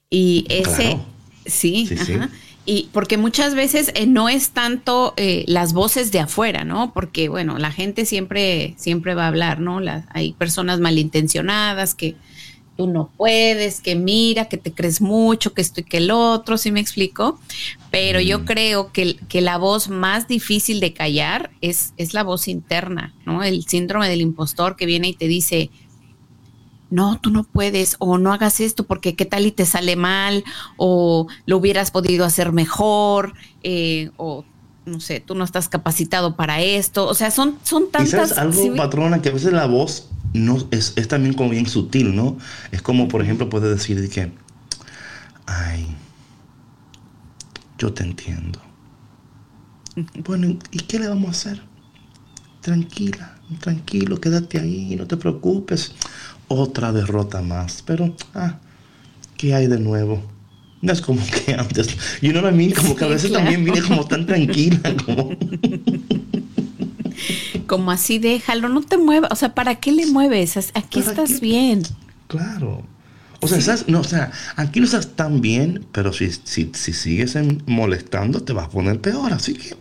Y 0.09 0.45
ese, 0.49 0.97
sí, 1.45 1.89
ajá. 1.99 2.29
Y 2.69 2.89
porque 2.91 3.17
muchas 3.17 3.55
veces 3.55 3.93
eh, 3.95 4.05
no 4.05 4.27
es 4.27 4.49
tanto 4.49 5.13
eh, 5.15 5.45
las 5.47 5.71
voces 5.71 6.11
de 6.11 6.19
afuera, 6.19 6.65
¿no? 6.65 6.91
Porque, 6.93 7.29
bueno, 7.29 7.57
la 7.57 7.71
gente 7.71 8.05
siempre, 8.05 8.75
siempre 8.77 9.15
va 9.15 9.23
a 9.23 9.27
hablar, 9.29 9.61
¿no? 9.61 9.79
hay 10.09 10.33
personas 10.33 10.81
malintencionadas 10.81 11.95
que 11.95 12.17
tú 12.77 12.87
no 12.87 13.09
puedes, 13.17 13.81
que 13.81 13.95
mira, 13.95 14.45
que 14.45 14.57
te 14.57 14.71
crees 14.71 15.01
mucho, 15.01 15.53
que 15.53 15.61
esto 15.61 15.81
y 15.81 15.83
que 15.83 15.97
el 15.97 16.11
otro, 16.11 16.57
¿sí 16.57 16.71
me 16.71 16.79
explico? 16.79 17.39
Pero 17.89 18.21
yo 18.21 18.39
mm. 18.39 18.45
creo 18.45 18.91
que, 18.93 19.17
que, 19.27 19.41
la 19.41 19.57
voz 19.57 19.89
más 19.89 20.27
difícil 20.27 20.79
de 20.79 20.93
callar 20.93 21.49
es, 21.59 21.93
es 21.97 22.13
la 22.13 22.23
voz 22.23 22.47
interna, 22.47 23.13
¿no? 23.25 23.43
El 23.43 23.65
síndrome 23.65 24.07
del 24.07 24.21
impostor 24.21 24.75
que 24.75 24.85
viene 24.85 25.09
y 25.09 25.13
te 25.13 25.27
dice, 25.27 25.71
no, 26.89 27.19
tú 27.19 27.31
no 27.31 27.43
puedes, 27.43 27.95
o 27.99 28.17
no 28.17 28.31
hagas 28.31 28.59
esto 28.59 28.85
porque 28.85 29.15
qué 29.15 29.25
tal 29.25 29.45
y 29.45 29.51
te 29.51 29.65
sale 29.65 29.95
mal, 29.95 30.43
o 30.77 31.27
lo 31.45 31.57
hubieras 31.57 31.91
podido 31.91 32.25
hacer 32.25 32.53
mejor, 32.53 33.33
eh, 33.63 34.11
o 34.17 34.45
no 34.87 34.99
sé, 34.99 35.19
tú 35.19 35.35
no 35.35 35.43
estás 35.43 35.69
capacitado 35.69 36.35
para 36.35 36.61
esto. 36.61 37.07
O 37.07 37.13
sea, 37.13 37.29
son, 37.29 37.57
son 37.63 37.91
tantas. 37.91 38.07
¿Y 38.07 38.11
sabes 38.11 38.37
algo, 38.37 38.75
patrona, 38.75 39.21
que 39.21 39.29
a 39.29 39.33
veces 39.33 39.53
la 39.53 39.65
voz 39.65 40.09
no 40.33 40.57
es, 40.71 40.93
es, 40.95 41.07
también 41.07 41.33
como 41.33 41.49
bien 41.49 41.67
sutil, 41.67 42.15
¿no? 42.15 42.37
Es 42.71 42.81
como, 42.81 43.07
por 43.07 43.21
ejemplo, 43.21 43.49
puede 43.49 43.69
decir 43.69 44.09
que, 44.09 44.31
ay, 45.45 45.87
yo 47.77 47.93
te 47.93 48.03
entiendo. 48.03 48.61
Bueno, 50.23 50.57
¿y 50.71 50.79
qué 50.79 50.99
le 50.99 51.07
vamos 51.07 51.27
a 51.27 51.31
hacer? 51.31 51.61
Tranquila, 52.61 53.35
tranquilo, 53.59 54.19
quédate 54.19 54.59
ahí, 54.59 54.95
no 54.95 55.07
te 55.07 55.17
preocupes. 55.17 55.93
Otra 56.47 56.91
derrota 56.91 57.41
más, 57.41 57.83
pero, 57.85 58.15
ah, 58.33 58.59
¿qué 59.37 59.53
hay 59.53 59.67
de 59.67 59.79
nuevo? 59.79 60.36
No 60.81 60.93
es 60.93 61.01
como 61.01 61.21
que 61.25 61.53
antes. 61.53 61.87
You 62.21 62.31
know 62.31 62.43
what 62.43 62.51
I 62.51 62.55
mean? 62.55 62.71
Como 62.71 62.95
que 62.95 63.05
a 63.05 63.07
veces 63.07 63.31
también 63.31 63.63
viene 63.63 63.81
como 63.81 64.05
tan 64.05 64.25
tranquila, 64.25 64.95
como. 65.05 65.35
como 67.65 67.91
así, 67.91 68.19
déjalo, 68.19 68.69
no 68.69 68.81
te 68.81 68.97
muevas. 68.97 69.31
O 69.31 69.35
sea, 69.35 69.55
¿para 69.55 69.75
qué 69.75 69.91
le 69.91 70.05
mueves? 70.05 70.71
Aquí 70.73 70.99
estás 70.99 71.39
bien. 71.39 71.83
Claro. 72.27 72.83
O 73.39 73.47
sea, 73.47 73.75
no, 73.87 74.01
o 74.01 74.03
sea, 74.03 74.31
aquí 74.55 74.79
no 74.79 74.85
estás 74.85 75.15
tan 75.15 75.41
bien, 75.41 75.85
pero 75.91 76.11
si, 76.11 76.31
si, 76.31 76.71
si 76.73 76.93
sigues 76.93 77.37
molestando, 77.65 78.41
te 78.41 78.53
vas 78.53 78.65
a 78.65 78.69
poner 78.69 78.99
peor. 78.99 79.33
Así 79.33 79.53
que. 79.53 79.75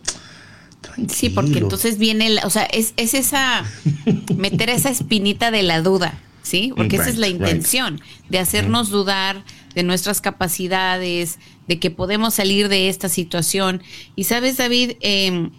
Tranquilo. 0.81 1.13
Sí, 1.13 1.29
porque 1.29 1.59
entonces 1.59 1.97
viene, 1.97 2.39
o 2.43 2.49
sea, 2.49 2.63
es, 2.65 2.93
es 2.97 3.13
esa, 3.13 3.63
meter 4.35 4.69
esa 4.69 4.89
espinita 4.89 5.51
de 5.51 5.63
la 5.63 5.81
duda, 5.81 6.19
¿sí? 6.43 6.71
Porque 6.75 6.97
esa 6.97 7.09
es 7.09 7.17
la 7.17 7.27
intención, 7.27 7.99
de 8.29 8.39
hacernos 8.39 8.89
dudar 8.89 9.43
de 9.77 9.83
nuestras 9.83 10.21
capacidades, 10.21 11.37
de 11.67 11.77
que 11.77 11.91
podemos 11.91 12.33
salir 12.33 12.67
de 12.67 12.89
esta 12.89 13.09
situación. 13.09 13.83
Y 14.15 14.23
sabes, 14.23 14.57
David, 14.57 14.93
eh, 15.01 15.51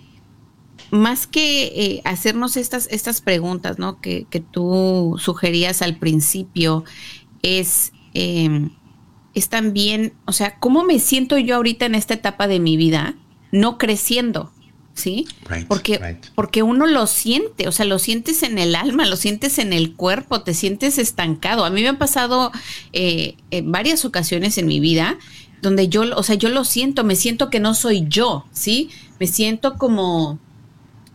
más 0.90 1.28
que 1.28 1.66
eh, 1.66 2.02
hacernos 2.04 2.56
estas, 2.56 2.88
estas 2.90 3.20
preguntas, 3.20 3.78
¿no? 3.78 4.00
Que, 4.00 4.26
tú 4.50 5.14
sugerías 5.20 5.82
al 5.82 5.98
principio, 5.98 6.82
es, 7.42 7.92
em, 8.12 8.70
es 9.34 9.48
también, 9.50 10.14
o 10.24 10.32
sea, 10.32 10.58
¿cómo 10.58 10.82
me 10.82 10.98
siento 10.98 11.38
yo 11.38 11.54
ahorita 11.54 11.86
en 11.86 11.94
esta 11.94 12.14
etapa 12.14 12.48
de 12.48 12.58
mi 12.58 12.76
vida? 12.76 13.14
No 13.52 13.78
creciendo, 13.78 14.50
¿sí? 14.98 15.26
porque, 15.68 16.18
porque 16.34 16.62
uno 16.62 16.86
lo 16.86 17.06
siente, 17.06 17.68
o 17.68 17.72
sea, 17.72 17.86
lo 17.86 17.98
sientes 17.98 18.42
en 18.42 18.58
el 18.58 18.74
alma, 18.74 19.06
lo 19.06 19.16
sientes 19.16 19.58
en 19.58 19.72
el 19.72 19.94
cuerpo, 19.94 20.42
te 20.42 20.54
sientes 20.54 20.98
estancado. 20.98 21.64
A 21.64 21.70
mí 21.70 21.82
me 21.82 21.88
ha 21.88 21.98
pasado 21.98 22.52
eh, 22.92 23.36
en 23.50 23.72
varias 23.72 24.04
ocasiones 24.04 24.58
en 24.58 24.66
mi 24.66 24.80
vida 24.80 25.18
donde 25.62 25.88
yo, 25.88 26.02
o 26.16 26.22
sea, 26.22 26.36
yo 26.36 26.48
lo 26.48 26.64
siento, 26.64 27.02
me 27.02 27.16
siento 27.16 27.50
que 27.50 27.58
no 27.58 27.74
soy 27.74 28.06
yo, 28.08 28.44
¿sí? 28.52 28.90
Me 29.18 29.26
siento 29.26 29.76
como 29.76 30.38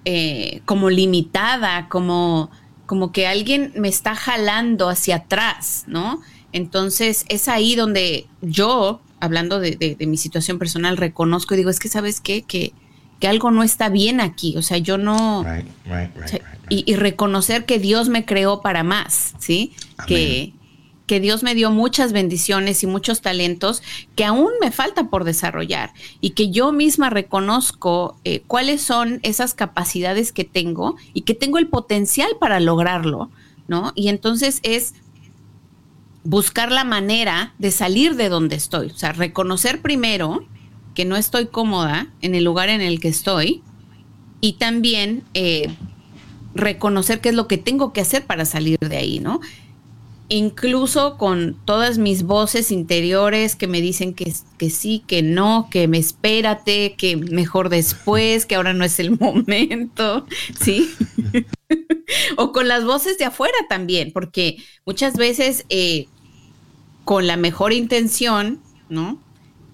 eh, 0.06 0.62
como 0.66 0.90
limitada, 0.90 1.88
como, 1.88 2.52
como 2.86 3.14
que 3.14 3.26
alguien 3.26 3.72
me 3.78 3.88
está 3.88 4.16
jalando 4.16 4.90
hacia 4.90 5.16
atrás, 5.16 5.86
¿no? 5.88 6.20
Entonces 6.52 7.24
es 7.30 7.48
ahí 7.48 7.76
donde 7.76 8.28
yo, 8.42 9.00
hablando 9.22 9.62
de, 9.62 9.96
mi 10.06 10.18
situación 10.18 10.60
personal, 10.60 10.98
reconozco 10.98 11.54
y 11.54 11.58
digo, 11.58 11.70
es 11.70 11.80
que 11.80 11.88
sabes 11.88 12.20
qué, 12.20 12.42
que, 12.42 12.74
que 13.20 13.28
algo 13.28 13.52
no 13.52 13.64
está 13.64 13.90
bien 13.90 14.20
aquí, 14.20 14.58
o 14.58 14.62
sea, 14.62 14.78
yo 14.78 14.98
no... 14.98 15.46
y, 16.70 16.96
reconocer 16.96 17.66
que 17.66 17.80
Dios 17.80 18.10
me 18.10 18.26
creó 18.26 18.62
para 18.62 18.84
más, 18.84 19.34
¿sí? 19.40 19.74
Que, 20.08 20.54
que 21.06 21.20
Dios 21.20 21.44
me 21.44 21.56
dio 21.56 21.72
muchas 21.72 22.14
bendiciones 22.14 22.84
y 22.84 22.88
muchos 22.88 23.22
talentos 23.22 23.84
que 24.16 24.26
aún 24.26 24.52
me 24.62 24.72
falta 24.72 25.10
por 25.10 25.24
desarrollar 25.24 25.94
y 26.22 26.32
que 26.32 26.50
yo 26.50 26.72
misma 26.72 27.10
reconozco 27.10 28.18
eh, 28.24 28.42
cuáles 28.48 28.82
son 28.82 29.20
esas 29.24 29.54
capacidades 29.54 30.32
que 30.32 30.44
tengo 30.44 30.96
y 31.14 31.22
que 31.22 31.34
tengo 31.34 31.58
el 31.58 31.68
potencial 31.68 32.30
para 32.40 32.60
lograrlo, 32.60 33.30
¿no? 33.68 33.92
Y 33.96 34.08
entonces 34.08 34.60
es 34.64 34.96
buscar 36.24 36.72
la 36.72 36.86
manera 36.86 37.54
de 37.60 37.72
salir 37.72 38.16
de 38.16 38.30
donde 38.30 38.56
estoy, 38.56 38.88
o 38.88 38.98
sea, 38.98 39.12
reconocer 39.12 39.82
primero 39.82 40.46
que 40.94 41.06
no 41.06 41.16
estoy 41.16 41.48
cómoda 41.48 42.08
en 42.22 42.36
el 42.36 42.44
lugar 42.44 42.70
en 42.70 42.82
el 42.82 43.00
que 43.00 43.08
estoy 43.08 43.62
y 44.42 44.54
también 44.54 45.24
eh, 45.34 45.74
reconocer 46.56 47.22
qué 47.22 47.30
es 47.30 47.36
lo 47.36 47.48
que 47.48 47.58
tengo 47.58 47.94
que 47.94 48.02
hacer 48.02 48.26
para 48.26 48.46
salir 48.46 48.78
de 48.80 48.98
ahí, 48.98 49.20
¿no? 49.20 49.40
incluso 50.30 51.18
con 51.18 51.58
todas 51.66 51.98
mis 51.98 52.24
voces 52.24 52.72
interiores 52.72 53.56
que 53.56 53.68
me 53.68 53.82
dicen 53.82 54.14
que, 54.14 54.34
que 54.58 54.70
sí, 54.70 55.04
que 55.06 55.22
no, 55.22 55.68
que 55.70 55.88
me 55.88 55.98
espérate, 55.98 56.96
que 56.98 57.18
mejor 57.18 57.70
después, 57.70 58.46
que 58.46 58.56
ahora 58.56 58.74
no 58.74 58.84
es 58.84 59.00
el 59.00 59.12
momento, 59.20 60.26
¿sí? 60.60 60.90
o 62.38 62.52
con 62.52 62.68
las 62.68 62.86
voces 62.86 63.18
de 63.18 63.26
afuera 63.26 63.58
también, 63.70 64.12
porque 64.12 64.58
muchas 64.86 65.18
veces 65.18 65.66
eh, 65.70 66.08
con 67.06 67.28
la 67.28 67.38
mejor 67.38 67.74
intención, 67.74 68.60
¿no? 68.90 69.22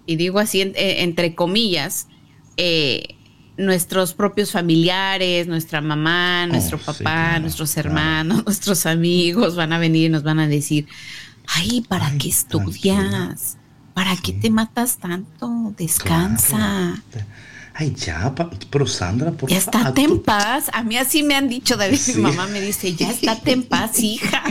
Y 0.10 0.16
digo 0.16 0.40
así 0.40 0.62
eh, 0.62 1.04
entre 1.04 1.36
comillas, 1.36 2.08
eh, 2.58 3.16
nuestros 3.58 4.16
propios 4.16 4.52
familiares, 4.52 5.46
nuestra 5.46 5.82
mamá, 5.82 6.46
oh, 6.46 6.48
nuestro 6.48 6.80
papá, 6.80 7.38
nuestros 7.38 7.78
hermanos, 7.78 8.44
nuestros 8.48 8.88
amigos 8.88 9.56
van 9.56 9.72
a 9.72 9.78
venir 9.78 10.08
y 10.08 10.10
nos 10.10 10.24
van 10.24 10.40
a 10.40 10.48
decir, 10.48 10.88
ay, 11.46 11.86
¿para 11.88 12.12
qué 12.18 12.30
estudias? 12.30 13.58
¿Para 13.94 14.18
qué 14.18 14.34
te 14.34 14.50
matas 14.50 14.98
tanto? 14.98 15.76
Descansa. 15.78 17.04
Ay, 17.76 17.94
ya, 17.94 18.34
pero 18.72 18.88
Sandra, 18.88 19.30
por 19.32 19.48
Ya 19.48 19.60
estate 19.60 20.02
en 20.02 20.24
paz. 20.24 20.72
A 20.74 20.82
mí 20.82 20.98
así 20.98 21.22
me 21.22 21.36
han 21.36 21.48
dicho, 21.48 21.78
David, 21.78 22.00
mi 22.16 22.24
mamá 22.24 22.48
me 22.48 22.62
dice, 22.62 22.96
ya 22.96 23.12
estate 23.12 23.52
en 23.52 23.62
paz, 23.62 24.00
hija. 24.04 24.42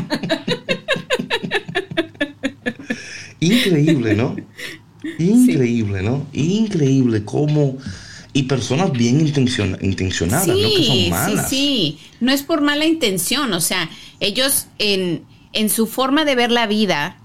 Increíble, 3.40 4.14
¿no? 4.14 4.36
Increíble, 5.18 6.02
¿no? 6.02 6.26
Increíble 6.32 7.24
cómo 7.24 7.76
y 8.32 8.44
personas 8.44 8.92
bien 8.92 9.20
intencionadas, 9.20 10.46
no 10.46 10.54
que 10.54 10.84
son 10.84 11.10
malas. 11.10 11.48
Sí, 11.48 11.56
sí. 11.56 11.98
no 12.20 12.30
es 12.30 12.42
por 12.42 12.60
mala 12.60 12.84
intención, 12.84 13.52
o 13.52 13.60
sea, 13.60 13.90
ellos 14.20 14.66
en, 14.78 15.24
en 15.52 15.70
su 15.70 15.86
forma 15.86 16.24
de 16.24 16.34
ver 16.34 16.52
la 16.52 16.66
vida, 16.66 17.18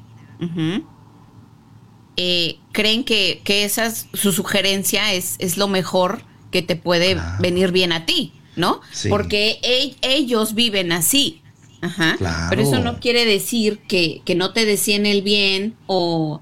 eh, 2.18 2.58
creen 2.72 3.04
que, 3.04 3.42
que 3.44 3.70
su 3.70 4.32
sugerencia 4.32 5.14
es, 5.14 5.36
es 5.40 5.58
lo 5.58 5.68
mejor 5.68 6.24
que 6.52 6.62
te 6.62 6.76
puede 6.76 7.18
venir 7.40 7.72
bien 7.72 7.92
a 7.92 8.06
ti, 8.06 8.34
¿no? 8.56 8.82
Porque 9.10 9.60
ellos 10.02 10.54
viven 10.54 10.92
así. 10.92 11.42
Ajá. 11.82 12.48
Pero 12.50 12.62
eso 12.62 12.80
no 12.80 13.00
quiere 13.00 13.26
decir 13.26 13.80
que, 13.88 14.22
no 14.36 14.54
te 14.54 14.66
decían 14.66 15.06
el 15.06 15.22
bien 15.22 15.76
o, 15.88 16.42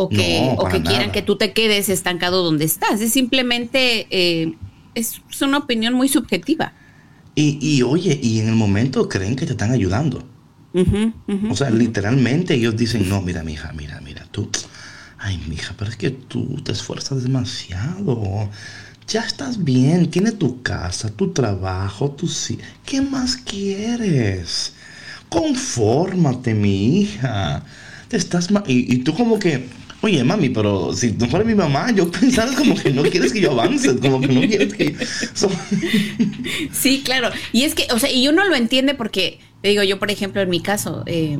o 0.00 0.08
que, 0.08 0.54
o 0.56 0.66
que 0.68 0.82
quieran 0.82 1.12
que 1.12 1.20
tú 1.20 1.36
te 1.36 1.52
quedes 1.52 1.90
estancado 1.90 2.42
donde 2.42 2.64
estás. 2.64 3.02
Es 3.02 3.12
simplemente, 3.12 4.06
eh, 4.10 4.54
es, 4.94 5.20
una 5.42 5.58
opinión 5.58 5.92
muy 5.92 6.08
subjetiva. 6.08 6.72
Y, 7.34 7.58
y, 7.60 7.82
oye, 7.82 8.18
y 8.22 8.40
en 8.40 8.48
el 8.48 8.54
momento 8.54 9.08
creen 9.08 9.36
que 9.36 9.44
te 9.44 9.52
están 9.52 9.72
ayudando. 9.72 10.24
O 11.50 11.56
sea, 11.56 11.68
literalmente 11.68 12.54
ellos 12.54 12.76
dicen, 12.76 13.08
no, 13.08 13.20
mira, 13.20 13.42
mija, 13.42 13.72
mira, 13.72 14.00
mira, 14.00 14.24
tú, 14.30 14.48
ay, 15.18 15.38
mija, 15.48 15.74
pero 15.76 15.90
es 15.90 15.96
que 15.96 16.10
tú 16.10 16.60
te 16.64 16.72
esfuerzas 16.72 17.22
demasiado. 17.22 18.48
Ya 19.06 19.22
estás 19.22 19.62
bien, 19.62 20.10
tiene 20.10 20.32
tu 20.32 20.62
casa, 20.62 21.10
tu 21.10 21.32
trabajo, 21.32 22.12
tu 22.12 22.26
sí. 22.26 22.58
¿Qué 22.86 23.02
más 23.02 23.36
quieres? 23.36 24.72
Confórmate, 25.28 26.54
mi 26.54 27.00
hija. 27.00 27.64
Te 28.08 28.16
estás 28.16 28.48
y, 28.66 28.94
y 28.94 28.98
tú 28.98 29.14
como 29.14 29.38
que, 29.38 29.68
Oye, 30.02 30.24
mami, 30.24 30.48
pero 30.48 30.94
si 30.94 31.12
tú 31.12 31.26
fueras 31.26 31.46
mi 31.46 31.54
mamá, 31.54 31.90
yo 31.92 32.10
pensaba 32.10 32.54
como 32.54 32.74
que 32.74 32.90
no 32.90 33.02
quieres 33.02 33.32
que 33.32 33.40
yo 33.40 33.52
avance, 33.52 33.98
como 33.98 34.20
que 34.20 34.28
no 34.28 34.40
quieres 34.40 34.72
que... 34.72 34.96
Sí, 36.72 37.02
claro. 37.04 37.30
Y 37.52 37.64
es 37.64 37.74
que, 37.74 37.86
o 37.92 37.98
sea, 37.98 38.10
y 38.10 38.26
uno 38.28 38.44
lo 38.44 38.54
entiende 38.54 38.94
porque 38.94 39.40
te 39.60 39.68
digo, 39.68 39.82
yo 39.82 39.98
por 39.98 40.10
ejemplo, 40.10 40.40
en 40.40 40.48
mi 40.48 40.60
caso, 40.60 41.02
eh, 41.04 41.38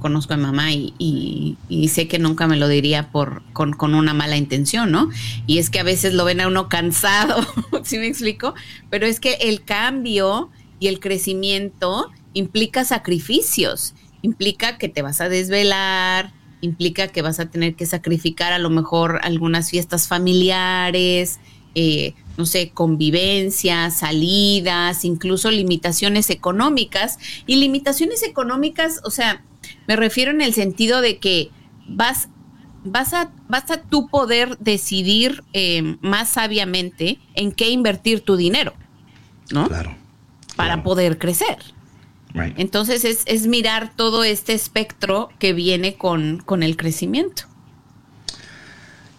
conozco 0.00 0.34
a 0.34 0.36
mamá 0.36 0.72
y, 0.72 1.56
sé 1.88 2.06
que 2.06 2.18
nunca 2.18 2.46
me 2.46 2.56
lo 2.56 2.68
diría 2.68 3.10
por, 3.10 3.42
con, 3.54 3.94
una 3.94 4.12
mala 4.12 4.36
intención, 4.36 4.92
¿no? 4.92 5.08
Y 5.46 5.58
es 5.58 5.70
que 5.70 5.80
a 5.80 5.82
veces 5.82 6.12
lo 6.12 6.26
ven 6.26 6.42
a 6.42 6.48
uno 6.48 6.68
cansado, 6.68 7.46
¿sí 7.82 7.96
me 7.96 8.06
explico? 8.06 8.54
Pero 8.90 9.06
es 9.06 9.20
que 9.20 9.34
el 9.40 9.64
cambio 9.64 10.50
y 10.80 10.88
el 10.88 11.00
crecimiento 11.00 12.10
implica 12.34 12.84
sacrificios, 12.84 13.94
implica 14.20 14.76
que 14.76 14.88
te 14.88 15.00
vas 15.00 15.22
a 15.22 15.30
desvelar, 15.30 16.32
implica 16.62 17.08
que 17.08 17.20
vas 17.20 17.38
a 17.40 17.50
tener 17.50 17.74
que 17.74 17.84
sacrificar 17.84 18.54
a 18.54 18.58
lo 18.58 18.70
mejor 18.70 19.20
algunas 19.22 19.68
fiestas 19.68 20.08
familiares, 20.08 21.38
eh, 21.74 22.14
no 22.36 22.46
sé, 22.46 22.70
convivencia, 22.70 23.90
salidas, 23.90 25.04
incluso 25.04 25.50
limitaciones 25.50 26.30
económicas. 26.30 27.18
Y 27.46 27.56
limitaciones 27.56 28.22
económicas, 28.22 29.00
o 29.04 29.10
sea, 29.10 29.44
me 29.86 29.96
refiero 29.96 30.30
en 30.30 30.40
el 30.40 30.54
sentido 30.54 31.00
de 31.00 31.18
que 31.18 31.50
vas, 31.88 32.28
vas, 32.84 33.12
a, 33.12 33.32
vas 33.48 33.70
a 33.70 33.82
tú 33.82 34.08
poder 34.08 34.56
decidir 34.58 35.42
eh, 35.52 35.96
más 36.00 36.30
sabiamente 36.30 37.18
en 37.34 37.52
qué 37.52 37.70
invertir 37.70 38.20
tu 38.20 38.36
dinero, 38.36 38.72
¿no? 39.50 39.68
Claro. 39.68 39.94
Para 40.56 40.82
poder 40.82 41.18
crecer. 41.18 41.58
Entonces 42.34 43.04
es, 43.04 43.22
es, 43.26 43.46
mirar 43.46 43.92
todo 43.94 44.24
este 44.24 44.54
espectro 44.54 45.28
que 45.38 45.52
viene 45.52 45.94
con, 45.94 46.38
con 46.38 46.62
el 46.62 46.76
crecimiento. 46.76 47.42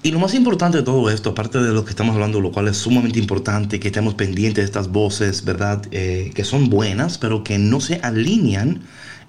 Y 0.05 0.11
lo 0.11 0.19
más 0.19 0.33
importante 0.33 0.79
de 0.79 0.83
todo 0.83 1.09
esto, 1.09 1.29
aparte 1.29 1.59
de 1.59 1.71
lo 1.71 1.85
que 1.85 1.91
estamos 1.91 2.15
hablando, 2.15 2.41
lo 2.41 2.51
cual 2.51 2.67
es 2.67 2.75
sumamente 2.75 3.19
importante, 3.19 3.79
que 3.79 3.87
estemos 3.87 4.15
pendientes 4.15 4.63
de 4.63 4.65
estas 4.65 4.89
voces, 4.89 5.45
¿verdad? 5.45 5.81
Eh, 5.91 6.31
que 6.35 6.43
son 6.43 6.69
buenas, 6.69 7.17
pero 7.17 7.43
que 7.45 7.57
no 7.57 7.79
se 7.79 8.01
alinean 8.03 8.81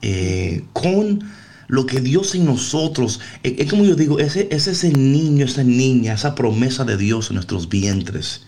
eh, 0.02 0.64
con 0.72 1.22
lo 1.68 1.86
que 1.86 2.00
Dios 2.00 2.34
en 2.34 2.44
nosotros, 2.44 3.20
eh, 3.44 3.54
es 3.58 3.70
como 3.70 3.84
yo 3.84 3.94
digo, 3.94 4.18
ese, 4.18 4.48
es 4.50 4.66
ese 4.66 4.90
niño, 4.90 5.44
esa 5.44 5.62
niña, 5.62 6.14
esa 6.14 6.34
promesa 6.34 6.84
de 6.84 6.96
Dios 6.96 7.30
en 7.30 7.36
nuestros 7.36 7.68
vientres, 7.68 8.44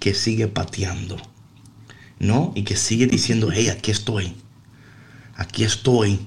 que 0.00 0.14
sigue 0.14 0.48
pateando, 0.48 1.16
¿no? 2.18 2.52
Y 2.56 2.62
que 2.62 2.74
sigue 2.74 3.06
diciendo, 3.06 3.50
hey, 3.52 3.68
aquí 3.68 3.92
estoy, 3.92 4.34
aquí 5.38 5.64
estoy, 5.64 6.18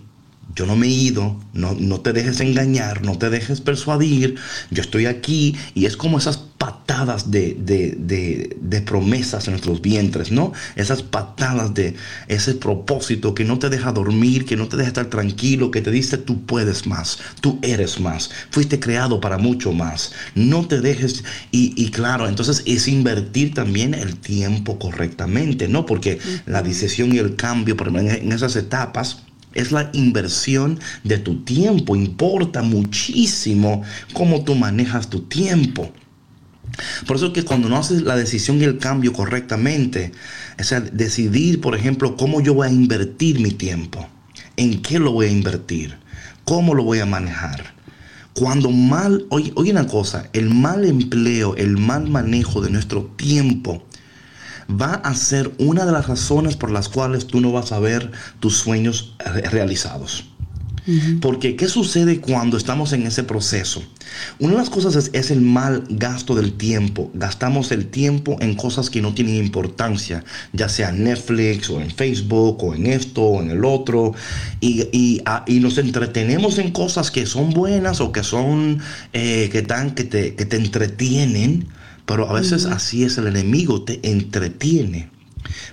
yo 0.55 0.65
no 0.65 0.75
me 0.75 0.87
he 0.87 0.89
ido, 0.89 1.39
no, 1.53 1.75
no, 1.79 2.01
te 2.01 2.13
dejes 2.13 2.39
engañar, 2.39 3.03
no 3.03 3.17
te 3.17 3.29
dejes 3.29 3.61
persuadir, 3.61 4.35
yo 4.69 4.81
estoy 4.81 5.05
aquí 5.05 5.55
y 5.73 5.85
es 5.85 5.97
como 5.97 6.17
esas 6.17 6.37
patadas 6.37 7.31
de, 7.31 7.55
de, 7.57 8.81
promesas 8.81 9.47
en 9.47 9.53
nuestros 9.53 9.81
vientres, 9.81 10.31
¿no? 10.31 10.53
Esas 10.75 11.01
patadas 11.01 11.73
de 11.73 11.95
ese 12.27 12.53
propósito 12.55 13.33
que 13.33 13.45
no 13.45 13.57
te 13.57 13.69
deja 13.69 13.91
dormir, 13.91 14.45
que 14.45 14.57
no 14.57 14.67
te 14.67 14.77
deja 14.77 14.89
estar 14.89 15.05
tranquilo, 15.05 15.71
que 15.71 15.81
te 15.81 15.89
dice 15.89 16.17
tú 16.17 16.45
puedes 16.45 16.85
más, 16.85 17.19
tú 17.41 17.57
eres 17.61 17.99
más, 17.99 18.29
fuiste 18.49 18.79
creado 18.79 19.19
para 19.21 19.37
mucho 19.37 19.71
más, 19.71 20.11
no 20.35 20.67
te 20.67 20.81
dejes 20.81 21.23
y, 21.51 21.89
claro, 21.89 22.27
entonces 22.27 22.61
es 22.65 22.87
invertir 22.87 23.53
también 23.53 23.93
el 23.93 24.17
tiempo 24.17 24.77
correctamente, 24.77 25.67
¿no? 25.67 25.85
Porque 25.85 26.19
la 26.45 26.61
decisión 26.61 27.13
y 27.13 27.17
el 27.19 27.35
cambio 27.35 27.75
en 27.95 28.31
esas 28.31 28.55
etapas, 28.55 29.23
es 29.53 29.71
la 29.71 29.89
inversión 29.93 30.79
de 31.03 31.17
tu 31.17 31.43
tiempo. 31.43 31.95
Importa 31.95 32.61
muchísimo 32.61 33.83
cómo 34.13 34.43
tú 34.43 34.55
manejas 34.55 35.09
tu 35.09 35.21
tiempo. 35.21 35.91
Por 37.05 37.17
eso 37.17 37.33
que 37.33 37.43
cuando 37.43 37.69
no 37.69 37.77
haces 37.77 38.03
la 38.03 38.15
decisión 38.15 38.59
y 38.59 38.63
el 38.63 38.77
cambio 38.77 39.13
correctamente, 39.13 40.11
o 40.59 40.63
sea, 40.63 40.79
decidir, 40.79 41.59
por 41.59 41.75
ejemplo, 41.75 42.15
cómo 42.15 42.41
yo 42.41 42.53
voy 42.53 42.67
a 42.67 42.71
invertir 42.71 43.39
mi 43.39 43.51
tiempo, 43.51 44.07
en 44.55 44.81
qué 44.81 44.99
lo 44.99 45.11
voy 45.11 45.27
a 45.27 45.31
invertir, 45.31 45.97
cómo 46.45 46.73
lo 46.73 46.83
voy 46.83 46.99
a 46.99 47.05
manejar. 47.05 47.75
Cuando 48.33 48.71
mal, 48.71 49.25
oye, 49.29 49.51
oye 49.55 49.71
una 49.71 49.87
cosa, 49.87 50.29
el 50.31 50.49
mal 50.49 50.85
empleo, 50.85 51.55
el 51.57 51.77
mal 51.77 52.09
manejo 52.09 52.61
de 52.61 52.69
nuestro 52.69 53.03
tiempo 53.17 53.83
va 54.79 54.93
a 54.93 55.13
ser 55.15 55.51
una 55.57 55.85
de 55.85 55.91
las 55.91 56.07
razones 56.07 56.55
por 56.55 56.71
las 56.71 56.89
cuales 56.89 57.27
tú 57.27 57.41
no 57.41 57.51
vas 57.51 57.71
a 57.71 57.79
ver 57.79 58.11
tus 58.39 58.57
sueños 58.57 59.15
realizados. 59.51 60.25
Porque, 61.21 61.55
¿qué 61.55 61.67
sucede 61.67 62.19
cuando 62.19 62.57
estamos 62.57 62.91
en 62.93 63.05
ese 63.05 63.23
proceso? 63.23 63.83
Una 64.39 64.53
de 64.53 64.57
las 64.57 64.69
cosas 64.69 65.09
es, 65.13 65.31
el 65.31 65.41
mal 65.41 65.83
gasto 65.89 66.33
del 66.33 66.53
tiempo. 66.53 67.11
Gastamos 67.13 67.71
el 67.71 67.85
tiempo 67.85 68.37
en 68.41 68.55
cosas 68.55 68.89
que 68.89 69.01
no 69.01 69.13
tienen 69.13 69.35
importancia, 69.35 70.23
ya 70.53 70.69
sea 70.69 70.89
en 70.89 71.03
Netflix 71.03 71.69
o 71.69 71.79
en 71.79 71.91
Facebook 71.91 72.63
o 72.63 72.73
en 72.73 72.87
esto 72.87 73.21
o 73.21 73.41
en 73.41 73.51
el 73.51 73.63
otro. 73.63 74.13
Y, 74.59 74.87
y, 74.91 75.21
ah, 75.25 75.45
nos 75.47 75.77
entretenemos 75.77 76.57
en 76.57 76.71
cosas 76.71 77.11
que 77.11 77.27
son 77.27 77.51
buenas 77.51 78.01
o 78.01 78.11
que 78.11 78.23
son, 78.23 78.79
eh, 79.13 79.49
que, 79.51 79.61
dan, 79.61 79.91
que, 79.91 80.03
te, 80.03 80.33
que 80.33 80.45
te 80.45 80.55
entretienen 80.57 81.67
pero 82.05 82.29
a 82.29 82.33
veces 82.33 82.65
así 82.65 83.03
es 83.03 83.17
el 83.17 83.27
enemigo, 83.27 83.83
te 83.83 83.99
entretiene 84.09 85.09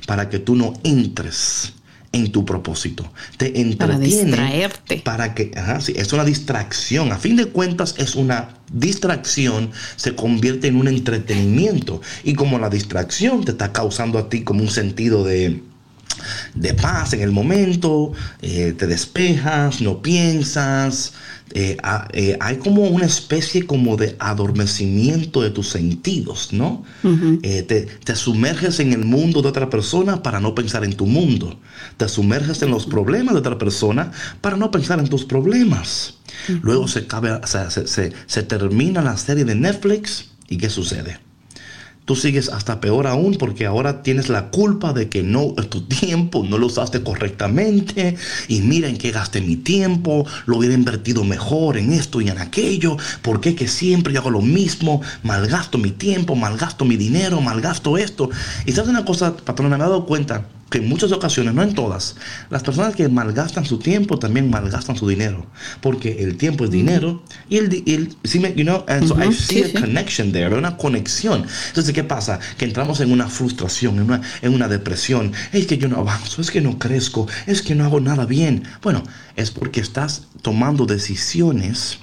para 0.06 0.28
que 0.28 0.38
tú 0.38 0.54
no 0.54 0.74
entres 0.84 1.72
en 2.12 2.32
tu 2.32 2.44
propósito. 2.44 3.10
Te 3.36 3.60
entretiene. 3.60 3.76
Para 3.76 3.98
distraerte. 3.98 4.96
Para 5.04 5.34
que, 5.34 5.50
ajá, 5.56 5.80
sí, 5.80 5.92
es 5.96 6.12
una 6.12 6.24
distracción. 6.24 7.12
A 7.12 7.18
fin 7.18 7.36
de 7.36 7.46
cuentas 7.46 7.94
es 7.98 8.14
una 8.14 8.54
distracción, 8.72 9.70
se 9.96 10.14
convierte 10.14 10.68
en 10.68 10.76
un 10.76 10.88
entretenimiento. 10.88 12.00
Y 12.24 12.34
como 12.34 12.58
la 12.58 12.70
distracción 12.70 13.44
te 13.44 13.52
está 13.52 13.72
causando 13.72 14.18
a 14.18 14.28
ti 14.28 14.42
como 14.42 14.62
un 14.62 14.70
sentido 14.70 15.24
de, 15.24 15.62
de 16.54 16.74
paz 16.74 17.12
en 17.12 17.20
el 17.20 17.30
momento, 17.30 18.12
eh, 18.42 18.74
te 18.76 18.86
despejas, 18.86 19.80
no 19.80 20.00
piensas, 20.00 21.12
eh, 21.54 21.76
eh, 22.12 22.36
hay 22.40 22.56
como 22.56 22.82
una 22.82 23.06
especie 23.06 23.66
como 23.66 23.96
de 23.96 24.16
adormecimiento 24.18 25.42
de 25.42 25.50
tus 25.50 25.68
sentidos, 25.68 26.52
¿no? 26.52 26.84
te, 27.42 28.16
sumerges 28.16 28.80
en 28.80 28.92
el 28.92 29.04
mundo 29.04 29.42
de 29.42 29.48
otra 29.48 29.70
persona 29.70 30.22
para 30.22 30.40
no 30.40 30.54
pensar 30.54 30.84
en 30.84 30.94
tu 30.94 31.06
mundo, 31.06 31.58
te 31.96 32.08
sumerges 32.08 32.62
en 32.62 32.70
los 32.70 32.86
problemas 32.86 33.34
de 33.34 33.40
otra 33.40 33.58
persona 33.58 34.10
para 34.40 34.56
no 34.56 34.70
pensar 34.70 34.98
en 34.98 35.08
tus 35.08 35.24
problemas. 35.24 36.14
Luego 36.62 36.88
se, 36.88 37.06
cabe, 37.06 37.40
se, 37.46 38.12
se 38.26 38.42
termina 38.42 39.02
la 39.02 39.16
serie 39.16 39.44
de 39.44 39.54
Netflix 39.54 40.30
y 40.48 40.58
¿qué 40.58 40.70
sucede? 40.70 41.27
Tú 42.08 42.16
sigues 42.16 42.48
hasta 42.48 42.80
peor 42.80 43.06
aún 43.06 43.34
porque 43.34 43.66
ahora 43.66 44.02
tienes 44.02 44.30
la 44.30 44.48
culpa 44.48 44.94
de 44.94 45.10
que 45.10 45.22
no 45.22 45.52
tu 45.68 45.82
tiempo 45.82 46.42
no 46.42 46.56
lo 46.56 46.68
usaste 46.68 47.02
correctamente. 47.02 48.16
Y 48.48 48.62
mira 48.62 48.88
en 48.88 48.96
qué 48.96 49.10
gasté 49.10 49.42
mi 49.42 49.56
tiempo, 49.56 50.26
lo 50.46 50.56
hubiera 50.56 50.74
invertido 50.74 51.22
mejor 51.22 51.76
en 51.76 51.92
esto 51.92 52.22
y 52.22 52.30
en 52.30 52.38
aquello, 52.38 52.96
porque 53.20 53.54
que 53.54 53.68
siempre 53.68 54.16
hago 54.16 54.30
lo 54.30 54.40
mismo, 54.40 55.02
malgasto 55.22 55.76
mi 55.76 55.90
tiempo, 55.90 56.34
malgasto 56.34 56.86
mi 56.86 56.96
dinero, 56.96 57.42
malgasto 57.42 57.98
esto. 57.98 58.30
Y 58.64 58.72
sabes 58.72 58.88
una 58.88 59.04
cosa, 59.04 59.36
patrona, 59.36 59.76
me 59.76 59.84
he 59.84 59.86
dado 59.86 60.06
cuenta 60.06 60.46
que 60.70 60.78
en 60.78 60.88
muchas 60.88 61.12
ocasiones, 61.12 61.54
no 61.54 61.62
en 61.62 61.74
todas, 61.74 62.16
las 62.50 62.62
personas 62.62 62.94
que 62.94 63.08
malgastan 63.08 63.64
su 63.64 63.78
tiempo 63.78 64.18
también 64.18 64.50
malgastan 64.50 64.96
su 64.96 65.08
dinero, 65.08 65.46
porque 65.80 66.22
el 66.22 66.36
tiempo 66.36 66.64
es 66.64 66.70
dinero 66.70 67.22
y 67.48 67.56
el, 67.56 67.82
el 67.86 68.16
you 68.54 68.64
know, 68.64 68.84
and 68.88 69.06
so 69.06 69.16
I 69.22 69.32
see 69.32 69.64
a 69.64 69.80
connection 69.80 70.32
there, 70.32 70.54
una 70.54 70.76
conexión. 70.76 71.46
Entonces, 71.68 71.94
¿qué 71.94 72.04
pasa? 72.04 72.38
Que 72.56 72.64
entramos 72.64 73.00
en 73.00 73.12
una 73.12 73.28
frustración, 73.28 73.96
en 73.96 74.02
una, 74.02 74.22
en 74.42 74.54
una 74.54 74.68
depresión. 74.68 75.32
Es 75.52 75.66
que 75.66 75.78
yo 75.78 75.88
no 75.88 75.98
avanzo, 75.98 76.42
es 76.42 76.50
que 76.50 76.60
no 76.60 76.78
crezco, 76.78 77.26
es 77.46 77.62
que 77.62 77.74
no 77.74 77.84
hago 77.84 78.00
nada 78.00 78.26
bien. 78.26 78.64
Bueno, 78.82 79.02
es 79.36 79.50
porque 79.50 79.80
estás 79.80 80.22
tomando 80.42 80.86
decisiones 80.86 81.98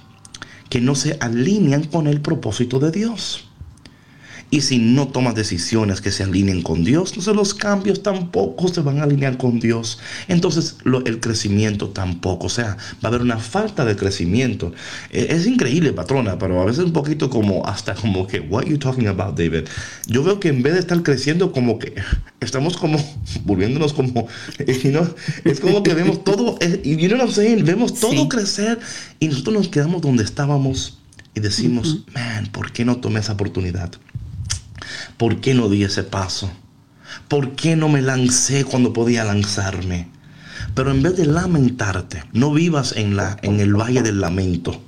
que 0.70 0.82
no 0.82 0.96
se 0.96 1.18
alinean 1.20 1.84
con 1.84 2.08
el 2.08 2.22
propósito 2.22 2.80
de 2.80 2.92
Dios. 2.92 3.48
Y 4.52 4.62
si 4.62 4.78
no 4.78 5.08
tomas 5.08 5.36
decisiones 5.36 6.02
que 6.02 6.12
se 6.12 6.24
alineen 6.24 6.62
con 6.62 6.84
Dios, 6.84 7.10
entonces 7.10 7.36
los 7.36 7.54
cambios 7.54 8.04
tampoco 8.04 8.68
se 8.68 8.82
van 8.82 9.00
a 9.00 9.04
alinear 9.04 9.38
con 9.38 9.60
Dios. 9.60 10.00
Entonces 10.28 10.78
el 11.06 11.20
crecimiento 11.20 11.90
tampoco. 11.90 12.48
O 12.48 12.50
sea, 12.50 12.78
va 13.04 13.04
a 13.04 13.08
haber 13.08 13.22
una 13.22 13.38
falta 13.38 13.86
de 13.86 13.96
crecimiento. 13.96 14.72
E, 15.12 15.28
es 15.30 15.48
increíble, 15.48 15.94
patrona, 15.94 16.38
pero 16.38 16.62
a 16.62 16.66
veces 16.66 16.86
un 16.86 16.94
poquito 16.94 17.30
como 17.30 17.66
hasta 17.66 17.96
como 17.96 18.28
que, 18.28 18.40
what 18.40 18.64
are 18.64 18.72
you 18.72 18.78
talking 18.78 19.08
about, 19.08 19.38
David? 19.38 19.68
Yo 20.08 20.24
veo 20.24 20.40
que 20.40 20.50
en 20.50 20.62
vez 20.62 20.74
de 20.74 20.80
estar 20.80 21.02
creciendo, 21.04 21.52
como 21.52 21.80
que 21.80 21.96
estamos 22.40 22.78
como 22.78 22.98
volviéndonos 23.44 23.94
como, 23.94 24.28
es 24.60 25.60
como 25.60 25.84
que 25.84 25.94
vemos 25.94 26.24
todo, 26.24 26.58
y 26.84 26.96
you 26.98 27.08
know 27.10 27.28
what 27.28 27.36
Vemos 27.64 28.00
todo 28.00 28.30
crecer 28.30 28.80
y 29.20 29.28
nosotros 29.28 29.56
nos 29.56 29.68
quedamos 29.70 30.02
donde 30.02 30.24
estábamos 30.24 31.00
y 31.34 31.40
decimos, 31.40 32.06
man, 32.14 32.48
¿por 32.52 32.72
qué 32.72 32.86
no 32.86 32.98
tomé 32.98 33.20
esa 33.20 33.34
oportunidad? 33.34 33.92
¿Por 35.18 35.42
qué 35.42 35.54
no 35.54 35.70
di 35.70 35.84
ese 35.84 36.04
paso? 36.04 36.52
¿Por 37.28 37.56
qué 37.56 37.76
no 37.76 37.90
me 37.90 38.02
lancé 38.02 38.66
cuando 38.66 38.94
podía 38.94 39.24
lanzarme? 39.24 40.08
Pero 40.74 40.92
en 40.92 41.02
vez 41.02 41.16
de 41.18 41.26
lamentarte, 41.26 42.24
no 42.34 42.54
vivas 42.54 42.94
en, 42.98 43.16
la, 43.16 43.38
en 43.42 43.60
el 43.60 43.76
valle 43.76 44.02
del 44.02 44.22
lamento. 44.22 44.82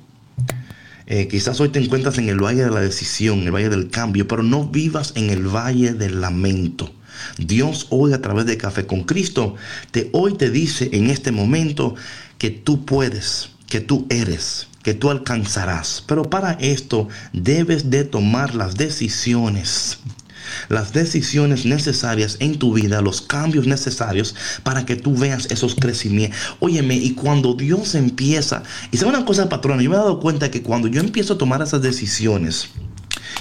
Eh, 1.06 1.26
quizás 1.28 1.58
hoy 1.60 1.70
te 1.70 1.82
encuentras 1.82 2.18
en 2.18 2.28
el 2.28 2.42
valle 2.42 2.64
de 2.64 2.70
la 2.70 2.80
decisión, 2.80 3.40
el 3.40 3.52
valle 3.52 3.70
del 3.70 3.88
cambio, 3.88 4.28
pero 4.28 4.42
no 4.42 4.66
vivas 4.66 5.12
en 5.16 5.30
el 5.30 5.46
valle 5.46 5.94
del 5.94 6.20
lamento. 6.20 6.92
Dios 7.38 7.86
hoy 7.90 8.12
a 8.12 8.20
través 8.20 8.46
de 8.46 8.58
Café 8.58 8.86
con 8.86 9.04
Cristo, 9.04 9.56
te, 9.90 10.10
hoy 10.12 10.34
te 10.34 10.50
dice 10.50 10.90
en 10.92 11.10
este 11.10 11.32
momento 11.32 11.94
que 12.36 12.50
tú 12.50 12.84
puedes, 12.84 13.50
que 13.68 13.80
tú 13.80 14.06
eres, 14.10 14.67
que 14.82 14.94
tú 14.94 15.10
alcanzarás. 15.10 16.02
Pero 16.06 16.30
para 16.30 16.52
esto 16.52 17.08
debes 17.32 17.90
de 17.90 18.04
tomar 18.04 18.54
las 18.54 18.76
decisiones 18.76 19.98
las 20.68 20.92
decisiones 20.92 21.64
necesarias 21.66 22.36
en 22.40 22.58
tu 22.58 22.72
vida, 22.74 23.02
los 23.02 23.20
cambios 23.20 23.66
necesarios 23.66 24.34
para 24.62 24.84
que 24.86 24.96
tú 24.96 25.16
veas 25.16 25.46
esos 25.50 25.74
crecimientos. 25.74 26.38
Óyeme, 26.60 26.96
y 26.96 27.14
cuando 27.14 27.54
Dios 27.54 27.94
empieza, 27.94 28.62
y 28.90 28.96
sabe 28.96 29.10
una 29.10 29.24
cosa, 29.24 29.48
patrona, 29.48 29.82
yo 29.82 29.90
me 29.90 29.96
he 29.96 29.98
dado 29.98 30.20
cuenta 30.20 30.50
que 30.50 30.62
cuando 30.62 30.88
yo 30.88 31.00
empiezo 31.00 31.34
a 31.34 31.38
tomar 31.38 31.62
esas 31.62 31.82
decisiones 31.82 32.68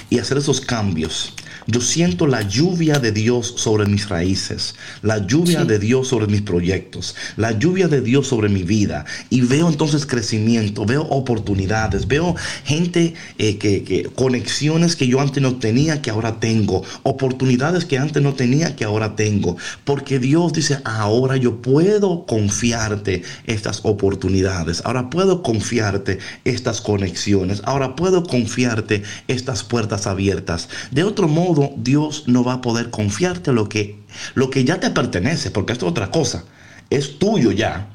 y 0.09 0.19
hacer 0.19 0.37
esos 0.37 0.61
cambios, 0.61 1.33
yo 1.67 1.81
siento 1.81 2.27
la 2.27 2.41
lluvia 2.43 2.99
de 2.99 3.11
Dios 3.11 3.53
sobre 3.57 3.85
mis 3.85 4.07
raíces, 4.07 4.75
la 5.01 5.25
lluvia 5.25 5.65
de 5.65 5.79
Dios 5.79 6.07
sobre 6.07 6.27
mis 6.27 6.41
proyectos, 6.41 7.15
la 7.35 7.51
lluvia 7.51 7.89
de 7.89 7.99
Dios 7.99 8.27
sobre 8.27 8.47
mi 8.47 8.63
vida. 8.63 9.05
Y 9.29 9.41
veo 9.41 9.67
entonces 9.67 10.05
crecimiento, 10.05 10.85
veo 10.85 11.01
oportunidades, 11.03 12.07
veo 12.07 12.35
gente 12.63 13.15
eh, 13.37 13.57
que, 13.57 14.09
conexiones 14.15 14.95
que 14.95 15.07
yo 15.07 15.19
antes 15.19 15.43
no 15.43 15.57
tenía 15.57 16.01
que 16.01 16.09
ahora 16.09 16.39
tengo, 16.39 16.83
oportunidades 17.03 17.83
que 17.83 17.97
antes 17.97 18.23
no 18.23 18.33
tenía 18.33 18.77
que 18.77 18.85
ahora 18.85 19.17
tengo. 19.17 19.57
Porque 19.83 20.19
Dios 20.19 20.53
dice, 20.53 20.79
ahora 20.85 21.35
yo 21.35 21.61
puedo 21.61 22.25
confiarte 22.25 23.23
estas 23.45 23.81
oportunidades, 23.83 24.81
ahora 24.85 25.09
puedo 25.09 25.43
confiarte 25.43 26.19
estas 26.45 26.79
conexiones, 26.79 27.61
ahora 27.65 27.97
puedo 27.97 28.23
confiarte 28.23 29.03
estas 29.27 29.63
puertas 29.63 30.07
abiertas. 30.07 30.69
De 30.91 31.03
otro 31.03 31.27
modo, 31.27 31.56
Dios 31.77 32.23
no 32.27 32.43
va 32.43 32.53
a 32.53 32.61
poder 32.61 32.89
confiarte 32.89 33.51
lo 33.51 33.69
que, 33.69 33.99
lo 34.35 34.49
que 34.49 34.63
ya 34.63 34.79
te 34.79 34.89
pertenece, 34.89 35.51
porque 35.51 35.73
esto 35.73 35.85
es 35.85 35.91
otra 35.91 36.11
cosa. 36.11 36.45
Es 36.89 37.19
tuyo 37.19 37.51
ya, 37.51 37.89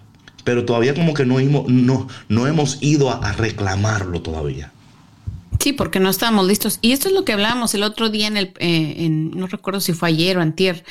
pero 0.44 0.64
todavía 0.64 0.94
como 0.94 1.14
que 1.14 1.24
no, 1.24 1.38
hemos, 1.38 1.68
no, 1.68 2.08
no 2.28 2.46
hemos 2.46 2.78
ido 2.82 3.10
a, 3.10 3.32
reclamarlo 3.32 4.22
todavía. 4.22 4.72
Sí, 5.60 5.72
porque 5.72 6.00
no 6.00 6.10
estábamos 6.10 6.46
listos. 6.46 6.78
Y 6.82 6.92
esto 6.92 7.08
es 7.08 7.14
lo 7.14 7.24
que 7.24 7.32
hablábamos 7.32 7.74
el 7.74 7.82
otro 7.82 8.10
día 8.10 8.26
en 8.26 8.36
el, 8.36 8.52
eh, 8.58 9.08
no 9.08 9.46
recuerdo 9.46 9.80
si 9.80 9.92
fue 9.92 10.08
ayer 10.08 10.36
o 10.36 10.40
antier, 10.40 10.84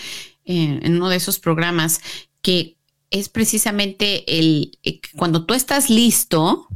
eh, 0.46 0.80
en 0.82 0.96
uno 0.96 1.10
de 1.10 1.18
esos 1.18 1.40
programas, 1.40 2.00
que 2.42 2.78
es 3.10 3.28
precisamente 3.30 4.40
el, 4.40 4.78
eh, 4.84 5.02
cuando 5.16 5.46
tú 5.46 5.54
estás 5.54 5.90
listo, 5.90 6.68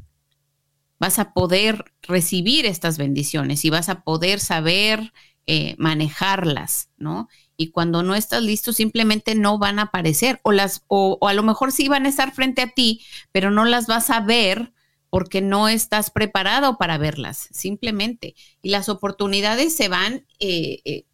vas 0.99 1.19
a 1.19 1.33
poder 1.33 1.85
recibir 2.01 2.65
estas 2.65 2.97
bendiciones 2.97 3.65
y 3.65 3.69
vas 3.69 3.89
a 3.89 4.01
poder 4.01 4.39
saber 4.39 5.13
eh, 5.47 5.75
manejarlas, 5.77 6.89
¿no? 6.97 7.29
Y 7.57 7.69
cuando 7.69 8.03
no 8.03 8.15
estás 8.15 8.43
listo, 8.43 8.73
simplemente 8.73 9.35
no 9.35 9.57
van 9.57 9.79
a 9.79 9.83
aparecer 9.83 10.39
o 10.43 10.51
las, 10.51 10.83
o, 10.87 11.19
a 11.27 11.33
lo 11.33 11.43
mejor 11.43 11.71
sí 11.71 11.87
van 11.87 12.05
a 12.05 12.09
estar 12.09 12.33
frente 12.33 12.61
a 12.61 12.71
ti, 12.71 13.01
pero 13.31 13.51
no 13.51 13.65
las 13.65 13.87
vas 13.87 14.09
a 14.09 14.19
ver 14.19 14.73
porque 15.09 15.41
no 15.41 15.69
estás 15.69 16.09
preparado 16.09 16.77
para 16.77 16.97
verlas, 16.97 17.47
simplemente. 17.51 18.35
Y 18.61 18.69
las 18.69 18.89
oportunidades 18.89 19.75
se 19.75 19.87
van, 19.87 20.25
eh, 20.39 20.79
eh, 20.83 21.05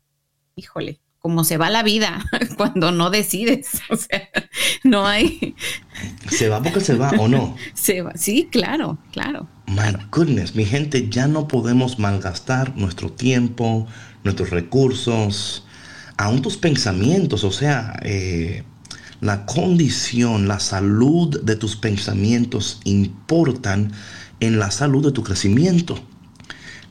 híjole, 0.56 1.00
como 1.22 1.44
se 1.44 1.58
va 1.58 1.70
la 1.70 1.84
vida 1.84 2.26
cuando 2.58 2.92
no 2.92 3.10
decides. 3.10 3.82
O 3.92 3.96
sea, 3.96 4.30
no 4.84 5.06
hay. 5.06 5.56
¿Se 6.30 6.50
va 6.50 6.62
porque 6.64 6.80
se 6.80 6.96
va 6.96 7.12
o 7.12 7.28
no? 7.28 7.56
Se 7.74 8.02
va, 8.02 8.14
sí, 8.16 8.48
claro, 8.52 8.98
claro. 9.12 9.48
My 9.68 9.92
goodness, 10.12 10.56
mi 10.56 10.66
gente, 10.66 11.10
ya 11.10 11.28
no 11.28 11.48
podemos 11.48 12.00
malgastar 12.00 12.76
nuestro 12.76 13.12
tiempo, 13.12 13.88
nuestros 14.24 14.50
recursos, 14.50 15.66
aún 16.18 16.42
tus 16.42 16.58
pensamientos, 16.58 17.44
o 17.44 17.52
sea, 17.52 18.00
eh, 18.04 18.64
la 19.22 19.46
condición, 19.46 20.48
la 20.48 20.60
salud 20.60 21.42
de 21.44 21.56
tus 21.56 21.76
pensamientos 21.76 22.80
importan 22.84 23.92
en 24.40 24.60
la 24.60 24.72
salud 24.72 25.06
de 25.06 25.12
tu 25.12 25.24
crecimiento. 25.24 26.00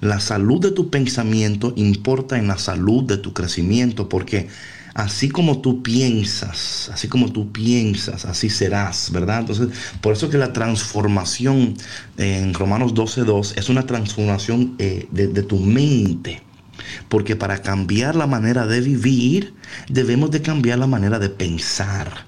La 0.01 0.21
salud 0.21 0.61
de 0.61 0.71
tu 0.71 0.91
pensamiento 0.91 1.75
importa 1.77 2.39
en 2.39 2.47
la 2.47 2.57
salud 2.57 3.05
de 3.05 3.19
tu 3.19 3.35
crecimiento 3.35 4.09
porque 4.09 4.49
así 4.95 5.29
como 5.29 5.61
tú 5.61 5.83
piensas, 5.83 6.91
así 6.93 7.09
como 7.09 7.33
tú 7.33 7.53
piensas, 7.53 8.25
así 8.25 8.49
serás, 8.49 9.11
¿verdad? 9.13 9.41
Entonces, 9.41 9.69
por 10.01 10.13
eso 10.13 10.31
que 10.31 10.39
la 10.39 10.53
transformación 10.53 11.75
en 12.17 12.55
Romanos 12.55 12.95
12.2 12.95 13.59
es 13.59 13.69
una 13.69 13.87
transformación 13.87 14.75
eh, 14.79 15.07
de, 15.11 15.29
de 15.29 15.43
tu 15.43 15.59
mente. 15.59 16.43
Porque 17.09 17.37
para 17.37 17.63
cambiar 17.63 18.17
la 18.17 18.27
manera 18.27 18.67
de 18.67 18.81
vivir, 18.81 19.55
debemos 19.89 20.31
de 20.31 20.43
cambiar 20.43 20.79
la 20.79 20.87
manera 20.87 21.19
de 21.19 21.31
pensar. 21.31 22.27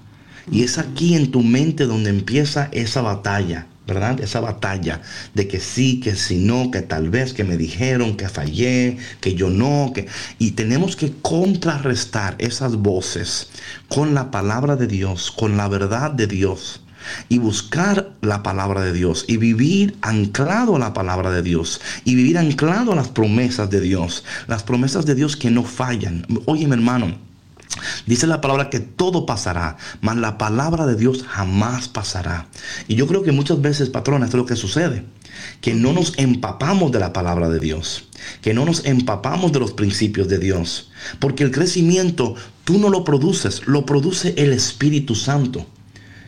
Y 0.50 0.62
es 0.62 0.78
aquí 0.78 1.14
en 1.14 1.30
tu 1.30 1.42
mente 1.42 1.86
donde 1.86 2.10
empieza 2.10 2.68
esa 2.72 3.00
batalla, 3.00 3.66
¿verdad? 3.86 4.20
Esa 4.20 4.40
batalla 4.40 5.00
de 5.34 5.46
que 5.46 5.60
sí, 5.60 6.00
que 6.00 6.16
si 6.16 6.38
no, 6.38 6.70
que 6.70 6.82
tal 6.82 7.10
vez, 7.10 7.32
que 7.32 7.44
me 7.44 7.56
dijeron, 7.56 8.16
que 8.16 8.28
fallé, 8.28 8.98
que 9.20 9.34
yo 9.34 9.50
no, 9.50 9.92
que... 9.94 10.06
Y 10.38 10.52
tenemos 10.52 10.96
que 10.96 11.12
contrarrestar 11.22 12.34
esas 12.38 12.76
voces 12.76 13.50
con 13.88 14.14
la 14.14 14.30
palabra 14.30 14.76
de 14.76 14.86
Dios, 14.86 15.30
con 15.30 15.56
la 15.56 15.68
verdad 15.68 16.10
de 16.10 16.26
Dios 16.26 16.80
y 17.28 17.38
buscar 17.38 18.12
la 18.20 18.42
palabra 18.42 18.82
de 18.82 18.92
Dios 18.92 19.24
y 19.28 19.36
vivir 19.36 19.96
anclado 20.02 20.76
a 20.76 20.78
la 20.78 20.92
palabra 20.92 21.30
de 21.30 21.42
Dios 21.42 21.80
y 22.04 22.14
vivir 22.14 22.38
anclado 22.38 22.92
a 22.92 22.96
las 22.96 23.08
promesas 23.08 23.70
de 23.70 23.80
Dios, 23.80 24.24
las 24.46 24.62
promesas 24.62 25.06
de 25.06 25.14
Dios 25.14 25.36
que 25.36 25.50
no 25.50 25.64
fallan. 25.64 26.26
Oye, 26.46 26.66
mi 26.66 26.74
hermano, 26.74 27.14
Dice 28.06 28.26
la 28.26 28.40
palabra 28.40 28.68
que 28.68 28.80
todo 28.80 29.24
pasará, 29.24 29.76
mas 30.00 30.16
la 30.16 30.36
palabra 30.36 30.86
de 30.86 30.96
Dios 30.96 31.24
jamás 31.26 31.88
pasará. 31.88 32.46
Y 32.86 32.96
yo 32.96 33.06
creo 33.06 33.22
que 33.22 33.32
muchas 33.32 33.60
veces, 33.62 33.88
patrona, 33.88 34.26
esto 34.26 34.36
es 34.36 34.42
lo 34.42 34.46
que 34.46 34.56
sucede. 34.56 35.04
Que 35.60 35.74
no 35.74 35.92
nos 35.92 36.12
empapamos 36.18 36.92
de 36.92 37.00
la 37.00 37.12
palabra 37.12 37.48
de 37.48 37.58
Dios. 37.58 38.04
Que 38.42 38.52
no 38.52 38.64
nos 38.64 38.84
empapamos 38.84 39.52
de 39.52 39.60
los 39.60 39.72
principios 39.72 40.28
de 40.28 40.38
Dios. 40.38 40.90
Porque 41.18 41.44
el 41.44 41.50
crecimiento 41.50 42.34
tú 42.64 42.78
no 42.78 42.90
lo 42.90 43.04
produces, 43.04 43.66
lo 43.66 43.86
produce 43.86 44.34
el 44.36 44.52
Espíritu 44.52 45.14
Santo 45.14 45.66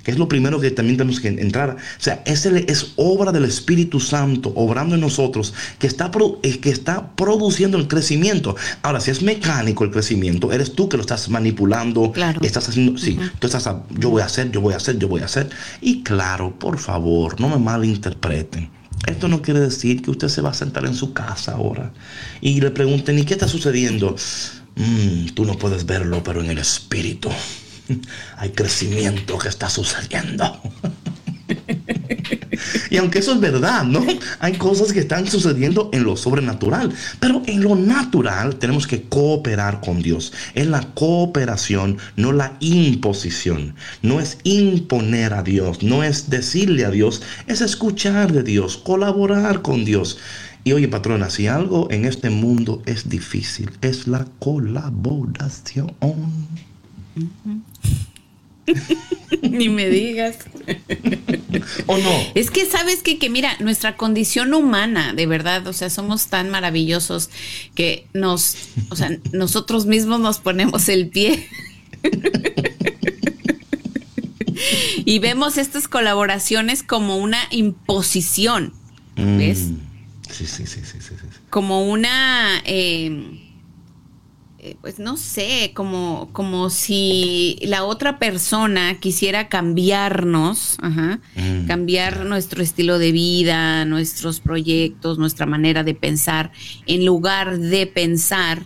que 0.04 0.10
es 0.10 0.18
lo 0.18 0.28
primero 0.28 0.60
que 0.60 0.70
también 0.70 0.98
tenemos 0.98 1.20
que 1.20 1.28
entrar. 1.28 1.70
O 1.70 2.02
sea, 2.02 2.22
es, 2.26 2.46
es 2.46 2.92
obra 2.96 3.32
del 3.32 3.44
Espíritu 3.44 3.98
Santo 3.98 4.52
obrando 4.54 4.94
en 4.94 5.00
nosotros 5.00 5.54
que 5.78 5.86
está, 5.86 6.10
eh, 6.42 6.60
que 6.60 6.70
está 6.70 7.14
produciendo 7.16 7.78
el 7.78 7.88
crecimiento. 7.88 8.54
Ahora, 8.82 9.00
si 9.00 9.10
es 9.10 9.22
mecánico 9.22 9.82
el 9.82 9.90
crecimiento, 9.90 10.52
eres 10.52 10.74
tú 10.74 10.88
que 10.88 10.96
lo 10.96 11.00
estás 11.00 11.28
manipulando, 11.30 12.12
claro. 12.12 12.40
estás 12.42 12.68
haciendo, 12.68 12.98
sí, 12.98 13.18
tú 13.38 13.46
estás, 13.46 13.68
yo 13.98 14.10
voy 14.10 14.22
a 14.22 14.26
hacer, 14.26 14.50
yo 14.50 14.60
voy 14.60 14.74
a 14.74 14.76
hacer, 14.76 14.98
yo 14.98 15.08
voy 15.08 15.22
a 15.22 15.24
hacer. 15.24 15.48
Y 15.80 16.02
claro, 16.02 16.56
por 16.58 16.78
favor, 16.78 17.40
no 17.40 17.48
me 17.48 17.58
malinterpreten. 17.58 18.70
Esto 19.06 19.28
no 19.28 19.42
quiere 19.42 19.60
decir 19.60 20.02
que 20.02 20.10
usted 20.10 20.28
se 20.28 20.40
va 20.40 20.50
a 20.50 20.54
sentar 20.54 20.84
en 20.86 20.94
su 20.94 21.12
casa 21.12 21.52
ahora 21.52 21.92
y 22.40 22.60
le 22.60 22.70
pregunten, 22.70 23.18
¿y 23.18 23.24
qué 23.24 23.34
está 23.34 23.48
sucediendo? 23.48 24.16
Mm, 24.76 25.28
tú 25.34 25.44
no 25.44 25.58
puedes 25.58 25.84
verlo, 25.86 26.22
pero 26.22 26.42
en 26.42 26.50
el 26.50 26.58
espíritu 26.58 27.30
hay 28.36 28.50
crecimiento 28.50 29.38
que 29.38 29.48
está 29.48 29.68
sucediendo. 29.68 30.60
y 32.90 32.96
aunque 32.96 33.18
eso 33.18 33.32
es 33.32 33.40
verdad, 33.40 33.84
¿no? 33.84 34.04
Hay 34.40 34.54
cosas 34.54 34.92
que 34.92 35.00
están 35.00 35.26
sucediendo 35.26 35.90
en 35.92 36.04
lo 36.04 36.16
sobrenatural, 36.16 36.92
pero 37.20 37.42
en 37.46 37.62
lo 37.62 37.76
natural 37.76 38.56
tenemos 38.56 38.86
que 38.86 39.02
cooperar 39.02 39.80
con 39.80 40.02
Dios. 40.02 40.32
Es 40.54 40.66
la 40.66 40.82
cooperación, 40.94 41.98
no 42.16 42.32
la 42.32 42.56
imposición. 42.60 43.74
No 44.02 44.20
es 44.20 44.38
imponer 44.44 45.34
a 45.34 45.42
Dios, 45.42 45.82
no 45.82 46.02
es 46.02 46.30
decirle 46.30 46.84
a 46.84 46.90
Dios, 46.90 47.22
es 47.46 47.60
escuchar 47.60 48.32
de 48.32 48.42
Dios, 48.42 48.76
colaborar 48.76 49.62
con 49.62 49.84
Dios. 49.84 50.18
Y 50.66 50.72
oye, 50.72 50.88
patrona, 50.88 51.28
si 51.28 51.46
algo 51.46 51.90
en 51.90 52.06
este 52.06 52.30
mundo 52.30 52.82
es 52.86 53.10
difícil, 53.10 53.70
es 53.82 54.08
la 54.08 54.26
colaboración. 54.38 55.92
Ni 59.42 59.68
me 59.68 59.88
digas. 59.88 60.38
¿O 61.86 61.98
no? 61.98 62.10
Es 62.34 62.50
que 62.50 62.66
sabes 62.66 63.02
que, 63.02 63.18
que, 63.18 63.30
mira, 63.30 63.56
nuestra 63.60 63.96
condición 63.96 64.54
humana, 64.54 65.12
de 65.12 65.26
verdad, 65.26 65.66
o 65.66 65.72
sea, 65.72 65.90
somos 65.90 66.26
tan 66.26 66.50
maravillosos 66.50 67.30
que 67.74 68.06
nos, 68.12 68.56
o 68.90 68.96
sea, 68.96 69.16
nosotros 69.32 69.86
mismos 69.86 70.20
nos 70.20 70.38
ponemos 70.38 70.88
el 70.88 71.08
pie. 71.08 71.48
y 75.04 75.18
vemos 75.18 75.58
estas 75.58 75.88
colaboraciones 75.88 76.82
como 76.82 77.18
una 77.18 77.40
imposición, 77.50 78.72
¿ves? 79.16 79.60
Mm, 79.60 79.76
sí, 80.30 80.46
sí, 80.46 80.66
sí, 80.66 80.80
sí, 80.84 80.98
sí, 81.00 81.14
sí. 81.20 81.26
Como 81.50 81.88
una... 81.88 82.62
Eh, 82.64 83.40
pues 84.80 84.98
no 84.98 85.16
sé, 85.16 85.72
como, 85.74 86.30
como 86.32 86.70
si 86.70 87.58
la 87.62 87.84
otra 87.84 88.18
persona 88.18 88.98
quisiera 88.98 89.48
cambiarnos, 89.48 90.76
ajá, 90.80 91.20
Mm. 91.36 91.66
cambiar 91.66 92.24
nuestro 92.24 92.62
estilo 92.62 92.98
de 92.98 93.12
vida, 93.12 93.84
nuestros 93.84 94.40
proyectos, 94.40 95.18
nuestra 95.18 95.46
manera 95.46 95.84
de 95.84 95.94
pensar, 95.94 96.52
en 96.86 97.04
lugar 97.04 97.58
de 97.58 97.86
pensar 97.86 98.62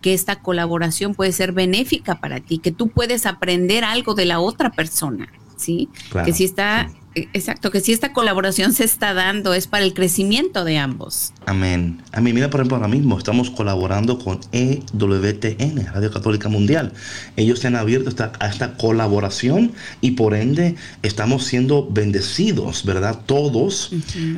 que 0.00 0.14
esta 0.14 0.40
colaboración 0.40 1.14
puede 1.14 1.32
ser 1.32 1.52
benéfica 1.52 2.20
para 2.20 2.40
ti, 2.40 2.58
que 2.58 2.72
tú 2.72 2.88
puedes 2.88 3.26
aprender 3.26 3.84
algo 3.84 4.14
de 4.14 4.24
la 4.24 4.40
otra 4.40 4.70
persona, 4.70 5.28
¿sí? 5.56 5.88
Claro, 6.10 6.26
que 6.26 6.32
si 6.32 6.44
está, 6.44 6.90
eh, 7.14 7.28
exacto, 7.32 7.70
que 7.70 7.80
si 7.80 7.92
esta 7.92 8.12
colaboración 8.12 8.72
se 8.72 8.84
está 8.84 9.14
dando 9.14 9.54
es 9.54 9.66
para 9.68 9.84
el 9.84 9.94
crecimiento 9.94 10.64
de 10.64 10.78
ambos. 10.78 11.32
Amén. 11.56 12.00
A 12.12 12.22
mí, 12.22 12.32
mira, 12.32 12.48
por 12.48 12.60
ejemplo, 12.60 12.76
ahora 12.78 12.88
mismo 12.88 13.18
estamos 13.18 13.50
colaborando 13.50 14.18
con 14.18 14.40
EWTN, 14.52 15.84
Radio 15.92 16.10
Católica 16.10 16.48
Mundial. 16.48 16.94
Ellos 17.36 17.58
se 17.58 17.66
han 17.66 17.76
abierto 17.76 18.08
esta- 18.08 18.32
a 18.40 18.48
esta 18.48 18.72
colaboración 18.78 19.72
y 20.00 20.12
por 20.12 20.32
ende 20.34 20.76
estamos 21.02 21.44
siendo 21.44 21.86
bendecidos, 21.90 22.86
¿verdad? 22.86 23.20
Todos 23.26 23.90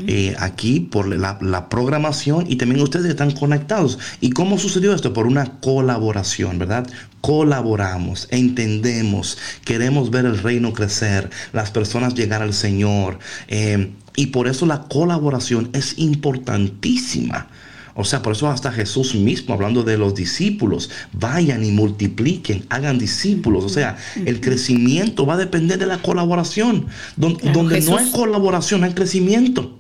eh, 0.09 0.35
aquí 0.41 0.81
por 0.81 1.07
la, 1.07 1.39
la 1.41 1.69
programación 1.69 2.47
y 2.51 2.57
también 2.57 2.81
ustedes 2.83 3.07
están 3.07 3.31
conectados. 3.31 3.97
¿Y 4.21 4.31
cómo 4.31 4.59
sucedió 4.59 4.93
esto? 4.93 5.13
Por 5.13 5.29
una 5.29 5.61
colaboración, 5.61 6.59
¿verdad? 6.59 6.85
Colaboramos, 7.21 8.27
entendemos, 8.33 9.39
queremos 9.65 10.11
ver 10.11 10.25
el 10.25 10.39
reino 10.39 10.73
crecer, 10.73 11.31
las 11.53 11.71
personas 11.71 12.17
llegar 12.17 12.43
al 12.43 12.55
Señor. 12.55 13.21
eh, 13.47 13.93
y 14.17 14.27
por 14.27 14.49
eso 14.49 14.67
la 14.67 14.83
colaboración 14.83 15.71
es 15.73 15.99
importantísima. 15.99 17.49
O 17.97 18.05
sea, 18.05 18.23
por 18.23 18.33
eso 18.33 18.49
hasta 18.49 18.73
Jesús 18.73 19.15
mismo, 19.15 19.55
hablando 19.55 19.85
de 19.85 19.97
los 19.97 20.17
discípulos, 20.17 20.91
vayan 21.13 21.65
y 21.65 21.71
multipliquen, 21.71 22.65
hagan 22.69 22.99
discípulos. 22.99 23.65
O 23.65 23.69
sea, 23.69 23.97
el 24.17 24.41
crecimiento 24.41 25.27
va 25.27 25.35
a 25.35 25.37
depender 25.37 25.79
de 25.79 25.87
la 25.87 25.99
colaboración. 25.99 26.87
Don- 27.17 27.37
Claro, 27.37 27.57
donde 27.61 27.81
no 27.83 27.97
hay 27.97 28.11
colaboración, 28.11 28.83
hay 28.83 28.95
crecimiento. 28.95 29.79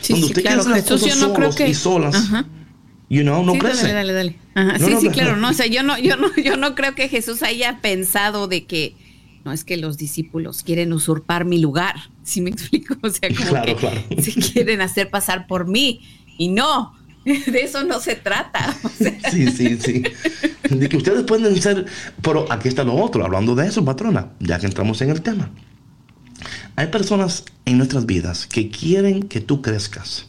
Sí, 0.00 0.14
donde 0.14 0.26
sí, 0.28 0.32
usted 0.32 0.42
claro, 0.42 0.62
quiere 0.64 0.78
hacer 0.78 0.82
las 0.82 0.82
Jesús, 0.82 1.00
cosas 1.02 1.20
yo 1.20 1.28
no 1.28 1.34
creo 1.34 1.52
solos 1.52 1.56
que- 1.56 1.68
y 1.68 1.74
solas, 1.74 2.14
Ajá. 2.14 2.46
you 3.10 3.20
know, 3.22 3.44
no 3.44 3.52
Sí, 3.52 3.58
crece. 3.58 3.82
Dale, 3.92 3.94
dale, 3.94 4.12
dale. 4.14 4.38
Ajá, 4.54 4.78
No, 4.78 4.86
sí, 4.86 4.92
no, 4.94 5.00
sí, 5.02 5.08
claro. 5.10 5.36
No, 5.36 5.50
o 5.50 5.52
sea, 5.52 5.66
yo 5.66 5.82
no, 5.82 5.98
yo 5.98 6.16
no, 6.16 6.28
yo 6.42 6.56
no 6.56 6.74
creo 6.74 6.94
que 6.94 7.08
Jesús 7.10 7.42
haya 7.42 7.80
pensado 7.82 8.48
de 8.48 8.64
que 8.64 8.96
no 9.44 9.52
es 9.52 9.62
que 9.64 9.76
los 9.76 9.98
discípulos 9.98 10.62
quieren 10.62 10.92
usurpar 10.94 11.44
mi 11.44 11.58
lugar. 11.58 11.96
¿Sí 12.24 12.40
me 12.40 12.50
explico? 12.50 12.96
O 13.02 13.10
sea, 13.10 13.28
como 13.34 13.50
Claro, 13.50 13.66
que 13.66 13.74
claro. 13.76 14.00
se 14.22 14.32
quieren 14.34 14.80
hacer 14.80 15.10
pasar 15.10 15.46
por 15.46 15.66
mí. 15.68 16.00
Y 16.38 16.48
no, 16.48 16.94
de 17.24 17.60
eso 17.62 17.84
no 17.84 18.00
se 18.00 18.14
trata. 18.16 18.76
O 18.84 18.88
sea, 18.88 19.30
Sí, 19.30 19.50
sí, 19.50 19.78
sí. 19.78 20.02
De 20.70 20.88
que 20.88 20.96
ustedes 20.96 21.24
pueden 21.24 21.60
ser, 21.60 21.86
pero 22.22 22.50
aquí 22.50 22.68
está 22.68 22.84
lo 22.84 22.94
otro, 22.94 23.24
hablando 23.24 23.54
de 23.54 23.66
eso, 23.66 23.84
patrona, 23.84 24.32
ya 24.40 24.58
que 24.58 24.66
entramos 24.66 25.00
en 25.02 25.10
el 25.10 25.20
tema. 25.22 25.50
Hay 26.76 26.86
personas 26.88 27.44
en 27.66 27.76
nuestras 27.78 28.06
vidas 28.06 28.46
que 28.46 28.70
quieren 28.70 29.24
que 29.24 29.40
tú 29.40 29.60
crezcas, 29.60 30.26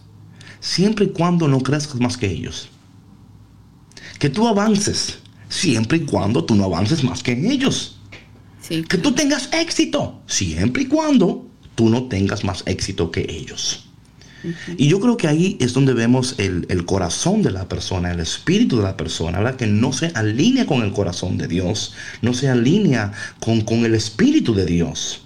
siempre 0.60 1.06
y 1.06 1.10
cuando 1.10 1.48
no 1.48 1.60
crezcas 1.62 2.00
más 2.02 2.18
que 2.18 2.28
ellos. 2.30 2.70
Que 4.20 4.30
tú 4.30 4.48
avances, 4.48 5.20
siempre 5.50 6.00
y 6.00 6.02
cuando 6.02 6.44
tú 6.44 6.56
no 6.56 6.66
avances 6.66 7.04
más 7.04 7.24
que 7.24 7.32
ellos. 7.32 8.00
sí, 8.62 8.84
Que 8.84 8.98
tú 8.98 9.14
tengas 9.14 9.50
éxito, 9.54 10.22
siempre 10.28 10.84
y 10.84 10.86
cuando 10.88 11.48
tú 11.76 11.90
no 11.90 12.04
tengas 12.04 12.44
más 12.44 12.64
éxito 12.66 13.12
que 13.12 13.26
ellos. 13.30 13.86
Y 14.78 14.90
yo 14.90 15.00
creo 15.00 15.16
que 15.16 15.28
ahí 15.28 15.58
es 15.62 15.74
donde 15.74 15.94
vemos 15.94 16.36
el, 16.38 16.66
el 16.70 16.86
corazón 16.86 17.42
de 17.42 17.52
la 17.52 17.70
persona, 17.70 18.12
el 18.12 18.20
espíritu 18.20 18.78
de 18.78 18.84
la 18.84 18.98
persona, 18.98 19.38
¿verdad? 19.38 19.56
Que 19.56 19.68
no 19.68 19.94
se 19.94 20.08
alinea 20.08 20.66
con 20.66 20.82
el 20.82 20.92
corazón 20.92 21.38
de 21.38 21.48
Dios, 21.48 21.94
no 22.22 22.34
se 22.34 22.50
alinea 22.50 23.14
con, 23.40 23.62
con 23.62 23.86
el 23.86 23.96
espíritu 23.96 24.54
de 24.54 24.66
Dios. 24.66 25.22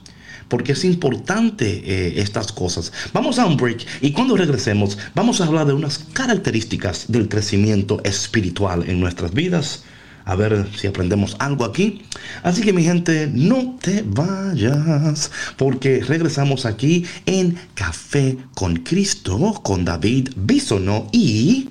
Porque 0.50 0.74
es 0.74 0.86
importante 0.86 1.84
eh, 1.84 2.22
estas 2.22 2.52
cosas. 2.52 2.94
Vamos 3.12 3.38
a 3.38 3.46
un 3.46 3.58
break 3.58 3.86
y 4.02 4.12
cuando 4.12 4.38
regresemos 4.38 4.98
vamos 5.14 5.42
a 5.42 5.46
hablar 5.46 5.66
de 5.66 5.74
unas 5.74 5.98
características 5.98 7.06
del 7.12 7.28
crecimiento 7.28 8.02
espiritual 8.04 8.86
en 8.88 9.00
nuestras 9.00 9.34
vidas. 9.34 9.84
A 10.28 10.36
ver 10.36 10.68
si 10.76 10.88
aprendemos 10.88 11.38
algo 11.40 11.64
aquí. 11.64 12.02
Así 12.44 12.62
que 12.62 12.74
mi 12.74 12.84
gente, 12.84 13.32
no 13.34 13.78
te 13.82 14.04
vayas, 14.06 15.32
porque 15.56 16.04
regresamos 16.06 16.66
aquí 16.66 17.06
en 17.26 17.58
Café 17.74 18.38
con 18.54 18.76
Cristo, 18.76 19.54
con 19.64 19.86
David 19.86 20.32
Bisono 20.36 21.08
y... 21.14 21.70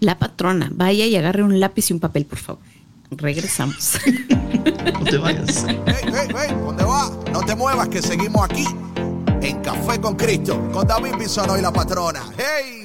la 0.00 0.18
patrona, 0.18 0.70
vaya 0.72 1.04
y 1.04 1.14
agarre 1.14 1.42
un 1.42 1.60
lápiz 1.60 1.90
y 1.90 1.92
un 1.92 2.00
papel, 2.00 2.24
por 2.24 2.38
favor. 2.38 2.62
Regresamos. 3.10 3.98
No 4.92 5.04
te 5.04 5.16
vayas. 5.16 5.64
Hey, 5.86 5.94
hey, 6.04 6.28
hey, 6.28 6.56
¿dónde 6.64 6.84
va? 6.84 7.10
No 7.32 7.40
te 7.40 7.54
muevas 7.54 7.88
que 7.88 8.02
seguimos 8.02 8.44
aquí 8.44 8.64
en 9.40 9.60
Café 9.62 10.00
con 10.00 10.16
Cristo, 10.16 10.70
con 10.72 10.86
David 10.86 11.14
Bisono 11.18 11.56
y 11.56 11.62
la 11.62 11.72
patrona. 11.72 12.22
¡Hey! 12.36 12.79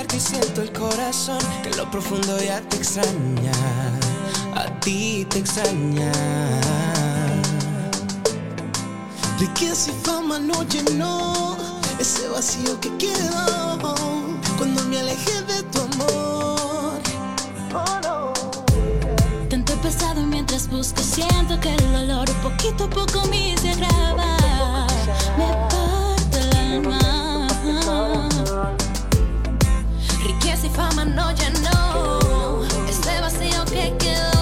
Buscar 0.00 0.06
que 0.06 0.20
siento 0.20 0.62
el 0.62 0.72
corazón 0.72 1.38
que 1.62 1.70
en 1.70 1.76
lo 1.76 1.90
profundo 1.90 2.38
ya 2.40 2.60
te 2.60 2.76
extraña, 2.76 3.52
a 4.54 4.66
ti 4.80 5.26
te 5.28 5.40
extraña. 5.40 6.12
Riqueza 9.38 9.90
y 9.90 9.94
fama 10.04 10.38
no 10.38 10.62
llenó 10.64 11.56
ese 11.98 12.28
vacío 12.28 12.78
que 12.80 12.96
quedó 12.98 13.78
cuando 14.58 14.82
me 14.84 15.00
alejé 15.00 15.42
de 15.42 15.62
tu 15.64 15.80
amor. 15.80 17.00
Tanto 19.48 19.72
he 19.72 19.76
pasado 19.76 20.22
mientras 20.22 20.68
busco, 20.68 21.02
siento 21.02 21.58
que 21.60 21.74
el 21.74 21.92
dolor 21.92 22.30
poquito 22.42 22.84
a 22.84 22.90
poco 22.90 23.26
me 23.28 23.56
se 23.58 23.70
agrava. 23.70 24.86
Me 25.38 25.46
parte 25.68 26.40
el 26.40 26.56
alma. 26.56 27.00
Y 30.62 30.68
fama 30.68 31.06
no 31.06 31.32
llenó 31.32 32.60
ese 32.86 33.18
vacío 33.20 33.64
que 33.64 33.96
quedó 33.96 34.39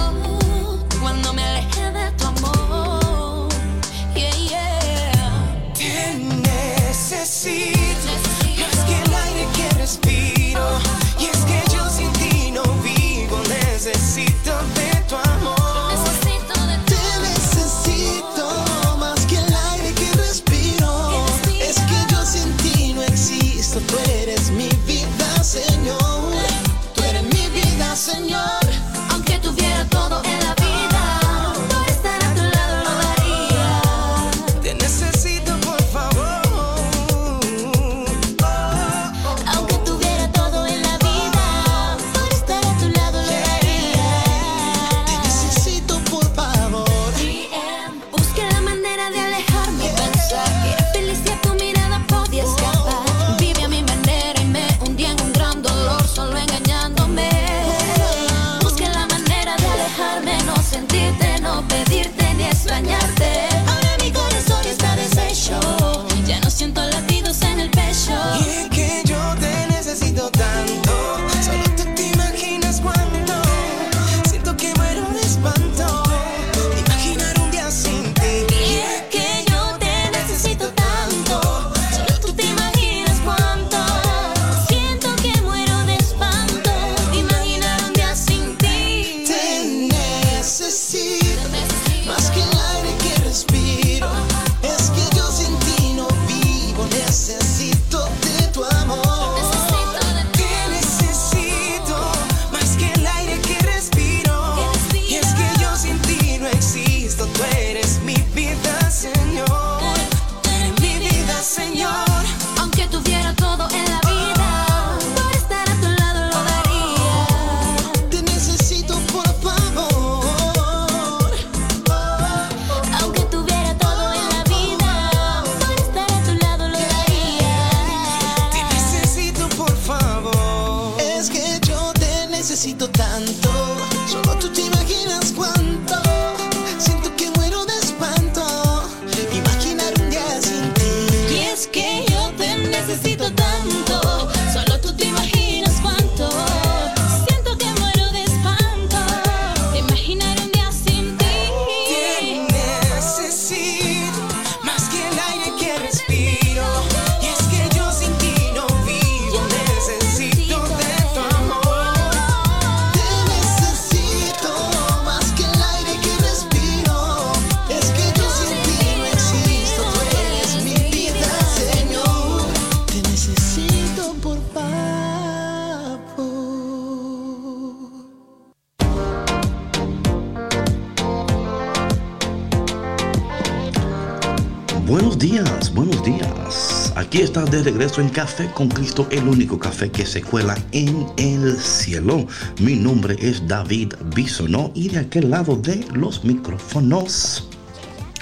de 187.59 187.71
regreso 187.71 187.99
en 187.99 188.07
Café 188.09 188.49
con 188.53 188.69
Cristo, 188.69 189.07
el 189.11 189.27
único 189.27 189.59
café 189.59 189.89
que 189.91 190.05
se 190.05 190.21
cuela 190.21 190.57
en 190.71 191.05
el 191.17 191.57
cielo. 191.57 192.25
Mi 192.61 192.75
nombre 192.75 193.17
es 193.19 193.45
David 193.47 193.95
Bisonó 194.15 194.71
y 194.75 194.87
de 194.89 194.99
aquel 194.99 195.29
lado 195.29 195.57
de 195.57 195.85
los 195.93 196.23
micrófonos, 196.23 197.49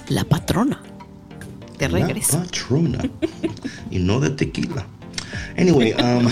La 0.09 0.23
patrona. 0.23 0.81
De 1.77 1.87
la 1.87 1.99
regreso. 1.99 2.39
patrona. 2.39 2.99
y 3.91 3.99
no 3.99 4.19
de 4.19 4.31
tequila. 4.31 4.87
Anyway, 5.55 5.93
um, 5.93 6.27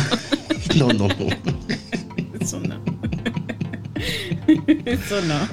no, 0.75 0.87
no, 0.87 1.07
no. 1.07 1.27
Eso 2.39 2.59
no. 2.59 2.79
Eso 4.85 5.21
no. 5.21 5.47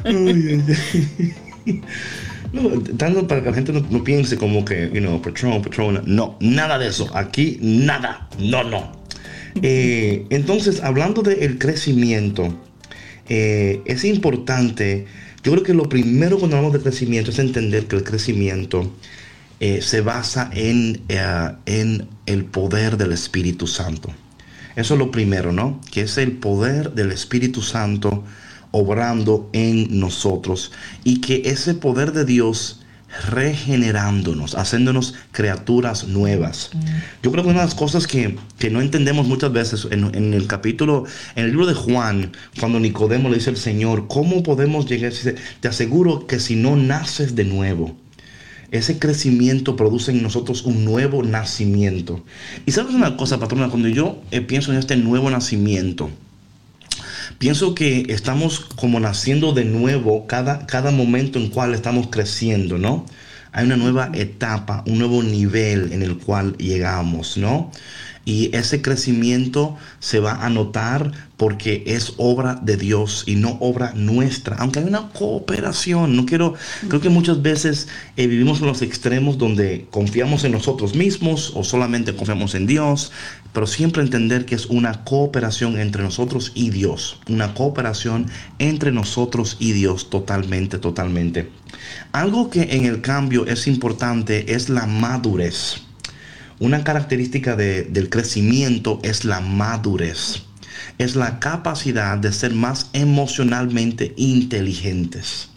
No, 2.52 2.68
tanto 2.98 3.26
para 3.26 3.40
que 3.42 3.48
la 3.48 3.54
gente 3.54 3.72
no, 3.72 4.04
piense 4.04 4.36
como 4.36 4.64
que, 4.64 4.90
you 4.92 5.00
know, 5.00 5.20
Patron, 5.22 5.62
Patrona. 5.62 6.02
No, 6.04 6.36
nada 6.40 6.78
de 6.78 6.88
eso. 6.88 7.08
Aquí, 7.14 7.58
nada. 7.62 8.28
No, 8.38 8.62
no. 8.62 8.92
Eh, 9.62 10.26
entonces, 10.30 10.82
hablando 10.82 11.22
del 11.22 11.58
crecimiento, 11.58 12.54
eh, 13.28 13.80
es 13.86 14.04
importante. 14.04 15.06
Yo 15.42 15.52
creo 15.52 15.64
que 15.64 15.74
lo 15.74 15.88
primero 15.88 16.38
cuando 16.38 16.56
hablamos 16.56 16.76
de 16.76 16.82
crecimiento 16.82 17.30
es 17.30 17.38
entender 17.38 17.86
que 17.86 17.96
el 17.96 18.04
crecimiento 18.04 18.92
eh, 19.58 19.80
se 19.80 20.02
basa 20.02 20.50
en, 20.52 21.02
en 21.66 22.08
el 22.26 22.44
poder 22.44 22.98
del 22.98 23.12
Espíritu 23.12 23.66
Santo. 23.66 24.10
Eso 24.76 24.94
es 24.94 24.98
lo 24.98 25.10
primero, 25.10 25.52
¿no? 25.52 25.80
Que 25.90 26.02
es 26.02 26.18
el 26.18 26.32
poder 26.32 26.92
del 26.92 27.12
Espíritu 27.12 27.62
Santo 27.62 28.24
obrando 28.72 29.48
en 29.52 30.00
nosotros 30.00 30.72
y 31.04 31.20
que 31.20 31.42
ese 31.46 31.74
poder 31.74 32.12
de 32.12 32.24
Dios 32.24 32.82
regenerándonos, 33.30 34.54
haciéndonos 34.54 35.14
criaturas 35.32 36.08
nuevas. 36.08 36.70
Yo 37.22 37.30
creo 37.30 37.44
que 37.44 37.50
una 37.50 37.60
de 37.60 37.66
las 37.66 37.74
cosas 37.74 38.06
que, 38.06 38.36
que 38.58 38.70
no 38.70 38.80
entendemos 38.80 39.26
muchas 39.26 39.52
veces 39.52 39.86
en, 39.90 40.34
el 40.34 40.46
capítulo, 40.46 41.04
en 41.36 41.44
el 41.44 41.50
libro 41.50 41.66
de 41.66 41.74
Juan, 41.74 42.32
cuando 42.58 42.80
Nicodemo 42.80 43.28
le 43.28 43.36
dice 43.36 43.50
al 43.50 43.56
Señor, 43.56 44.08
¿cómo 44.08 44.42
podemos 44.42 44.86
llegar? 44.86 45.12
Te 45.60 45.68
aseguro 45.68 46.26
que 46.26 46.40
si 46.40 46.56
no 46.56 46.76
naces 46.76 47.34
de 47.34 47.44
nuevo, 47.44 47.96
ese 48.70 48.98
crecimiento 48.98 49.76
produce 49.76 50.12
en 50.12 50.22
nosotros 50.22 50.62
un 50.62 50.84
nuevo 50.84 51.22
nacimiento. 51.22 52.24
Y 52.64 52.72
sabes 52.72 52.94
una 52.94 53.18
cosa, 53.18 53.38
patrona, 53.38 53.68
cuando 53.68 53.88
yo 53.88 54.22
eh, 54.30 54.40
pienso 54.40 54.72
en 54.72 54.78
este 54.78 54.96
nuevo 54.96 55.28
nacimiento, 55.28 56.08
pienso 57.42 57.74
que 57.74 58.06
estamos 58.08 58.60
como 58.60 59.00
naciendo 59.00 59.52
de 59.52 59.64
nuevo 59.64 60.28
cada, 60.28 60.64
cada 60.64 60.92
momento 60.92 61.40
en 61.40 61.48
cual 61.48 61.74
estamos 61.74 62.06
creciendo, 62.06 62.78
¿no? 62.78 63.04
Hay 63.50 63.66
una 63.66 63.76
nueva 63.76 64.12
etapa, 64.14 64.84
un 64.86 64.98
nuevo 64.98 65.24
nivel 65.24 65.92
en 65.92 66.04
el 66.04 66.18
cual 66.18 66.56
llegamos, 66.56 67.36
¿no? 67.36 67.72
Y 68.24 68.54
ese 68.56 68.80
crecimiento 68.80 69.76
se 69.98 70.20
va 70.20 70.46
a 70.46 70.50
notar 70.50 71.10
porque 71.36 71.82
es 71.88 72.14
obra 72.18 72.54
de 72.54 72.76
Dios 72.76 73.24
y 73.26 73.34
no 73.34 73.56
obra 73.58 73.92
nuestra. 73.96 74.54
Aunque 74.60 74.78
hay 74.78 74.84
una 74.84 75.08
cooperación, 75.08 76.14
no 76.14 76.24
quiero, 76.26 76.54
creo 76.86 77.00
que 77.00 77.08
muchas 77.08 77.42
veces 77.42 77.88
eh, 78.16 78.28
vivimos 78.28 78.60
en 78.60 78.68
los 78.68 78.82
extremos 78.82 79.38
donde 79.38 79.88
confiamos 79.90 80.44
en 80.44 80.52
nosotros 80.52 80.94
mismos 80.94 81.50
o 81.56 81.64
solamente 81.64 82.14
confiamos 82.14 82.54
en 82.54 82.68
Dios, 82.68 83.10
pero 83.52 83.66
siempre 83.66 84.02
entender 84.02 84.46
que 84.46 84.54
es 84.54 84.66
una 84.66 85.04
cooperación 85.04 85.78
entre 85.78 86.02
nosotros 86.02 86.52
y 86.54 86.70
Dios. 86.70 87.18
Una 87.28 87.54
cooperación 87.54 88.26
entre 88.58 88.92
nosotros 88.92 89.56
y 89.60 89.72
Dios 89.72 90.08
totalmente, 90.10 90.78
totalmente. 90.78 91.50
Algo 92.12 92.48
que 92.50 92.62
en 92.76 92.86
el 92.86 93.00
cambio 93.02 93.46
es 93.46 93.66
importante 93.66 94.54
es 94.54 94.68
la 94.68 94.86
madurez. 94.86 95.82
Una 96.60 96.84
característica 96.84 97.56
de- 97.56 97.82
del 97.84 98.08
crecimiento 98.08 99.00
es 99.02 99.24
la 99.24 99.40
madurez. 99.40 100.42
Es 100.98 101.16
la 101.16 101.38
capacidad 101.40 102.16
de 102.18 102.32
ser 102.32 102.54
más 102.54 102.88
emocionalmente 102.92 104.14
inteligentes. 104.16 105.48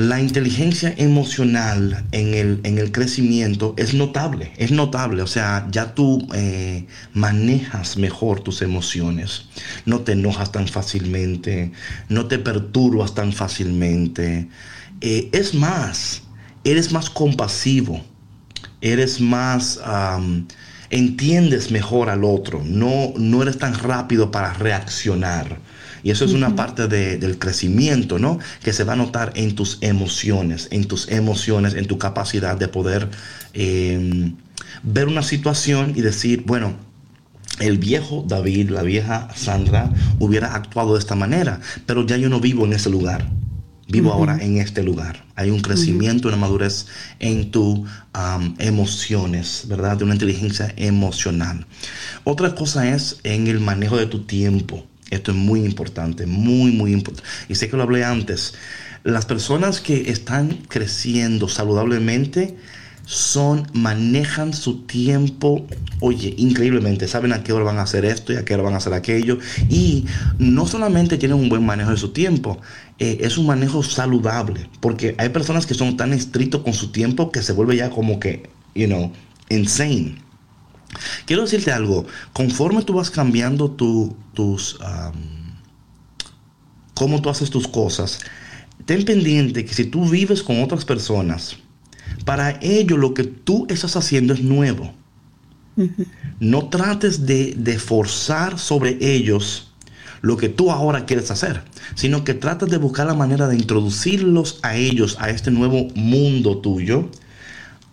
La 0.00 0.18
inteligencia 0.18 0.94
emocional 0.96 2.06
en 2.12 2.32
el, 2.32 2.60
en 2.62 2.78
el 2.78 2.90
crecimiento 2.90 3.74
es 3.76 3.92
notable, 3.92 4.52
es 4.56 4.70
notable. 4.70 5.20
O 5.20 5.26
sea, 5.26 5.66
ya 5.70 5.94
tú 5.94 6.26
eh, 6.34 6.86
manejas 7.12 7.98
mejor 7.98 8.40
tus 8.40 8.62
emociones. 8.62 9.46
No 9.84 10.00
te 10.00 10.12
enojas 10.12 10.52
tan 10.52 10.68
fácilmente, 10.68 11.72
no 12.08 12.28
te 12.28 12.38
perturbas 12.38 13.14
tan 13.14 13.34
fácilmente. 13.34 14.48
Eh, 15.02 15.28
es 15.32 15.52
más, 15.52 16.22
eres 16.64 16.92
más 16.92 17.10
compasivo 17.10 18.02
eres 18.80 19.20
más, 19.20 19.80
entiendes 20.90 21.70
mejor 21.70 22.08
al 22.08 22.24
otro, 22.24 22.62
no, 22.64 23.12
no 23.16 23.42
eres 23.42 23.58
tan 23.58 23.74
rápido 23.74 24.30
para 24.30 24.54
reaccionar. 24.54 25.58
Y 26.02 26.10
eso 26.10 26.24
es 26.24 26.32
una 26.32 26.56
parte 26.56 26.88
de- 26.88 27.18
del 27.18 27.38
crecimiento, 27.38 28.18
¿no? 28.18 28.38
Que 28.62 28.72
se 28.72 28.84
va 28.84 28.94
a 28.94 28.96
notar 28.96 29.32
en 29.34 29.54
tus 29.54 29.78
emociones, 29.80 30.68
en 30.70 30.86
tus 30.86 31.08
emociones, 31.08 31.74
en 31.74 31.86
tu 31.86 31.98
capacidad 31.98 32.56
de 32.56 32.68
poder 32.68 33.08
em, 33.52 34.36
ver 34.82 35.08
una 35.08 35.22
situación 35.22 35.92
y 35.96 36.00
decir, 36.02 36.44
bueno, 36.46 36.74
el 37.58 37.78
viejo 37.78 38.24
David, 38.26 38.70
la 38.70 38.82
vieja 38.82 39.28
Sandra 39.34 39.92
hubiera 40.18 40.54
actuado 40.54 40.94
de 40.94 41.00
esta 41.00 41.14
manera, 41.16 41.60
pero 41.86 42.06
ya 42.06 42.16
yo 42.16 42.28
no 42.28 42.40
vivo 42.40 42.64
en 42.64 42.72
ese 42.72 42.88
lugar. 42.90 43.28
Vivo 43.88 44.12
ahora 44.12 44.38
en 44.40 44.58
este 44.58 44.84
lugar. 44.84 45.24
Hay 45.34 45.50
un 45.50 45.60
crecimiento, 45.60 46.28
una 46.28 46.36
madurez 46.36 46.86
en 47.18 47.50
tus 47.50 47.80
emociones, 48.58 49.64
¿verdad? 49.66 49.96
De 49.96 50.04
una 50.04 50.14
inteligencia 50.14 50.72
emocional. 50.76 51.66
Otra 52.24 52.54
cosa 52.54 52.88
es 52.94 53.18
en 53.24 53.48
el 53.48 53.58
manejo 53.58 53.96
de 53.96 54.06
tu 54.06 54.20
tiempo. 54.20 54.86
Esto 55.10 55.32
es 55.32 55.36
muy 55.36 55.60
importante, 55.60 56.26
muy, 56.26 56.72
muy 56.72 56.92
importante. 56.92 57.28
Y 57.48 57.56
sé 57.56 57.68
que 57.68 57.76
lo 57.76 57.82
hablé 57.82 58.04
antes. 58.04 58.54
Las 59.02 59.26
personas 59.26 59.80
que 59.80 60.10
están 60.10 60.58
creciendo 60.68 61.48
saludablemente 61.48 62.56
son, 63.10 63.66
manejan 63.72 64.52
su 64.52 64.82
tiempo, 64.82 65.66
oye, 65.98 66.32
increíblemente, 66.38 67.08
saben 67.08 67.32
a 67.32 67.42
qué 67.42 67.52
hora 67.52 67.64
van 67.64 67.78
a 67.78 67.82
hacer 67.82 68.04
esto 68.04 68.32
y 68.32 68.36
a 68.36 68.44
qué 68.44 68.54
hora 68.54 68.62
van 68.62 68.74
a 68.74 68.76
hacer 68.76 68.92
aquello. 68.94 69.38
Y 69.68 70.06
no 70.38 70.66
solamente 70.66 71.18
tienen 71.18 71.38
un 71.38 71.48
buen 71.48 71.66
manejo 71.66 71.90
de 71.90 71.96
su 71.96 72.10
tiempo, 72.10 72.60
eh, 72.98 73.18
es 73.22 73.36
un 73.36 73.46
manejo 73.46 73.82
saludable, 73.82 74.68
porque 74.80 75.16
hay 75.18 75.30
personas 75.30 75.66
que 75.66 75.74
son 75.74 75.96
tan 75.96 76.12
estrictos 76.12 76.62
con 76.62 76.72
su 76.72 76.92
tiempo 76.92 77.32
que 77.32 77.42
se 77.42 77.52
vuelve 77.52 77.76
ya 77.76 77.90
como 77.90 78.20
que, 78.20 78.48
you 78.74 78.86
know, 78.86 79.12
insane. 79.48 80.29
Quiero 81.24 81.42
decirte 81.42 81.72
algo, 81.72 82.06
conforme 82.32 82.82
tú 82.82 82.94
vas 82.94 83.10
cambiando 83.10 83.70
tu- 83.70 84.16
tus, 84.34 84.74
um, 84.80 85.54
cómo 86.94 87.22
tú 87.22 87.30
haces 87.30 87.50
tus 87.50 87.66
cosas, 87.68 88.20
ten 88.86 89.04
pendiente 89.04 89.64
que 89.64 89.74
si 89.74 89.84
tú 89.84 90.08
vives 90.08 90.42
con 90.42 90.62
otras 90.62 90.84
personas, 90.84 91.56
para 92.24 92.58
ello 92.60 92.96
lo 92.96 93.14
que 93.14 93.24
tú 93.24 93.66
estás 93.68 93.96
haciendo 93.96 94.34
es 94.34 94.42
nuevo. 94.42 94.92
No 96.40 96.68
trates 96.68 97.24
de, 97.26 97.54
de 97.56 97.78
forzar 97.78 98.58
sobre 98.58 98.98
ellos 99.00 99.72
lo 100.20 100.36
que 100.36 100.50
tú 100.50 100.70
ahora 100.70 101.06
quieres 101.06 101.30
hacer, 101.30 101.62
sino 101.94 102.24
que 102.24 102.34
trates 102.34 102.68
de 102.68 102.76
buscar 102.76 103.06
la 103.06 103.14
manera 103.14 103.48
de 103.48 103.56
introducirlos 103.56 104.58
a 104.62 104.76
ellos, 104.76 105.16
a 105.20 105.30
este 105.30 105.50
nuevo 105.50 105.88
mundo 105.94 106.58
tuyo, 106.58 107.08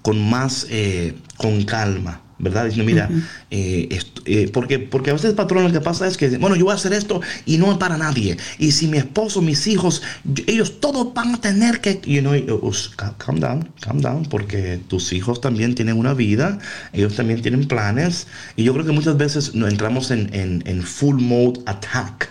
con 0.02 0.30
más, 0.30 0.68
eh, 0.70 1.16
con 1.38 1.64
calma, 1.64 2.22
¿verdad? 2.40 2.66
Diciendo, 2.66 2.92
mira, 2.92 3.10
eh, 3.50 3.88
esto- 3.92 4.22
eh, 4.26 4.50
porque, 4.54 4.78
porque 4.80 5.10
a 5.10 5.14
veces, 5.14 5.34
patrón, 5.34 5.64
lo 5.64 5.72
que 5.72 5.82
pasa 5.82 6.06
es 6.08 6.18
que, 6.18 6.38
bueno, 6.38 6.56
yo 6.56 6.66
voy 6.66 6.72
a 6.74 6.76
hacer 6.76 6.94
esto 6.94 7.20
y 7.46 7.58
no 7.58 7.72
es 7.72 7.78
para 7.78 7.98
nadie. 7.98 8.38
Y 8.60 8.72
si 8.74 8.88
mi 8.88 8.98
esposo, 8.98 9.42
mis 9.42 9.66
hijos, 9.68 10.02
yo- 10.24 10.44
ellos 10.48 10.80
todos 10.80 11.14
van 11.14 11.36
a 11.36 11.42
tener 11.42 11.82
que, 11.82 12.00
you 12.06 12.22
know, 12.22 12.34
uh, 12.34 12.66
uh, 12.68 12.74
ca- 12.96 13.16
calm 13.18 13.40
down, 13.40 13.70
calm 13.80 14.02
down, 14.02 14.26
porque 14.26 14.80
tus 14.88 15.14
hijos 15.14 15.42
también 15.42 15.74
tienen 15.76 15.98
una 15.98 16.14
vida, 16.14 16.60
ellos 16.94 17.16
también 17.16 17.42
tienen 17.42 17.68
planes. 17.68 18.28
Y 18.56 18.64
yo 18.64 18.74
creo 18.74 18.86
que 18.86 18.92
muchas 18.92 19.18
veces 19.18 19.56
no 19.56 19.68
entramos 19.68 20.12
en, 20.12 20.34
en, 20.34 20.64
en 20.68 20.84
full 20.84 21.20
mode 21.20 21.62
attack. 21.66 22.30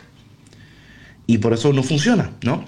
Y 1.26 1.38
por 1.38 1.52
eso 1.52 1.72
no 1.72 1.82
funciona, 1.82 2.30
¿no? 2.42 2.64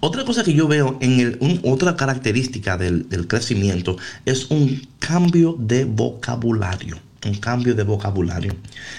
Otra 0.00 0.24
cosa 0.24 0.44
que 0.44 0.52
yo 0.52 0.68
veo 0.68 0.98
en 1.00 1.20
el, 1.20 1.60
otra 1.64 1.96
característica 1.96 2.76
del 2.76 3.26
crecimiento 3.28 3.96
es 4.24 4.50
un 4.50 4.86
cambio 4.98 5.56
de 5.58 5.84
vocabulario. 5.84 7.05
Un 7.24 7.34
cambio 7.34 7.74
de 7.74 7.82
vocabulario. 7.82 8.54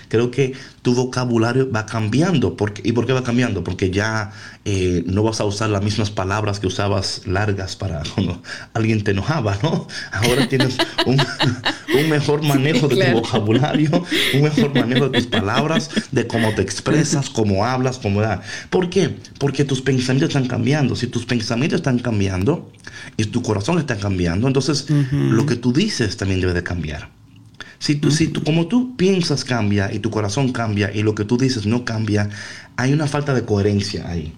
Creo 0.09 0.32
que 0.32 0.53
tu 0.82 0.93
vocabulario 0.93 1.70
va 1.72 1.86
cambiando. 1.86 2.55
Porque, 2.57 2.82
¿Y 2.84 2.91
por 2.91 3.05
qué 3.05 3.13
va 3.13 3.24
cambiando? 3.24 3.63
Porque 3.63 3.91
ya 3.91 4.32
eh, 4.65 5.03
no 5.05 5.24
vas 5.24 5.39
a 5.39 5.45
usar 5.45 5.70
las 5.70 5.84
mismas 5.84 6.11
palabras 6.11 6.59
que 6.59 6.68
usabas 6.68 7.22
largas 7.26 7.76
para 7.76 8.03
cuando 8.15 8.41
alguien 8.74 9.03
te 9.03 9.11
enojaba, 9.11 9.57
¿no? 9.61 9.88
Ahora 10.11 10.47
tienes 10.49 10.78
un, 11.05 11.18
un 11.97 12.09
mejor 12.09 12.43
manejo 12.43 12.88
de 12.88 12.95
claro. 12.95 13.22
tu 13.22 13.28
vocabulario, 13.28 14.03
un 14.34 14.41
mejor 14.41 14.74
manejo 14.74 15.09
de 15.09 15.20
tus 15.20 15.28
palabras, 15.28 15.89
de 16.11 16.26
cómo 16.26 16.53
te 16.55 16.61
expresas, 16.61 17.30
cómo 17.30 17.65
hablas, 17.65 17.97
cómo 17.99 18.22
da. 18.22 18.41
¿Por 18.70 18.89
qué? 18.89 19.15
Porque 19.39 19.63
tus 19.63 19.82
pensamientos 19.82 20.30
están 20.30 20.47
cambiando. 20.47 20.95
Si 20.95 21.07
tus 21.07 21.26
pensamientos 21.26 21.80
están 21.80 21.99
cambiando 21.99 22.72
y 23.15 23.26
tu 23.26 23.41
corazón 23.41 23.78
está 23.78 23.97
cambiando, 23.97 24.47
entonces 24.47 24.88
lo 25.11 25.45
que 25.45 25.55
tú 25.55 25.72
dices 25.72 26.18
también 26.18 26.41
debe 26.41 26.53
de 26.53 26.63
cambiar. 26.63 27.16
Si 27.80 27.95
tú, 27.95 28.11
si 28.11 28.28
tú, 28.30 28.43
como 28.43 28.67
tú 28.67 28.95
piensas 28.97 29.43
cambia 29.43 29.93
y 29.93 29.99
tu 29.99 30.09
corazón 30.09 30.51
cambia 30.51 30.91
y 30.93 31.03
lo 31.03 31.15
que 31.15 31.25
tú 31.25 31.38
dices 31.38 31.65
no 31.65 31.86
cambia, 31.86 32.30
hay 32.75 32.93
una 32.93 33.07
falta 33.07 33.34
de 33.34 33.43
coherencia 33.45 34.09
ahí. 34.09 34.34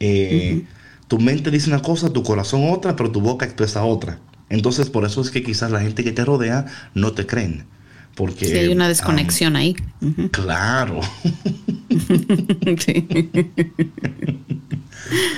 Eh, 0.00 0.64
Tu 1.08 1.18
mente 1.18 1.50
dice 1.50 1.68
una 1.70 1.82
cosa, 1.82 2.12
tu 2.12 2.22
corazón 2.22 2.70
otra, 2.70 2.96
pero 2.96 3.10
tu 3.10 3.20
boca 3.20 3.44
expresa 3.46 3.84
otra. 3.84 4.18
Entonces, 4.48 4.90
por 4.90 5.04
eso 5.04 5.20
es 5.20 5.30
que 5.30 5.42
quizás 5.42 5.70
la 5.70 5.80
gente 5.80 6.02
que 6.04 6.12
te 6.12 6.24
rodea 6.24 6.66
no 6.94 7.12
te 7.12 7.26
creen. 7.26 7.64
Porque 8.16 8.46
Sí, 8.46 8.52
hay 8.56 8.68
una 8.68 8.84
um, 8.84 8.88
desconexión 8.88 9.56
ahí. 9.56 9.76
Ujú. 10.00 10.30
claro. 10.30 11.00
Sí. 12.78 13.06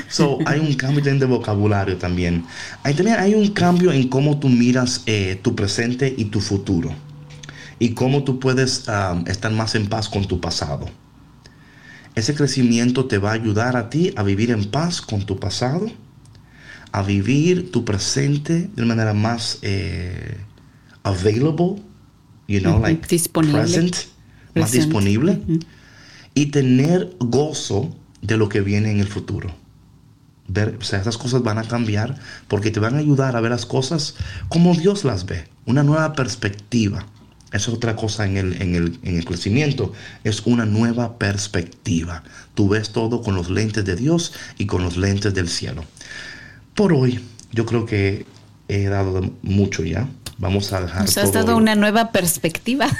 So, 0.09 0.39
hay 0.47 0.61
un 0.61 0.75
cambio 0.75 1.03
de 1.03 1.27
vocabulario 1.27 1.97
también. 1.97 2.45
Hay, 2.83 2.95
también 2.95 3.19
hay 3.19 3.35
un 3.35 3.49
cambio 3.49 3.93
en 3.93 4.09
cómo 4.09 4.39
tú 4.39 4.49
miras 4.49 5.03
eh, 5.07 5.39
tu 5.43 5.55
presente 5.55 6.15
y 6.17 6.27
tu 6.27 6.41
futuro. 6.41 6.95
Y 7.79 7.91
cómo 7.91 8.25
tú 8.25 8.41
puedes 8.41 8.85
um, 8.89 9.27
estar 9.27 9.53
más 9.53 9.75
en 9.75 9.89
paz 9.89 10.09
con 10.09 10.27
tu 10.27 10.41
pasado. 10.41 10.87
Ese 12.15 12.35
crecimiento 12.35 13.05
te 13.05 13.19
va 13.19 13.31
a 13.31 13.35
ayudar 13.35 13.77
a 13.77 13.91
ti 13.91 14.13
a 14.17 14.23
vivir 14.23 14.51
en 14.51 14.71
paz 14.71 15.03
con 15.03 15.27
tu 15.27 15.39
pasado, 15.39 15.87
a 16.91 17.03
vivir 17.03 17.71
tu 17.71 17.85
presente 17.85 18.71
de 18.75 18.83
una 18.83 18.95
manera 18.95 19.13
más 19.13 19.59
eh, 19.61 20.39
available, 21.03 21.83
you 22.49 22.61
know, 22.61 22.81
like 22.81 23.07
disponible. 23.07 23.61
present, 23.61 23.97
más 24.55 24.73
disponible, 24.73 25.43
y 26.33 26.47
tener 26.47 27.15
gozo 27.21 27.95
de 28.23 28.39
lo 28.39 28.49
que 28.49 28.63
viene 28.63 28.91
en 28.91 29.01
el 29.01 29.09
futuro. 29.09 29.55
Ver, 30.49 30.79
o 30.81 30.85
sea, 30.85 31.01
esas 31.01 31.19
cosas 31.19 31.43
van 31.43 31.59
a 31.59 31.65
cambiar 31.65 32.19
porque 32.49 32.71
te 32.71 32.81
van 32.81 32.95
a 32.95 32.99
ayudar 32.99 33.37
a 33.37 33.41
ver 33.41 33.51
las 33.51 33.67
cosas 33.67 34.15
como 34.49 34.75
Dios 34.75 35.05
las 35.05 35.27
ve, 35.27 35.49
una 35.67 35.83
nueva 35.83 36.15
perspectiva. 36.15 37.05
Es 37.53 37.69
otra 37.69 37.95
cosa 37.97 38.27
en 38.27 38.37
el, 38.37 38.61
en, 38.61 38.75
el, 38.75 38.99
en 39.03 39.17
el 39.19 39.25
crecimiento, 39.25 39.93
es 40.25 40.43
una 40.47 40.65
nueva 40.67 41.17
perspectiva. 41.19 42.23
Tú 42.55 42.69
ves 42.69 42.91
todo 42.91 43.23
con 43.23 43.35
los 43.37 43.51
lentes 43.51 43.85
de 43.85 43.95
Dios 43.97 44.33
y 44.59 44.67
con 44.67 44.83
los 44.83 44.97
lentes 44.97 45.33
del 45.33 45.49
cielo. 45.49 45.85
Por 46.75 46.93
hoy, 46.93 47.21
yo 47.53 47.65
creo 47.65 47.87
que 47.87 48.27
he 48.69 48.85
dado 48.85 49.33
mucho 49.43 49.85
ya. 49.85 50.09
Vamos 50.39 50.73
a 50.73 50.81
dejar 50.83 51.03
Nos 51.03 51.17
has 51.17 51.31
todo- 51.33 51.45
dado 51.45 51.57
una 51.57 51.75
nueva 51.77 52.11
perspectiva. 52.13 52.89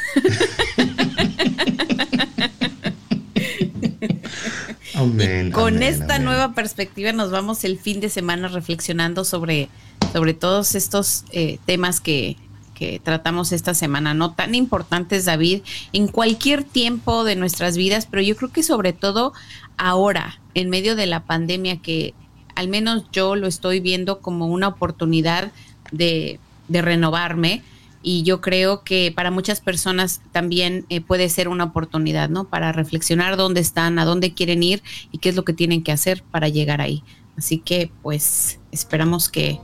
Amén, 4.95 5.51
Con 5.53 5.77
amén, 5.77 5.83
esta 5.83 6.15
amén. 6.15 6.25
nueva 6.25 6.55
perspectiva 6.55 7.13
nos 7.13 7.31
vamos 7.31 7.65
el 7.65 7.79
fin 7.79 8.01
de 8.01 8.09
semana 8.09 8.49
reflexionando 8.49 9.25
sobre, 9.25 9.69
sobre 10.13 10.33
todos 10.33 10.75
estos 10.75 11.25
eh, 11.33 11.59
temas 11.67 12.01
que, 12.01 12.37
que 12.77 13.01
tratamos 13.01 13.53
esta 13.53 13.73
semana, 13.75 14.13
no 14.13 14.35
tan 14.35 14.55
importantes, 14.55 15.25
David, 15.25 15.63
en 15.93 16.09
cualquier 16.09 16.63
tiempo 16.63 17.25
de 17.25 17.35
nuestras 17.35 17.77
vidas, 17.77 18.07
pero 18.07 18.23
yo 18.23 18.37
creo 18.37 18.53
que 18.53 18.63
sobre 18.63 18.93
todo 18.93 19.33
ahora, 19.79 20.39
en 20.55 20.69
medio 20.69 20.95
de 20.95 21.07
la 21.07 21.25
pandemia, 21.25 21.79
que 21.79 22.15
al 22.55 22.69
menos 22.69 23.05
yo 23.13 23.35
lo 23.35 23.47
estoy 23.47 23.81
viendo 23.81 24.21
como 24.21 24.47
una 24.47 24.69
oportunidad 24.69 25.53
de, 25.91 26.39
de 26.69 26.83
renovarme. 26.83 27.63
Y 28.03 28.23
yo 28.23 28.41
creo 28.41 28.85
que 28.85 29.13
para 29.15 29.33
muchas 29.33 29.61
personas 29.61 30.21
también 30.31 30.87
eh, 30.91 31.01
puede 31.01 31.29
ser 31.29 31.49
una 31.49 31.65
oportunidad, 31.65 32.29
¿no? 32.29 32.45
Para 32.45 32.71
reflexionar 32.71 33.37
dónde 33.37 33.61
están, 33.61 33.99
a 33.99 34.05
dónde 34.05 34.33
quieren 34.33 34.63
ir 34.63 34.83
y 35.11 35.19
qué 35.19 35.31
es 35.31 35.35
lo 35.35 35.45
que 35.45 35.53
tienen 35.53 35.83
que 35.83 35.91
hacer 35.91 36.23
para 36.31 36.49
llegar 36.49 36.81
ahí. 36.81 37.03
Así 37.37 37.59
que, 37.59 37.91
pues, 38.03 38.61
esperamos 38.71 39.29
que 39.29 39.59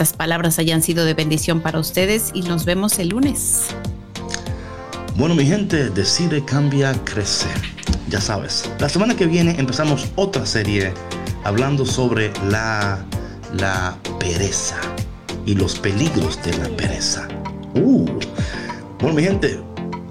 estas 0.00 0.16
palabras 0.16 0.58
hayan 0.58 0.82
sido 0.82 1.04
de 1.04 1.12
bendición 1.12 1.60
para 1.60 1.78
ustedes 1.78 2.30
y 2.32 2.40
nos 2.40 2.64
vemos 2.64 2.98
el 2.98 3.10
lunes. 3.10 3.66
Bueno, 5.14 5.34
mi 5.34 5.44
gente, 5.44 5.90
decide, 5.90 6.42
cambia, 6.42 6.94
crece. 7.04 7.48
Ya 8.08 8.18
sabes, 8.18 8.70
la 8.78 8.88
semana 8.88 9.14
que 9.14 9.26
viene 9.26 9.54
empezamos 9.58 10.08
otra 10.16 10.46
serie 10.46 10.94
hablando 11.44 11.84
sobre 11.84 12.32
la, 12.48 13.04
la 13.52 13.98
pereza 14.18 14.80
y 15.44 15.54
los 15.54 15.78
peligros 15.78 16.42
de 16.44 16.56
la 16.56 16.74
pereza. 16.78 17.28
Uh. 17.74 18.06
Bueno, 19.00 19.16
mi 19.16 19.22
gente, 19.22 19.60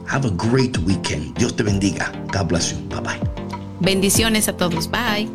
have 0.07 0.27
a 0.27 0.31
great 0.51 0.77
weekend. 0.85 1.35
Dios 1.35 1.55
te 1.55 1.63
bendiga. 1.63 2.11
God 2.31 2.47
bless 2.47 2.71
you. 2.73 2.77
Bye 2.89 3.01
bye. 3.01 3.19
Bendiciones 3.79 4.47
a 4.47 4.55
todos. 4.55 4.87
Bye. 4.87 5.27